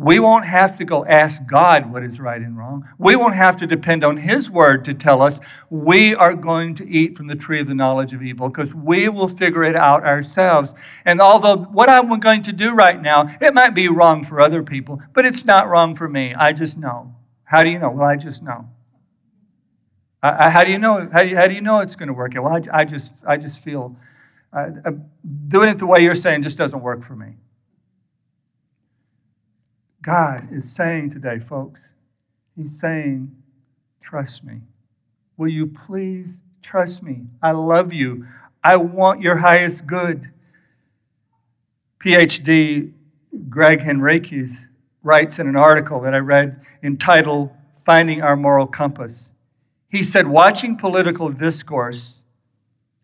We 0.00 0.18
won't 0.18 0.46
have 0.46 0.78
to 0.78 0.86
go 0.86 1.04
ask 1.04 1.42
God 1.44 1.92
what 1.92 2.02
is 2.02 2.18
right 2.18 2.40
and 2.40 2.56
wrong. 2.56 2.88
We 2.96 3.16
won't 3.16 3.34
have 3.34 3.58
to 3.58 3.66
depend 3.66 4.02
on 4.02 4.16
His 4.16 4.48
word 4.48 4.82
to 4.86 4.94
tell 4.94 5.20
us 5.20 5.38
we 5.68 6.14
are 6.14 6.32
going 6.32 6.74
to 6.76 6.88
eat 6.88 7.18
from 7.18 7.26
the 7.26 7.34
tree 7.34 7.60
of 7.60 7.66
the 7.66 7.74
knowledge 7.74 8.14
of 8.14 8.22
evil 8.22 8.48
because 8.48 8.72
we 8.72 9.10
will 9.10 9.28
figure 9.28 9.62
it 9.62 9.76
out 9.76 10.02
ourselves. 10.02 10.70
And 11.04 11.20
although 11.20 11.58
what 11.58 11.90
I'm 11.90 12.18
going 12.18 12.42
to 12.44 12.52
do 12.52 12.70
right 12.70 12.98
now, 12.98 13.36
it 13.42 13.52
might 13.52 13.74
be 13.74 13.88
wrong 13.88 14.24
for 14.24 14.40
other 14.40 14.62
people, 14.62 15.02
but 15.12 15.26
it's 15.26 15.44
not 15.44 15.68
wrong 15.68 15.94
for 15.94 16.08
me. 16.08 16.32
I 16.32 16.54
just 16.54 16.78
know. 16.78 17.14
How 17.44 17.62
do 17.62 17.68
you 17.68 17.78
know? 17.78 17.90
Well, 17.90 18.08
I 18.08 18.16
just 18.16 18.42
know. 18.42 18.70
I, 20.22 20.46
I, 20.46 20.48
how 20.48 20.64
do 20.64 20.72
you 20.72 20.78
know? 20.78 21.10
How 21.12 21.24
do 21.24 21.28
you, 21.28 21.36
how 21.36 21.46
do 21.46 21.52
you 21.52 21.60
know 21.60 21.80
it's 21.80 21.96
going 21.96 22.08
to 22.08 22.14
work? 22.14 22.32
Well, 22.36 22.48
I, 22.48 22.80
I 22.80 22.84
just, 22.86 23.10
I 23.28 23.36
just 23.36 23.58
feel 23.58 23.94
uh, 24.54 24.70
doing 25.48 25.68
it 25.68 25.76
the 25.76 25.84
way 25.84 26.00
you're 26.00 26.14
saying 26.14 26.42
just 26.42 26.56
doesn't 26.56 26.80
work 26.80 27.04
for 27.04 27.16
me. 27.16 27.34
God 30.02 30.48
is 30.52 30.70
saying 30.72 31.10
today, 31.10 31.38
folks, 31.38 31.80
He's 32.56 32.78
saying, 32.78 33.30
trust 34.02 34.44
me. 34.44 34.60
Will 35.36 35.48
you 35.48 35.66
please 35.86 36.28
trust 36.62 37.02
me? 37.02 37.22
I 37.42 37.52
love 37.52 37.92
you. 37.92 38.26
I 38.62 38.76
want 38.76 39.20
your 39.20 39.36
highest 39.36 39.86
good. 39.86 40.30
PhD 42.04 42.92
Gregg 43.48 43.80
Henriques 43.80 44.52
writes 45.02 45.38
in 45.38 45.48
an 45.48 45.56
article 45.56 46.00
that 46.00 46.14
I 46.14 46.18
read 46.18 46.60
entitled 46.82 47.50
Finding 47.86 48.22
Our 48.22 48.36
Moral 48.36 48.66
Compass. 48.66 49.30
He 49.88 50.02
said, 50.02 50.26
Watching 50.26 50.76
political 50.76 51.30
discourse 51.30 52.19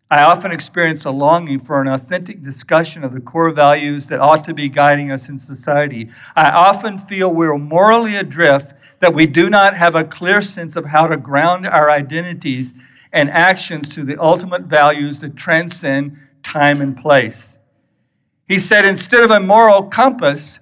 I 0.09 0.21
often 0.21 0.53
experience 0.53 1.03
a 1.03 1.11
longing 1.11 1.59
for 1.59 1.81
an 1.81 1.89
authentic 1.89 2.41
discussion 2.43 3.03
of 3.03 3.13
the 3.13 3.19
core 3.19 3.51
values 3.51 4.05
that 4.07 4.21
ought 4.21 4.45
to 4.45 4.53
be 4.53 4.69
guiding 4.69 5.11
us 5.11 5.27
in 5.27 5.37
society. 5.37 6.09
I 6.35 6.49
often 6.49 6.99
feel 7.07 7.29
we're 7.29 7.57
morally 7.57 8.15
adrift, 8.15 8.73
that 8.99 9.13
we 9.13 9.27
do 9.27 9.49
not 9.49 9.75
have 9.75 9.95
a 9.95 10.03
clear 10.03 10.41
sense 10.41 10.75
of 10.75 10.85
how 10.85 11.07
to 11.07 11.17
ground 11.17 11.67
our 11.67 11.91
identities 11.91 12.71
and 13.13 13.29
actions 13.29 13.87
to 13.89 14.03
the 14.03 14.19
ultimate 14.21 14.63
values 14.63 15.19
that 15.19 15.35
transcend 15.35 16.17
time 16.43 16.81
and 16.81 16.97
place. 16.97 17.57
He 18.47 18.59
said, 18.59 18.85
instead 18.85 19.23
of 19.23 19.31
a 19.31 19.39
moral 19.39 19.83
compass, 19.83 20.59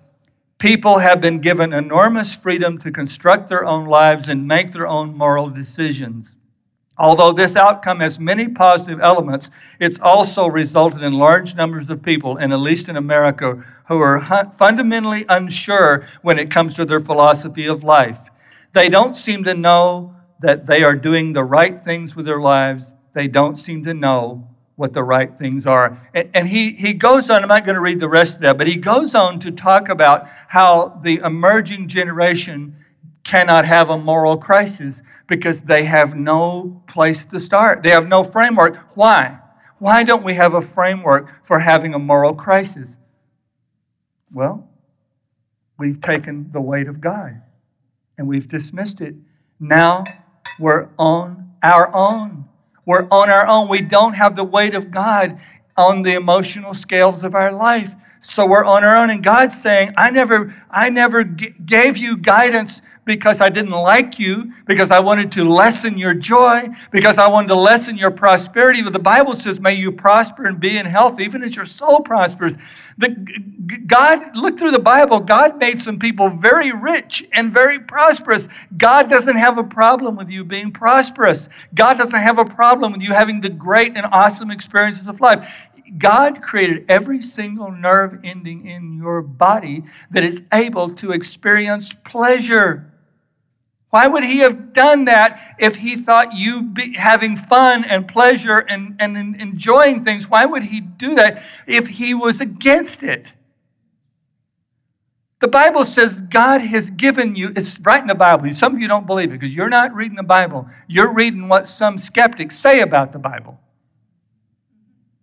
people 0.58 0.98
have 0.98 1.22
been 1.22 1.40
given 1.40 1.72
enormous 1.72 2.34
freedom 2.34 2.80
to 2.80 2.92
construct 2.92 3.48
their 3.48 3.66
own 3.66 3.86
lives 3.86 4.28
and 4.28 4.48
make 4.48 4.72
their 4.72 4.88
own 4.88 5.16
moral 5.16 5.50
decisions. 5.50 6.28
Although 6.98 7.34
this 7.34 7.56
outcome 7.56 8.00
has 8.00 8.20
many 8.20 8.48
positive 8.48 9.02
elements, 9.02 9.50
it's 9.80 10.00
also 10.00 10.48
resulted 10.48 11.02
in 11.04 11.14
large 11.14 11.56
numbers 11.56 11.90
of 11.90 12.02
people, 12.02 12.38
and 12.38 12.54
at 12.54 12.60
least 12.60 12.88
in 12.88 12.96
America, 12.96 13.64
who 13.88 14.00
are 14.00 14.54
fundamentally 14.58 15.26
unsure 15.28 16.08
when 16.22 16.40
it 16.40 16.50
comes 16.50 16.74
to 16.76 16.86
their 16.86 17.02
philosophy 17.02 17.66
of 17.66 17.84
life. 17.84 18.18
They 18.74 18.88
don't 18.90 19.18
seem 19.18 19.44
to 19.44 19.54
know 19.54 20.16
that 20.42 20.68
they 20.68 20.84
are 20.84 20.96
doing 20.96 21.34
the 21.34 21.44
right 21.44 21.84
things 21.84 22.16
with 22.16 22.26
their 22.26 22.40
lives. 22.40 22.86
They 23.14 23.28
don't 23.28 23.60
seem 23.60 23.84
to 23.86 23.94
know 23.94 24.48
what 24.76 24.94
the 24.94 25.04
right 25.04 25.32
things 25.40 25.66
are. 25.66 25.98
And, 26.14 26.30
and, 26.34 26.48
he, 26.48 26.74
he 26.74 26.94
goes 26.94 27.30
on, 27.30 27.42
I'm 27.42 27.48
not 27.48 27.66
going 27.66 27.76
to 27.76 27.82
read 27.82 28.00
the 28.00 28.10
rest 28.10 28.36
of 28.36 28.42
that, 28.42 28.58
but 28.58 28.68
he 28.68 28.76
goes 28.76 29.16
on 29.16 29.40
to 29.42 29.52
talk 29.52 29.88
about 29.88 30.28
how 30.48 31.00
the 31.04 31.18
emerging 31.24 31.88
generation 31.88 32.76
cannot 33.26 33.66
have 33.66 33.90
a 33.90 33.98
moral 33.98 34.38
crisis 34.38 35.02
because 35.28 35.62
they 35.62 35.84
have 35.84 36.16
no 36.16 36.82
place 36.88 37.26
to 37.26 37.40
start. 37.40 37.84
They 37.84 37.90
have 37.90 38.08
no 38.08 38.24
framework. 38.24 38.78
Why? 38.96 39.38
Why 39.80 40.04
don't 40.04 40.24
we 40.24 40.36
have 40.36 40.54
a 40.54 40.62
framework 40.62 41.28
for 41.46 41.60
having 41.60 41.94
a 41.94 42.00
moral 42.00 42.34
crisis? 42.34 42.90
Well, 44.32 44.70
we've 45.78 46.00
taken 46.02 46.50
the 46.54 46.62
weight 46.62 46.88
of 46.88 47.02
God 47.02 47.42
and 48.18 48.28
we've 48.28 48.48
dismissed 48.48 49.02
it. 49.02 49.16
Now 49.60 50.06
we're 50.60 50.88
on 50.98 51.52
our 51.64 51.94
own. 51.94 52.46
We're 52.86 53.08
on 53.10 53.30
our 53.30 53.48
own. 53.48 53.68
We 53.68 53.82
don't 53.82 54.14
have 54.14 54.36
the 54.36 54.44
weight 54.44 54.76
of 54.76 54.92
God 54.92 55.40
on 55.76 56.04
the 56.04 56.14
emotional 56.14 56.74
scales 56.74 57.24
of 57.24 57.36
our 57.36 57.52
life. 57.52 57.92
So 58.28 58.46
we're 58.46 58.66
on 58.66 58.84
our 58.84 58.98
own. 58.98 59.12
And 59.12 59.24
God's 59.24 59.62
saying, 59.62 59.94
I 59.98 60.10
never, 60.10 60.54
I 60.72 60.90
never 60.90 61.24
g- 61.24 61.54
gave 61.66 61.96
you 61.96 62.18
guidance 62.18 62.82
because 63.06 63.40
I 63.40 63.50
didn't 63.50 63.70
like 63.72 64.18
you, 64.18 64.52
because 64.66 64.90
I 64.90 65.00
wanted 65.00 65.32
to 65.34 65.44
lessen 65.44 65.96
your 65.96 66.16
joy, 66.16 66.64
because 66.92 67.20
I 67.20 67.28
wanted 67.28 67.50
to 67.50 67.56
lessen 67.56 67.96
your 68.00 68.10
prosperity. 68.10 68.82
But 68.82 68.94
the 68.94 69.00
Bible 69.00 69.38
says, 69.38 69.60
may 69.60 69.76
you 69.76 69.92
prosper 69.92 70.48
and 70.48 70.60
be 70.60 70.76
in 70.76 70.88
health, 70.88 71.20
even 71.20 71.44
as 71.44 71.56
your 71.56 71.68
soul 71.68 72.00
prospers. 72.00 72.56
The, 72.98 73.10
God, 73.86 74.36
look 74.36 74.58
through 74.58 74.72
the 74.72 74.80
Bible, 74.80 75.20
God 75.20 75.60
made 75.60 75.80
some 75.80 76.00
people 76.00 76.30
very 76.30 76.72
rich 76.72 77.24
and 77.32 77.54
very 77.54 77.80
prosperous. 77.80 78.48
God 78.76 79.08
doesn't 79.08 79.36
have 79.36 79.60
a 79.60 79.64
problem 79.64 80.16
with 80.16 80.30
you 80.30 80.44
being 80.44 80.72
prosperous. 80.72 81.48
God 81.76 82.00
doesn't 82.00 82.20
have 82.20 82.40
a 82.40 82.46
problem 82.46 82.94
with 82.94 83.02
you 83.02 83.14
having 83.14 83.40
the 83.40 83.50
great 83.50 83.96
and 83.96 84.08
awesome 84.12 84.50
experiences 84.50 85.08
of 85.08 85.22
life. 85.22 85.48
God 85.98 86.42
created 86.42 86.86
every 86.90 87.22
single 87.22 87.72
nerve 87.72 88.20
ending 88.24 88.68
in 88.68 88.98
your 88.98 89.22
body 89.22 89.84
that 90.12 90.24
is 90.24 90.42
able 90.52 90.94
to 90.96 91.12
experience 91.12 91.92
pleasure. 92.06 92.92
Why 93.92 94.08
would 94.08 94.26
he 94.26 94.40
have 94.40 94.74
done 94.74 95.06
that 95.06 95.56
if 95.58 95.76
he 95.76 96.04
thought 96.04 96.34
you 96.34 96.64
be 96.64 96.94
having 96.96 97.38
fun 97.38 97.86
and 97.86 98.08
pleasure 98.08 98.60
and, 98.60 98.96
and 99.00 99.16
enjoying 99.40 100.04
things? 100.04 100.28
Why 100.28 100.46
would 100.46 100.64
he 100.64 100.82
do 100.82 101.16
that 101.16 101.44
if 101.66 101.88
he 101.88 102.14
was 102.14 102.42
against 102.42 103.04
it? 103.04 103.32
The 105.40 105.48
Bible 105.48 105.86
says 105.86 106.14
God 106.14 106.62
has 106.62 106.90
given 106.90 107.36
you, 107.36 107.54
it's 107.56 107.80
right 107.82 108.02
in 108.02 108.08
the 108.08 108.16
Bible. 108.16 108.54
Some 108.56 108.76
of 108.76 108.82
you 108.82 108.88
don't 108.88 109.06
believe 109.06 109.30
it 109.30 109.40
because 109.40 109.54
you're 109.54 109.70
not 109.70 109.94
reading 109.94 110.16
the 110.16 110.24
Bible. 110.24 110.68
You're 110.88 111.14
reading 111.14 111.48
what 111.48 111.70
some 111.70 112.00
skeptics 112.00 112.58
say 112.58 112.82
about 112.82 113.14
the 113.14 113.20
Bible. 113.20 113.60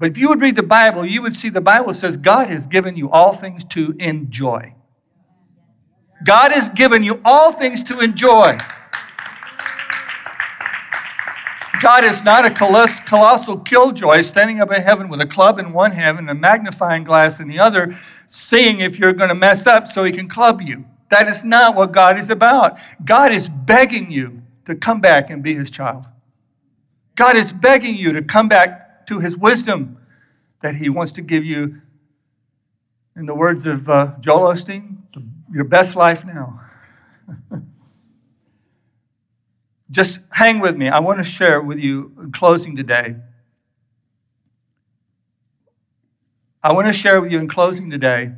But 0.02 0.10
if 0.10 0.18
you 0.18 0.28
would 0.30 0.40
read 0.40 0.56
the 0.56 0.64
Bible, 0.64 1.06
you 1.06 1.22
would 1.22 1.36
see 1.36 1.48
the 1.48 1.60
Bible 1.60 1.94
says 1.94 2.16
God 2.16 2.50
has 2.50 2.66
given 2.66 2.96
you 2.96 3.08
all 3.12 3.36
things 3.36 3.62
to 3.66 3.94
enjoy. 4.00 4.74
God 6.24 6.50
has 6.50 6.68
given 6.70 7.04
you 7.04 7.20
all 7.24 7.52
things 7.52 7.84
to 7.84 8.00
enjoy. 8.00 8.58
God 11.80 12.02
is 12.02 12.24
not 12.24 12.44
a 12.44 12.50
colossal 12.50 13.58
killjoy 13.58 14.22
standing 14.22 14.60
up 14.60 14.72
in 14.72 14.82
heaven 14.82 15.08
with 15.08 15.20
a 15.20 15.26
club 15.26 15.60
in 15.60 15.72
one 15.72 15.92
hand 15.92 16.18
and 16.18 16.28
a 16.28 16.34
magnifying 16.34 17.04
glass 17.04 17.38
in 17.38 17.46
the 17.46 17.60
other, 17.60 17.96
seeing 18.26 18.80
if 18.80 18.98
you're 18.98 19.12
going 19.12 19.28
to 19.28 19.36
mess 19.36 19.68
up 19.68 19.86
so 19.86 20.02
he 20.02 20.10
can 20.10 20.28
club 20.28 20.60
you. 20.60 20.84
That 21.12 21.28
is 21.28 21.44
not 21.44 21.76
what 21.76 21.92
God 21.92 22.18
is 22.18 22.28
about. 22.28 22.76
God 23.04 23.32
is 23.32 23.48
begging 23.48 24.10
you 24.10 24.42
to 24.66 24.74
come 24.74 25.00
back 25.00 25.30
and 25.30 25.44
be 25.44 25.54
his 25.54 25.70
child. 25.70 26.06
God 27.14 27.36
is 27.36 27.52
begging 27.52 27.94
you 27.94 28.12
to 28.14 28.22
come 28.22 28.48
back 28.48 28.81
to 29.06 29.20
his 29.20 29.36
wisdom 29.36 29.98
that 30.62 30.74
he 30.76 30.88
wants 30.88 31.12
to 31.12 31.22
give 31.22 31.44
you, 31.44 31.80
in 33.16 33.26
the 33.26 33.34
words 33.34 33.66
of 33.66 33.88
uh, 33.88 34.12
Joel 34.20 34.54
Osteen, 34.54 34.96
your 35.52 35.64
best 35.64 35.96
life 35.96 36.24
now. 36.24 36.60
Just 39.90 40.20
hang 40.30 40.60
with 40.60 40.76
me. 40.76 40.88
I 40.88 41.00
want 41.00 41.18
to 41.18 41.24
share 41.24 41.60
with 41.60 41.78
you 41.78 42.12
in 42.18 42.32
closing 42.32 42.76
today. 42.76 43.16
I 46.62 46.72
want 46.72 46.86
to 46.86 46.92
share 46.92 47.20
with 47.20 47.30
you 47.32 47.38
in 47.38 47.48
closing 47.48 47.90
today 47.90 48.32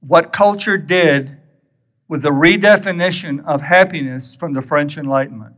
what 0.00 0.32
culture 0.32 0.76
did 0.76 1.38
with 2.08 2.22
the 2.22 2.30
redefinition 2.30 3.44
of 3.46 3.62
happiness 3.62 4.36
from 4.38 4.52
the 4.52 4.62
French 4.62 4.98
Enlightenment. 4.98 5.54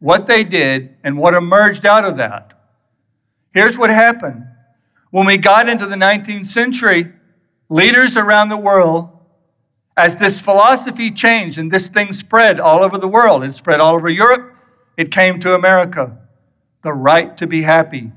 What 0.00 0.26
they 0.26 0.44
did 0.44 0.96
and 1.04 1.16
what 1.16 1.34
emerged 1.34 1.86
out 1.86 2.04
of 2.04 2.18
that. 2.18 2.55
Here's 3.54 3.78
what 3.78 3.90
happened. 3.90 4.44
When 5.10 5.26
we 5.26 5.38
got 5.38 5.68
into 5.68 5.86
the 5.86 5.96
19th 5.96 6.50
century, 6.50 7.12
leaders 7.68 8.16
around 8.16 8.48
the 8.48 8.56
world, 8.56 9.10
as 9.96 10.16
this 10.16 10.40
philosophy 10.40 11.10
changed 11.10 11.58
and 11.58 11.70
this 11.70 11.88
thing 11.88 12.12
spread 12.12 12.60
all 12.60 12.82
over 12.82 12.98
the 12.98 13.08
world, 13.08 13.42
it 13.44 13.54
spread 13.54 13.80
all 13.80 13.94
over 13.94 14.10
Europe, 14.10 14.54
it 14.96 15.10
came 15.10 15.40
to 15.40 15.54
America. 15.54 16.18
The 16.82 16.92
right 16.92 17.36
to 17.38 17.46
be 17.46 17.62
happy, 17.62 18.12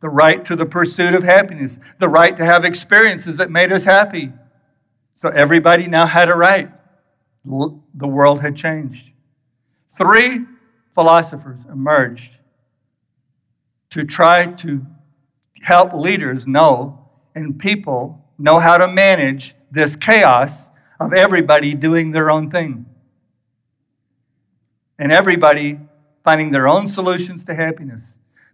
the 0.00 0.08
right 0.08 0.44
to 0.44 0.56
the 0.56 0.66
pursuit 0.66 1.14
of 1.14 1.22
happiness, 1.22 1.78
the 1.98 2.08
right 2.08 2.36
to 2.36 2.44
have 2.44 2.64
experiences 2.64 3.38
that 3.38 3.50
made 3.50 3.72
us 3.72 3.84
happy. 3.84 4.30
So 5.14 5.30
everybody 5.30 5.86
now 5.86 6.06
had 6.06 6.28
a 6.28 6.34
right. 6.34 6.70
The 7.44 8.06
world 8.06 8.40
had 8.40 8.56
changed. 8.56 9.10
Three 9.96 10.44
philosophers 10.94 11.60
emerged 11.72 12.36
to 13.92 14.04
try 14.04 14.46
to 14.46 14.84
help 15.62 15.92
leaders 15.92 16.46
know 16.46 16.98
and 17.34 17.58
people 17.58 18.22
know 18.38 18.58
how 18.58 18.76
to 18.78 18.88
manage 18.88 19.54
this 19.70 19.96
chaos 19.96 20.70
of 20.98 21.12
everybody 21.12 21.74
doing 21.74 22.10
their 22.10 22.30
own 22.30 22.50
thing. 22.50 22.86
And 24.98 25.12
everybody 25.12 25.78
finding 26.24 26.50
their 26.50 26.68
own 26.68 26.88
solutions 26.88 27.44
to 27.44 27.54
happiness. 27.54 28.02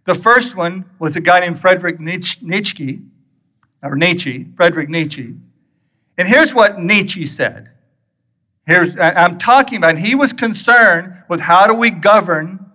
The 0.05 0.15
first 0.15 0.55
one 0.55 0.85
was 0.99 1.15
a 1.15 1.21
guy 1.21 1.39
named 1.39 1.59
Frederick 1.59 1.99
Nietzsche, 1.99 2.99
or 3.81 3.95
Nietzsche, 3.95 4.47
Frederick 4.55 4.89
Nietzsche. 4.89 5.35
And 6.17 6.27
here's 6.27 6.53
what 6.53 6.79
Nietzsche 6.79 7.25
said. 7.25 7.69
Here's, 8.65 8.97
I'm 8.99 9.39
talking 9.39 9.77
about, 9.77 9.97
he 9.97 10.15
was 10.15 10.33
concerned 10.33 11.13
with 11.29 11.39
how 11.39 11.65
do 11.65 11.73
we 11.73 11.91
govern 11.91 12.68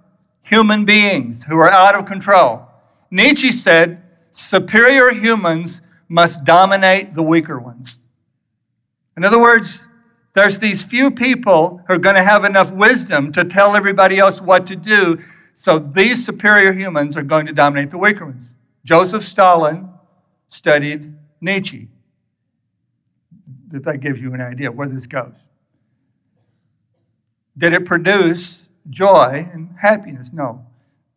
human 0.45 0.85
beings 0.85 1.43
who 1.43 1.57
are 1.57 1.71
out 1.71 1.95
of 1.95 2.07
control. 2.07 2.63
Nietzsche 3.11 3.51
said, 3.51 4.03
superior 4.33 5.11
humans 5.11 5.81
must 6.09 6.45
dominate 6.45 7.15
the 7.15 7.23
weaker 7.23 7.59
ones. 7.59 7.99
In 9.17 9.25
other 9.25 9.41
words, 9.41 9.89
there's 10.35 10.59
these 10.59 10.85
few 10.85 11.11
people 11.11 11.81
who 11.87 11.95
are 11.95 11.99
going 11.99 12.17
to 12.17 12.23
have 12.23 12.45
enough 12.45 12.71
wisdom 12.73 13.33
to 13.33 13.45
tell 13.45 13.75
everybody 13.75 14.19
else 14.19 14.41
what 14.41 14.67
to 14.67 14.77
do. 14.77 15.19
So 15.55 15.79
these 15.79 16.25
superior 16.25 16.73
humans 16.73 17.17
are 17.17 17.23
going 17.23 17.47
to 17.47 17.53
dominate 17.53 17.91
the 17.91 17.99
weaker 17.99 18.27
ones. 18.27 18.49
Joseph 18.85 19.25
Stalin 19.25 19.89
studied 20.49 21.15
Nietzsche. 21.41 21.89
If 23.73 23.85
that 23.85 24.01
gives 24.01 24.21
you 24.21 24.35
an 24.35 24.41
idea 24.41 24.71
where 24.71 24.89
this 24.89 25.07
goes. 25.07 25.33
Did 27.57 27.73
it 27.73 27.87
produce 27.87 28.64
joy 28.91 29.49
and 29.53 29.75
happiness. 29.81 30.31
No. 30.33 30.65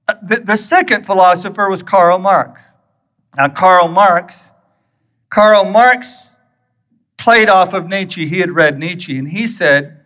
Uh, 0.07 0.15
the, 0.27 0.39
the 0.39 0.57
second 0.57 1.05
philosopher 1.05 1.69
was 1.69 1.83
Karl 1.83 2.19
Marx. 2.19 2.61
Now, 3.35 3.49
Karl 3.49 3.87
Marx, 3.87 4.51
Karl 5.29 5.65
Marx 5.65 6.35
played 7.17 7.49
off 7.49 7.73
of 7.73 7.87
Nietzsche. 7.87 8.27
He 8.27 8.39
had 8.39 8.51
read 8.51 8.79
Nietzsche, 8.79 9.17
and 9.17 9.27
he 9.27 9.47
said, 9.47 9.99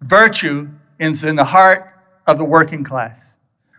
Virtue 0.00 0.68
is 0.98 1.24
in 1.24 1.36
the 1.36 1.44
heart 1.44 1.92
of 2.26 2.38
the 2.38 2.44
working 2.44 2.82
class. 2.82 3.18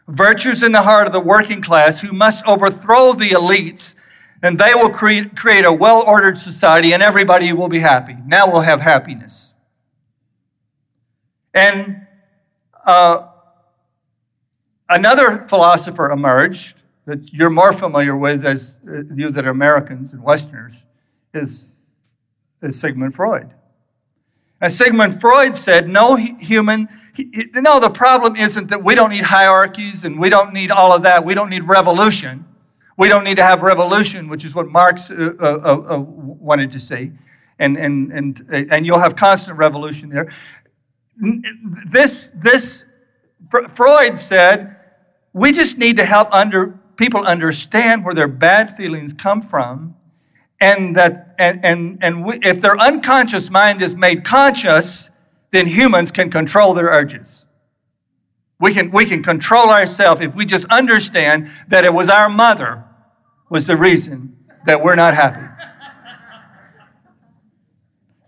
Virtue's 0.07 0.63
in 0.63 0.71
the 0.71 0.81
heart 0.81 1.05
of 1.05 1.13
the 1.13 1.19
working 1.19 1.61
class 1.61 1.99
who 1.99 2.13
must 2.13 2.45
overthrow 2.45 3.13
the 3.13 3.29
elites, 3.29 3.95
and 4.41 4.57
they 4.57 4.73
will 4.73 4.89
create, 4.89 5.35
create 5.35 5.65
a 5.65 5.73
well 5.73 6.03
ordered 6.07 6.39
society, 6.39 6.93
and 6.93 7.03
everybody 7.03 7.51
will 7.51 7.67
be 7.67 7.79
happy. 7.79 8.15
Now 8.25 8.49
we'll 8.49 8.61
have 8.61 8.79
happiness. 8.79 9.55
And 11.53 12.06
uh, 12.87 13.27
another 14.89 15.45
philosopher 15.47 16.11
emerged 16.11 16.81
that 17.05 17.31
you're 17.31 17.49
more 17.49 17.73
familiar 17.73 18.17
with 18.17 18.45
as 18.45 18.77
uh, 18.87 19.03
you 19.13 19.31
that 19.31 19.45
are 19.45 19.51
Americans 19.51 20.13
and 20.13 20.23
Westerners 20.23 20.73
is, 21.33 21.67
is 22.63 22.79
Sigmund 22.79 23.15
Freud. 23.15 23.51
And 24.61 24.73
Sigmund 24.73 25.21
Freud 25.21 25.55
said 25.55 25.87
no 25.87 26.15
human 26.15 26.89
he, 27.17 27.47
no, 27.55 27.79
the 27.79 27.89
problem 27.89 28.35
isn't 28.35 28.69
that 28.69 28.83
we 28.83 28.93
don't 28.93 29.09
need 29.09 29.23
hierarchies 29.23 30.03
and 30.03 30.19
we 30.19 30.29
don't 30.29 30.53
need 30.53 30.69
all 30.69 30.93
of 30.93 31.01
that. 31.01 31.25
We 31.25 31.33
don't 31.33 31.49
need 31.49 31.67
revolution. 31.67 32.45
We 32.95 33.09
don't 33.09 33.23
need 33.23 33.37
to 33.37 33.43
have 33.43 33.63
revolution, 33.63 34.29
which 34.29 34.45
is 34.45 34.53
what 34.53 34.67
Marx 34.67 35.09
uh, 35.09 35.31
uh, 35.39 35.45
uh 35.45 35.99
wanted 35.99 36.71
to 36.73 36.79
see. 36.79 37.11
And, 37.57 37.75
and, 37.75 38.11
and, 38.11 38.45
and 38.71 38.85
you'll 38.85 38.99
have 38.99 39.15
constant 39.15 39.57
revolution 39.57 40.09
there. 40.09 40.31
This, 41.91 42.31
this 42.35 42.85
Freud 43.75 44.19
said, 44.19 44.75
we 45.33 45.51
just 45.51 45.77
need 45.77 45.97
to 45.97 46.05
help 46.05 46.29
under, 46.31 46.79
people 46.97 47.25
understand 47.25 48.03
where 48.03 48.15
their 48.15 48.27
bad 48.27 48.75
feelings 48.77 49.13
come 49.17 49.41
from 49.41 49.95
and 50.59 50.95
that 50.95 51.35
and 51.37 51.63
and, 51.63 51.99
and 52.01 52.25
we, 52.25 52.39
if 52.41 52.61
their 52.61 52.79
unconscious 52.79 53.49
mind 53.49 53.81
is 53.81 53.95
made 53.95 54.25
conscious 54.25 55.11
then 55.51 55.67
humans 55.67 56.11
can 56.11 56.29
control 56.29 56.73
their 56.73 56.87
urges. 56.87 57.45
We 58.59 58.73
can 58.73 58.91
we 58.91 59.05
can 59.05 59.23
control 59.23 59.69
ourselves 59.69 60.21
if 60.21 60.33
we 60.33 60.45
just 60.45 60.65
understand 60.65 61.51
that 61.69 61.85
it 61.85 61.93
was 61.93 62.09
our 62.09 62.29
mother 62.29 62.83
was 63.49 63.67
the 63.67 63.77
reason 63.77 64.35
that 64.65 64.83
we're 64.83 64.95
not 64.95 65.13
happy 65.13 65.45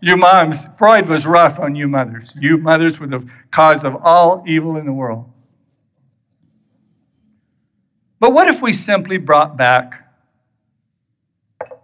you 0.01 0.15
moms 0.17 0.67
freud 0.77 1.07
was 1.07 1.25
rough 1.25 1.59
on 1.59 1.75
you 1.75 1.87
mothers 1.87 2.31
you 2.39 2.57
mothers 2.57 2.99
were 2.99 3.07
the 3.07 3.27
cause 3.51 3.83
of 3.83 3.95
all 4.03 4.43
evil 4.47 4.77
in 4.77 4.85
the 4.85 4.93
world 4.93 5.29
but 8.19 8.33
what 8.33 8.49
if 8.49 8.61
we 8.61 8.73
simply 8.73 9.17
brought 9.17 9.55
back 9.57 10.09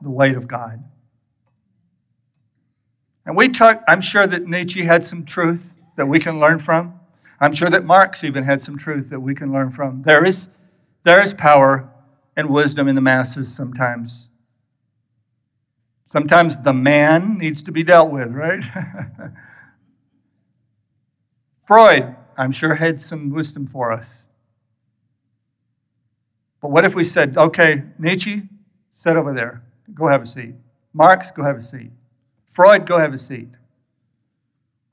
the 0.02 0.10
weight 0.10 0.36
of 0.36 0.48
God? 0.48 0.84
And 3.26 3.36
we 3.36 3.50
talk, 3.50 3.84
I'm 3.88 4.02
sure 4.02 4.28
that 4.28 4.46
Nietzsche 4.46 4.84
had 4.84 5.06
some 5.06 5.26
truth 5.26 5.74
that 5.96 6.06
we 6.06 6.20
can 6.20 6.40
learn 6.40 6.60
from. 6.60 7.00
I'm 7.40 7.56
sure 7.56 7.70
that 7.70 7.86
Marx 7.86 8.24
even 8.24 8.44
had 8.44 8.62
some 8.62 8.78
truth 8.78 9.10
that 9.10 9.20
we 9.20 9.34
can 9.34 9.52
learn 9.52 9.72
from. 9.72 10.04
There 10.04 10.26
is, 10.26 10.50
there 11.04 11.22
is 11.22 11.34
power 11.34 11.90
and 12.38 12.50
wisdom 12.50 12.88
in 12.88 12.96
the 12.96 13.02
masses 13.02 13.54
sometimes. 13.54 14.30
Sometimes 16.16 16.56
the 16.64 16.72
man 16.72 17.38
needs 17.38 17.62
to 17.64 17.74
be 17.74 17.84
dealt 17.84 18.10
with, 18.10 18.32
right? 18.32 18.64
Freud, 21.68 22.16
I'm 22.38 22.54
sure, 22.54 22.74
had 22.74 23.04
some 23.04 23.32
wisdom 23.32 23.68
for 23.68 23.92
us. 23.92 24.08
But 26.62 26.72
what 26.72 26.86
if 26.86 26.96
we 26.96 27.04
said, 27.04 27.38
okay, 27.38 27.84
Nietzsche, 28.00 28.44
sit 28.98 29.18
over 29.18 29.34
there. 29.34 29.62
Go 29.94 30.08
have 30.08 30.22
a 30.22 30.26
seat. 30.26 30.54
Marx, 30.94 31.32
go 31.36 31.44
have 31.44 31.58
a 31.58 31.62
seat. 31.62 31.92
Freud, 32.50 32.88
go 32.88 32.98
have 32.98 33.14
a 33.14 33.20
seat. 33.20 33.50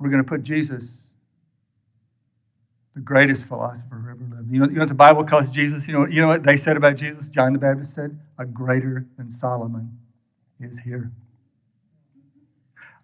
We're 0.00 0.10
going 0.10 0.24
to 0.24 0.28
put 0.28 0.42
Jesus, 0.42 0.82
the 2.96 3.00
greatest 3.00 3.44
philosopher 3.44 4.10
ever 4.10 4.18
lived. 4.28 4.50
You 4.50 4.58
know, 4.58 4.66
you 4.66 4.74
know 4.74 4.80
what 4.80 4.88
the 4.88 4.94
Bible 4.94 5.22
calls 5.22 5.48
Jesus? 5.50 5.86
You 5.86 5.92
know, 5.92 6.04
you 6.04 6.20
know 6.20 6.26
what 6.26 6.42
they 6.42 6.56
said 6.56 6.76
about 6.76 6.96
Jesus? 6.96 7.28
John 7.28 7.52
the 7.52 7.60
Baptist 7.60 7.94
said, 7.94 8.18
a 8.40 8.44
greater 8.44 9.06
than 9.16 9.30
Solomon 9.38 10.00
is 10.62 10.78
here. 10.78 11.10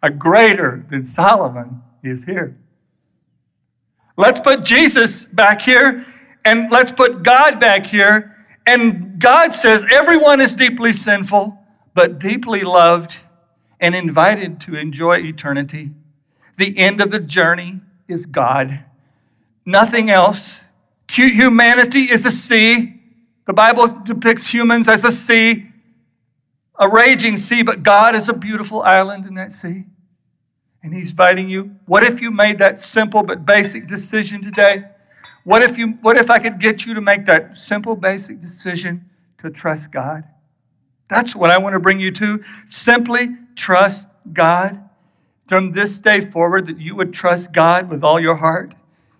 A 0.02 0.10
greater 0.10 0.86
than 0.90 1.08
Solomon 1.08 1.82
is 2.02 2.24
here. 2.24 2.56
Let's 4.16 4.40
put 4.40 4.64
Jesus 4.64 5.26
back 5.26 5.60
here 5.60 6.06
and 6.44 6.70
let's 6.70 6.92
put 6.92 7.22
God 7.22 7.60
back 7.60 7.86
here 7.86 8.36
and 8.66 9.18
God 9.18 9.54
says 9.54 9.84
everyone 9.90 10.42
is 10.42 10.54
deeply 10.54 10.92
sinful, 10.92 11.56
but 11.94 12.18
deeply 12.18 12.60
loved 12.60 13.16
and 13.80 13.94
invited 13.94 14.60
to 14.62 14.76
enjoy 14.76 15.18
eternity. 15.18 15.90
The 16.58 16.76
end 16.76 17.00
of 17.00 17.10
the 17.10 17.20
journey 17.20 17.80
is 18.08 18.26
God. 18.26 18.80
Nothing 19.64 20.10
else. 20.10 20.64
Humanity 21.10 22.10
is 22.10 22.26
a 22.26 22.30
sea. 22.30 23.00
The 23.46 23.52
Bible 23.54 23.86
depicts 23.86 24.46
humans 24.46 24.88
as 24.88 25.04
a 25.04 25.12
sea, 25.12 25.66
a 26.78 26.88
raging 26.88 27.38
sea, 27.38 27.62
but 27.62 27.82
God 27.82 28.14
is 28.14 28.28
a 28.28 28.32
beautiful 28.32 28.82
island 28.82 29.26
in 29.26 29.34
that 29.34 29.52
sea. 29.52 29.84
And 30.82 30.94
He's 30.94 31.10
inviting 31.10 31.48
you. 31.48 31.72
What 31.86 32.04
if 32.04 32.20
you 32.20 32.30
made 32.30 32.58
that 32.58 32.82
simple 32.82 33.22
but 33.22 33.44
basic 33.44 33.88
decision 33.88 34.42
today? 34.42 34.84
What 35.44 35.62
if, 35.62 35.78
you, 35.78 35.92
what 36.02 36.16
if 36.16 36.30
I 36.30 36.38
could 36.38 36.60
get 36.60 36.86
you 36.86 36.94
to 36.94 37.00
make 37.00 37.26
that 37.26 37.58
simple, 37.58 37.96
basic 37.96 38.40
decision 38.40 39.08
to 39.38 39.50
trust 39.50 39.90
God? 39.90 40.24
That's 41.08 41.34
what 41.34 41.50
I 41.50 41.58
want 41.58 41.74
to 41.74 41.80
bring 41.80 42.00
you 42.00 42.10
to. 42.12 42.44
Simply 42.66 43.30
trust 43.56 44.08
God. 44.32 44.84
From 45.48 45.72
this 45.72 45.98
day 45.98 46.30
forward, 46.30 46.66
that 46.66 46.78
you 46.78 46.94
would 46.94 47.14
trust 47.14 47.52
God 47.52 47.88
with 47.88 48.04
all 48.04 48.20
your 48.20 48.36
heart. 48.36 48.74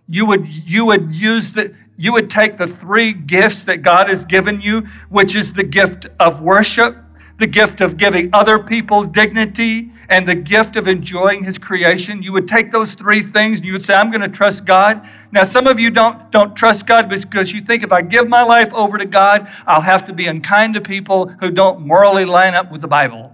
You 0.07 0.27
would, 0.27 0.47
you 0.47 0.85
would 0.85 1.11
use 1.15 1.53
the, 1.53 1.75
you 1.97 2.13
would 2.13 2.31
take 2.31 2.59
the 2.59 2.67
three 2.67 3.15
gifts 3.15 3.65
that 3.65 3.79
God 3.79 4.11
has 4.11 4.27
given 4.27 4.61
you, 4.61 4.87
which 5.09 5.35
is 5.35 5.55
the 5.55 5.63
gift 5.63 6.07
of 6.21 6.43
worship, 6.43 6.97
the 7.39 7.47
gift 7.47 7.81
of 7.81 7.97
giving 7.97 8.31
other 8.33 8.59
people 8.59 9.05
dignity, 9.05 9.91
and 10.09 10.27
the 10.27 10.35
gift 10.35 10.77
of 10.77 10.89
enjoying 10.89 11.45
his 11.45 11.59
creation, 11.59 12.23
you 12.23 12.33
would 12.33 12.49
take 12.49 12.73
those 12.73 12.95
three 12.95 13.23
things 13.31 13.59
and 13.59 13.67
you 13.67 13.73
would 13.73 13.85
say, 13.85 13.95
I'm 13.95 14.11
going 14.11 14.23
to 14.23 14.29
trust 14.29 14.65
God. 14.65 15.07
Now, 15.33 15.45
some 15.45 15.67
of 15.67 15.79
you 15.79 15.91
don't, 15.91 16.31
don't 16.31 16.57
trust 16.57 16.87
God 16.87 17.11
because 17.11 17.53
you 17.53 17.61
think 17.61 17.83
if 17.83 17.93
I 17.93 18.01
give 18.01 18.27
my 18.29 18.43
life 18.43 18.73
over 18.73 18.97
to 18.97 19.05
God, 19.05 19.49
I'll 19.67 19.83
have 19.83 20.07
to 20.07 20.15
be 20.15 20.27
unkind 20.27 20.75
to 20.75 20.81
people 20.81 21.27
who 21.27 21.51
don't 21.51 21.87
morally 21.87 22.25
line 22.25 22.55
up 22.55 22.73
with 22.73 22.81
the 22.81 22.89
Bible. 22.89 23.33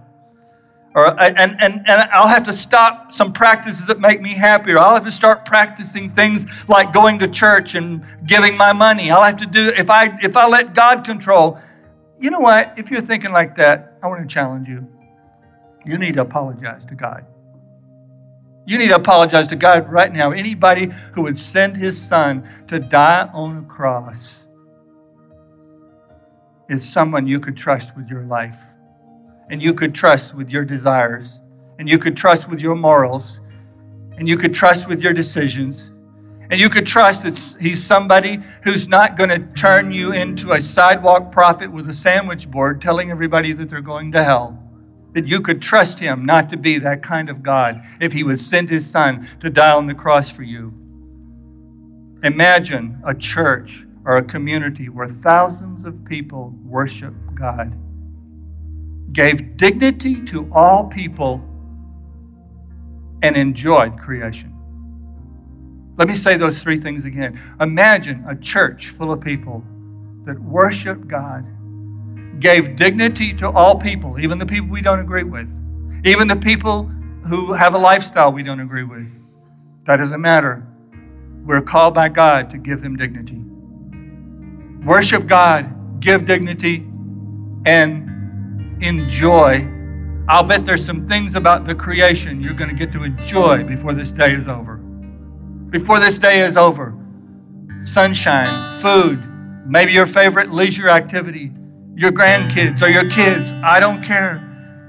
Or, 0.95 1.19
and, 1.21 1.37
and, 1.61 1.81
and 1.87 2.09
I'll 2.13 2.27
have 2.27 2.43
to 2.43 2.53
stop 2.53 3.11
some 3.11 3.33
practices 3.33 3.85
that 3.87 3.99
make 3.99 4.21
me 4.21 4.33
happier. 4.33 4.77
I'll 4.77 4.93
have 4.93 5.05
to 5.05 5.11
start 5.11 5.45
practicing 5.45 6.09
things 6.11 6.45
like 6.67 6.93
going 6.93 7.19
to 7.19 7.27
church 7.27 7.75
and 7.75 8.03
giving 8.25 8.55
my 8.55 8.71
money. 8.73 9.11
I'll 9.11 9.23
have 9.23 9.37
to 9.37 9.45
do, 9.45 9.73
if 9.77 9.89
I, 9.89 10.17
if 10.21 10.37
I 10.37 10.47
let 10.47 10.73
God 10.73 11.05
control, 11.05 11.59
you 12.19 12.29
know 12.29 12.39
what? 12.39 12.73
If 12.77 12.89
you're 12.89 13.01
thinking 13.01 13.31
like 13.31 13.55
that, 13.57 13.97
I 14.01 14.07
want 14.07 14.27
to 14.27 14.33
challenge 14.33 14.67
you. 14.67 14.87
You 15.85 15.97
need 15.97 16.15
to 16.15 16.21
apologize 16.21 16.81
to 16.87 16.95
God. 16.95 17.25
You 18.65 18.77
need 18.79 18.87
to 18.87 18.95
apologize 18.95 19.47
to 19.49 19.55
God 19.55 19.91
right 19.91 20.11
now. 20.11 20.31
Anybody 20.31 20.87
who 21.13 21.21
would 21.23 21.39
send 21.39 21.77
his 21.77 22.01
son 22.01 22.49
to 22.67 22.79
die 22.79 23.29
on 23.33 23.57
a 23.57 23.61
cross 23.71 24.45
is 26.67 26.87
someone 26.87 27.27
you 27.27 27.39
could 27.39 27.55
trust 27.55 27.95
with 27.95 28.07
your 28.07 28.23
life, 28.23 28.57
and 29.51 29.61
you 29.61 29.73
could 29.73 29.93
trust 29.93 30.33
with 30.33 30.49
your 30.49 30.65
desires, 30.65 31.37
and 31.77 31.87
you 31.87 31.99
could 31.99 32.17
trust 32.17 32.49
with 32.49 32.59
your 32.59 32.75
morals, 32.75 33.39
and 34.17 34.27
you 34.27 34.35
could 34.35 34.55
trust 34.55 34.87
with 34.87 34.99
your 34.99 35.13
decisions. 35.13 35.91
And 36.55 36.61
you 36.61 36.69
could 36.69 36.85
trust 36.85 37.23
that 37.23 37.37
he's 37.59 37.85
somebody 37.85 38.41
who's 38.63 38.87
not 38.87 39.17
going 39.17 39.29
to 39.29 39.39
turn 39.55 39.91
you 39.91 40.13
into 40.13 40.53
a 40.53 40.61
sidewalk 40.61 41.29
prophet 41.29 41.69
with 41.69 41.89
a 41.89 41.93
sandwich 41.93 42.49
board 42.49 42.81
telling 42.81 43.11
everybody 43.11 43.51
that 43.51 43.69
they're 43.69 43.81
going 43.81 44.13
to 44.13 44.23
hell 44.23 44.57
that 45.13 45.27
you 45.27 45.41
could 45.41 45.61
trust 45.61 45.99
him 45.99 46.23
not 46.23 46.49
to 46.51 46.55
be 46.55 46.79
that 46.79 47.03
kind 47.03 47.29
of 47.29 47.43
God 47.43 47.83
if 47.99 48.13
he 48.13 48.23
would 48.23 48.39
send 48.39 48.69
his 48.69 48.89
son 48.89 49.29
to 49.41 49.49
die 49.49 49.71
on 49.71 49.85
the 49.85 49.93
cross 49.93 50.31
for 50.31 50.43
you. 50.43 50.73
Imagine 52.23 53.01
a 53.05 53.13
church 53.13 53.85
or 54.05 54.15
a 54.15 54.23
community 54.23 54.87
where 54.87 55.09
thousands 55.23 55.83
of 55.83 56.05
people 56.05 56.53
worship 56.63 57.13
God, 57.33 57.77
gave 59.11 59.57
dignity 59.57 60.23
to 60.27 60.49
all 60.53 60.85
people, 60.85 61.41
and 63.21 63.35
enjoyed 63.35 63.99
creation. 63.99 64.54
Let 65.97 66.07
me 66.07 66.15
say 66.15 66.37
those 66.37 66.61
three 66.61 66.79
things 66.79 67.05
again. 67.05 67.39
Imagine 67.61 68.25
a 68.27 68.35
church 68.35 68.89
full 68.89 69.11
of 69.11 69.21
people 69.21 69.63
that 70.25 70.39
worship 70.39 71.07
God 71.07 71.45
gave 72.39 72.75
dignity 72.75 73.33
to 73.35 73.49
all 73.49 73.79
people, 73.79 74.19
even 74.19 74.37
the 74.39 74.45
people 74.45 74.69
we 74.69 74.81
don't 74.81 74.99
agree 74.99 75.23
with, 75.23 75.47
even 76.05 76.27
the 76.27 76.35
people 76.35 76.83
who 77.27 77.53
have 77.53 77.73
a 77.73 77.77
lifestyle 77.77 78.31
we 78.31 78.43
don't 78.43 78.59
agree 78.59 78.83
with. 78.83 79.07
That 79.87 79.97
doesn't 79.97 80.21
matter. 80.21 80.65
We're 81.45 81.61
called 81.61 81.93
by 81.93 82.09
God 82.09 82.49
to 82.51 82.57
give 82.57 82.81
them 82.81 82.97
dignity. 82.97 83.41
Worship 84.85 85.27
God, 85.27 86.01
give 86.01 86.25
dignity, 86.25 86.85
and 87.65 88.83
enjoy. 88.83 89.67
I'll 90.27 90.43
bet 90.43 90.65
there's 90.65 90.85
some 90.85 91.07
things 91.07 91.35
about 91.35 91.65
the 91.65 91.75
creation 91.75 92.41
you're 92.41 92.53
going 92.53 92.69
to 92.69 92.75
get 92.75 92.91
to 92.93 93.03
enjoy 93.03 93.63
before 93.63 93.93
this 93.93 94.11
day 94.11 94.33
is 94.33 94.47
over. 94.47 94.74
Before 95.69 95.99
this 95.99 96.17
day 96.17 96.45
is 96.45 96.57
over, 96.57 96.95
sunshine, 97.83 98.81
food, 98.81 99.23
maybe 99.67 99.91
your 99.93 100.07
favorite 100.07 100.51
leisure 100.51 100.89
activity 100.89 101.51
your 101.95 102.11
grandkids 102.11 102.81
or 102.81 102.89
your 102.89 103.09
kids. 103.09 103.51
I 103.63 103.79
don't 103.79 104.03
care. 104.03 104.41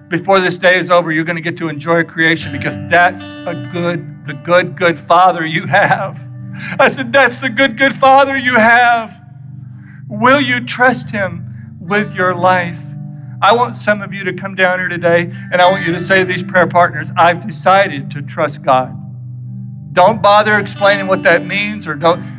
Before 0.08 0.40
this 0.40 0.58
day 0.58 0.78
is 0.78 0.90
over, 0.90 1.12
you're 1.12 1.24
going 1.24 1.36
to 1.36 1.42
get 1.42 1.56
to 1.58 1.68
enjoy 1.68 2.04
creation 2.04 2.52
because 2.52 2.74
that's 2.90 3.24
a 3.24 3.68
good, 3.72 4.26
the 4.26 4.34
good, 4.34 4.76
good 4.76 4.98
father 4.98 5.46
you 5.46 5.66
have. 5.66 6.20
I 6.80 6.90
said, 6.90 7.12
that's 7.12 7.40
the 7.40 7.48
good, 7.48 7.78
good 7.78 7.94
father 7.96 8.36
you 8.36 8.56
have. 8.56 9.14
Will 10.08 10.40
you 10.40 10.64
trust 10.64 11.10
him 11.10 11.76
with 11.80 12.12
your 12.12 12.34
life? 12.34 12.78
I 13.42 13.54
want 13.54 13.76
some 13.76 14.02
of 14.02 14.12
you 14.12 14.24
to 14.24 14.32
come 14.32 14.54
down 14.54 14.78
here 14.78 14.88
today 14.88 15.30
and 15.52 15.60
I 15.60 15.70
want 15.70 15.86
you 15.86 15.92
to 15.92 16.02
say 16.02 16.20
to 16.20 16.24
these 16.24 16.42
prayer 16.42 16.66
partners, 16.66 17.10
I've 17.16 17.46
decided 17.46 18.10
to 18.12 18.22
trust 18.22 18.62
God 18.62 18.96
Don't 19.96 20.20
bother 20.20 20.58
explaining 20.58 21.06
what 21.06 21.22
that 21.22 21.46
means 21.46 21.86
or 21.86 21.94
don't. 21.94 22.36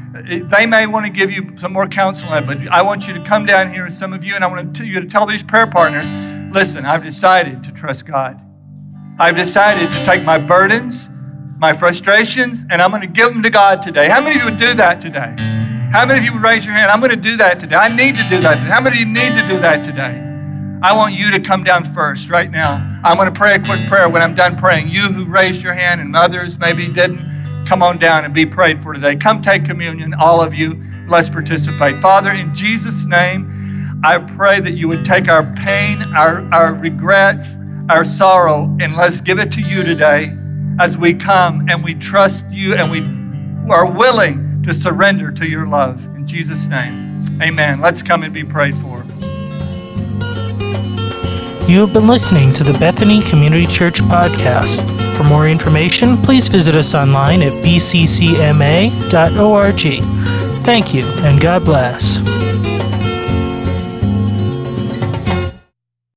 They 0.52 0.68
may 0.68 0.86
want 0.86 1.08
to 1.08 1.12
give 1.12 1.32
you 1.32 1.58
some 1.60 1.74
more 1.74 1.88
counsel 1.88 2.30
on 2.30 2.44
it, 2.44 2.46
but 2.46 2.72
I 2.72 2.84
want 2.84 3.08
you 3.08 3.16
to 3.16 3.24
come 3.26 3.48
down 3.48 3.74
here, 3.74 3.90
some 3.90 4.14
of 4.14 4.24
you, 4.24 4.36
and 4.36 4.44
I 4.44 4.48
want 4.48 4.80
you 4.80 5.02
to 5.02 5.08
tell 5.08 5.26
these 5.26 5.42
prayer 5.42 5.66
partners 5.66 6.08
listen, 6.54 6.86
I've 6.86 7.04
decided 7.04 7.64
to 7.64 7.72
trust 7.72 8.06
God. 8.06 8.40
I've 9.20 9.36
decided 9.36 9.92
to 9.92 10.06
take 10.06 10.24
my 10.24 10.38
burdens, 10.38 11.10
my 11.58 11.76
frustrations, 11.76 12.60
and 12.70 12.80
I'm 12.80 12.92
going 12.92 13.02
to 13.02 13.08
give 13.08 13.34
them 13.34 13.42
to 13.42 13.50
God 13.50 13.82
today. 13.82 14.08
How 14.08 14.22
many 14.22 14.36
of 14.36 14.46
you 14.46 14.52
would 14.52 14.60
do 14.60 14.76
that 14.76 15.02
today? 15.02 15.34
How 15.92 16.06
many 16.06 16.20
of 16.20 16.26
you 16.26 16.34
would 16.34 16.44
raise 16.44 16.64
your 16.64 16.76
hand? 16.76 16.92
I'm 16.92 17.00
going 17.00 17.10
to 17.10 17.16
do 17.16 17.38
that 17.38 17.60
today. 17.60 17.76
I 17.76 17.88
need 17.88 18.16
to 18.18 18.30
do 18.30 18.40
that 18.40 18.56
today. 18.60 18.70
How 18.70 18.82
many 18.82 19.02
of 19.02 19.08
you 19.08 19.14
need 19.14 19.32
to 19.36 19.48
do 19.48 19.60
that 19.62 19.84
today? 19.84 20.24
I 20.84 20.96
want 20.96 21.16
you 21.16 21.32
to 21.32 21.40
come 21.40 21.64
down 21.64 21.92
first 21.96 22.30
right 22.30 22.52
now. 22.52 22.76
I'm 23.04 23.18
going 23.18 23.34
to 23.34 23.38
pray 23.38 23.56
a 23.56 23.60
quick 23.60 23.88
prayer 23.90 24.08
when 24.10 24.22
I'm 24.22 24.36
done 24.36 24.58
praying. 24.58 24.90
You 24.90 25.02
who 25.12 25.26
raised 25.26 25.64
your 25.64 25.74
hand 25.74 26.02
and 26.02 26.16
others 26.16 26.56
maybe 26.60 26.88
didn't, 26.88 27.37
come 27.68 27.84
on 27.84 28.00
down 28.00 28.24
and 28.24 28.34
be 28.34 28.46
prayed 28.46 28.82
for 28.82 28.94
today. 28.94 29.16
Come 29.16 29.42
take 29.42 29.66
communion, 29.66 30.14
all 30.14 30.42
of 30.42 30.54
you. 30.54 30.82
Let's 31.08 31.30
participate. 31.30 32.02
Father, 32.02 32.32
in 32.32 32.56
Jesus' 32.56 33.06
name, 33.06 34.02
I 34.04 34.20
pray 34.20 34.60
that 34.60 34.74
you 34.74 34.88
would 34.88 35.04
take 35.04 35.28
our 35.28 35.44
pain, 35.56 36.02
our, 36.16 36.48
our 36.54 36.74
regrets, 36.74 37.58
our 37.90 38.06
sorrow, 38.06 38.76
and 38.80 38.96
let's 38.96 39.22
give 39.22 39.40
it 39.40 39.52
to 39.54 39.62
you 39.62 39.84
today 39.84 40.34
as 40.80 40.98
we 40.98 41.14
come 41.14 41.68
and 41.70 41.84
we 41.84 41.96
trust 41.96 42.46
you 42.52 42.76
and 42.76 42.92
we 42.92 43.00
are 43.74 43.92
willing 43.92 44.64
to 44.64 44.74
surrender 44.74 45.32
to 45.32 45.48
your 45.48 45.68
love. 45.68 46.00
In 46.16 46.28
Jesus' 46.28 46.68
name, 46.68 47.24
amen. 47.42 47.82
Let's 47.82 48.02
come 48.02 48.24
and 48.24 48.34
be 48.34 48.44
prayed 48.44 48.76
for. 48.76 49.04
You 51.68 51.82
have 51.82 51.92
been 51.92 52.08
listening 52.08 52.54
to 52.54 52.64
the 52.64 52.72
Bethany 52.80 53.22
Community 53.22 53.68
Church 53.68 54.00
podcast. 54.00 54.80
For 55.18 55.26
more 55.26 55.50
information, 55.50 56.16
please 56.16 56.48
visit 56.48 56.76
us 56.76 56.96
online 56.96 57.42
at 57.42 57.52
bccma.org. 57.62 58.54
Thank 60.64 60.94
you, 60.94 61.04
and 61.06 61.42
God 61.42 61.66
bless. 61.66 62.20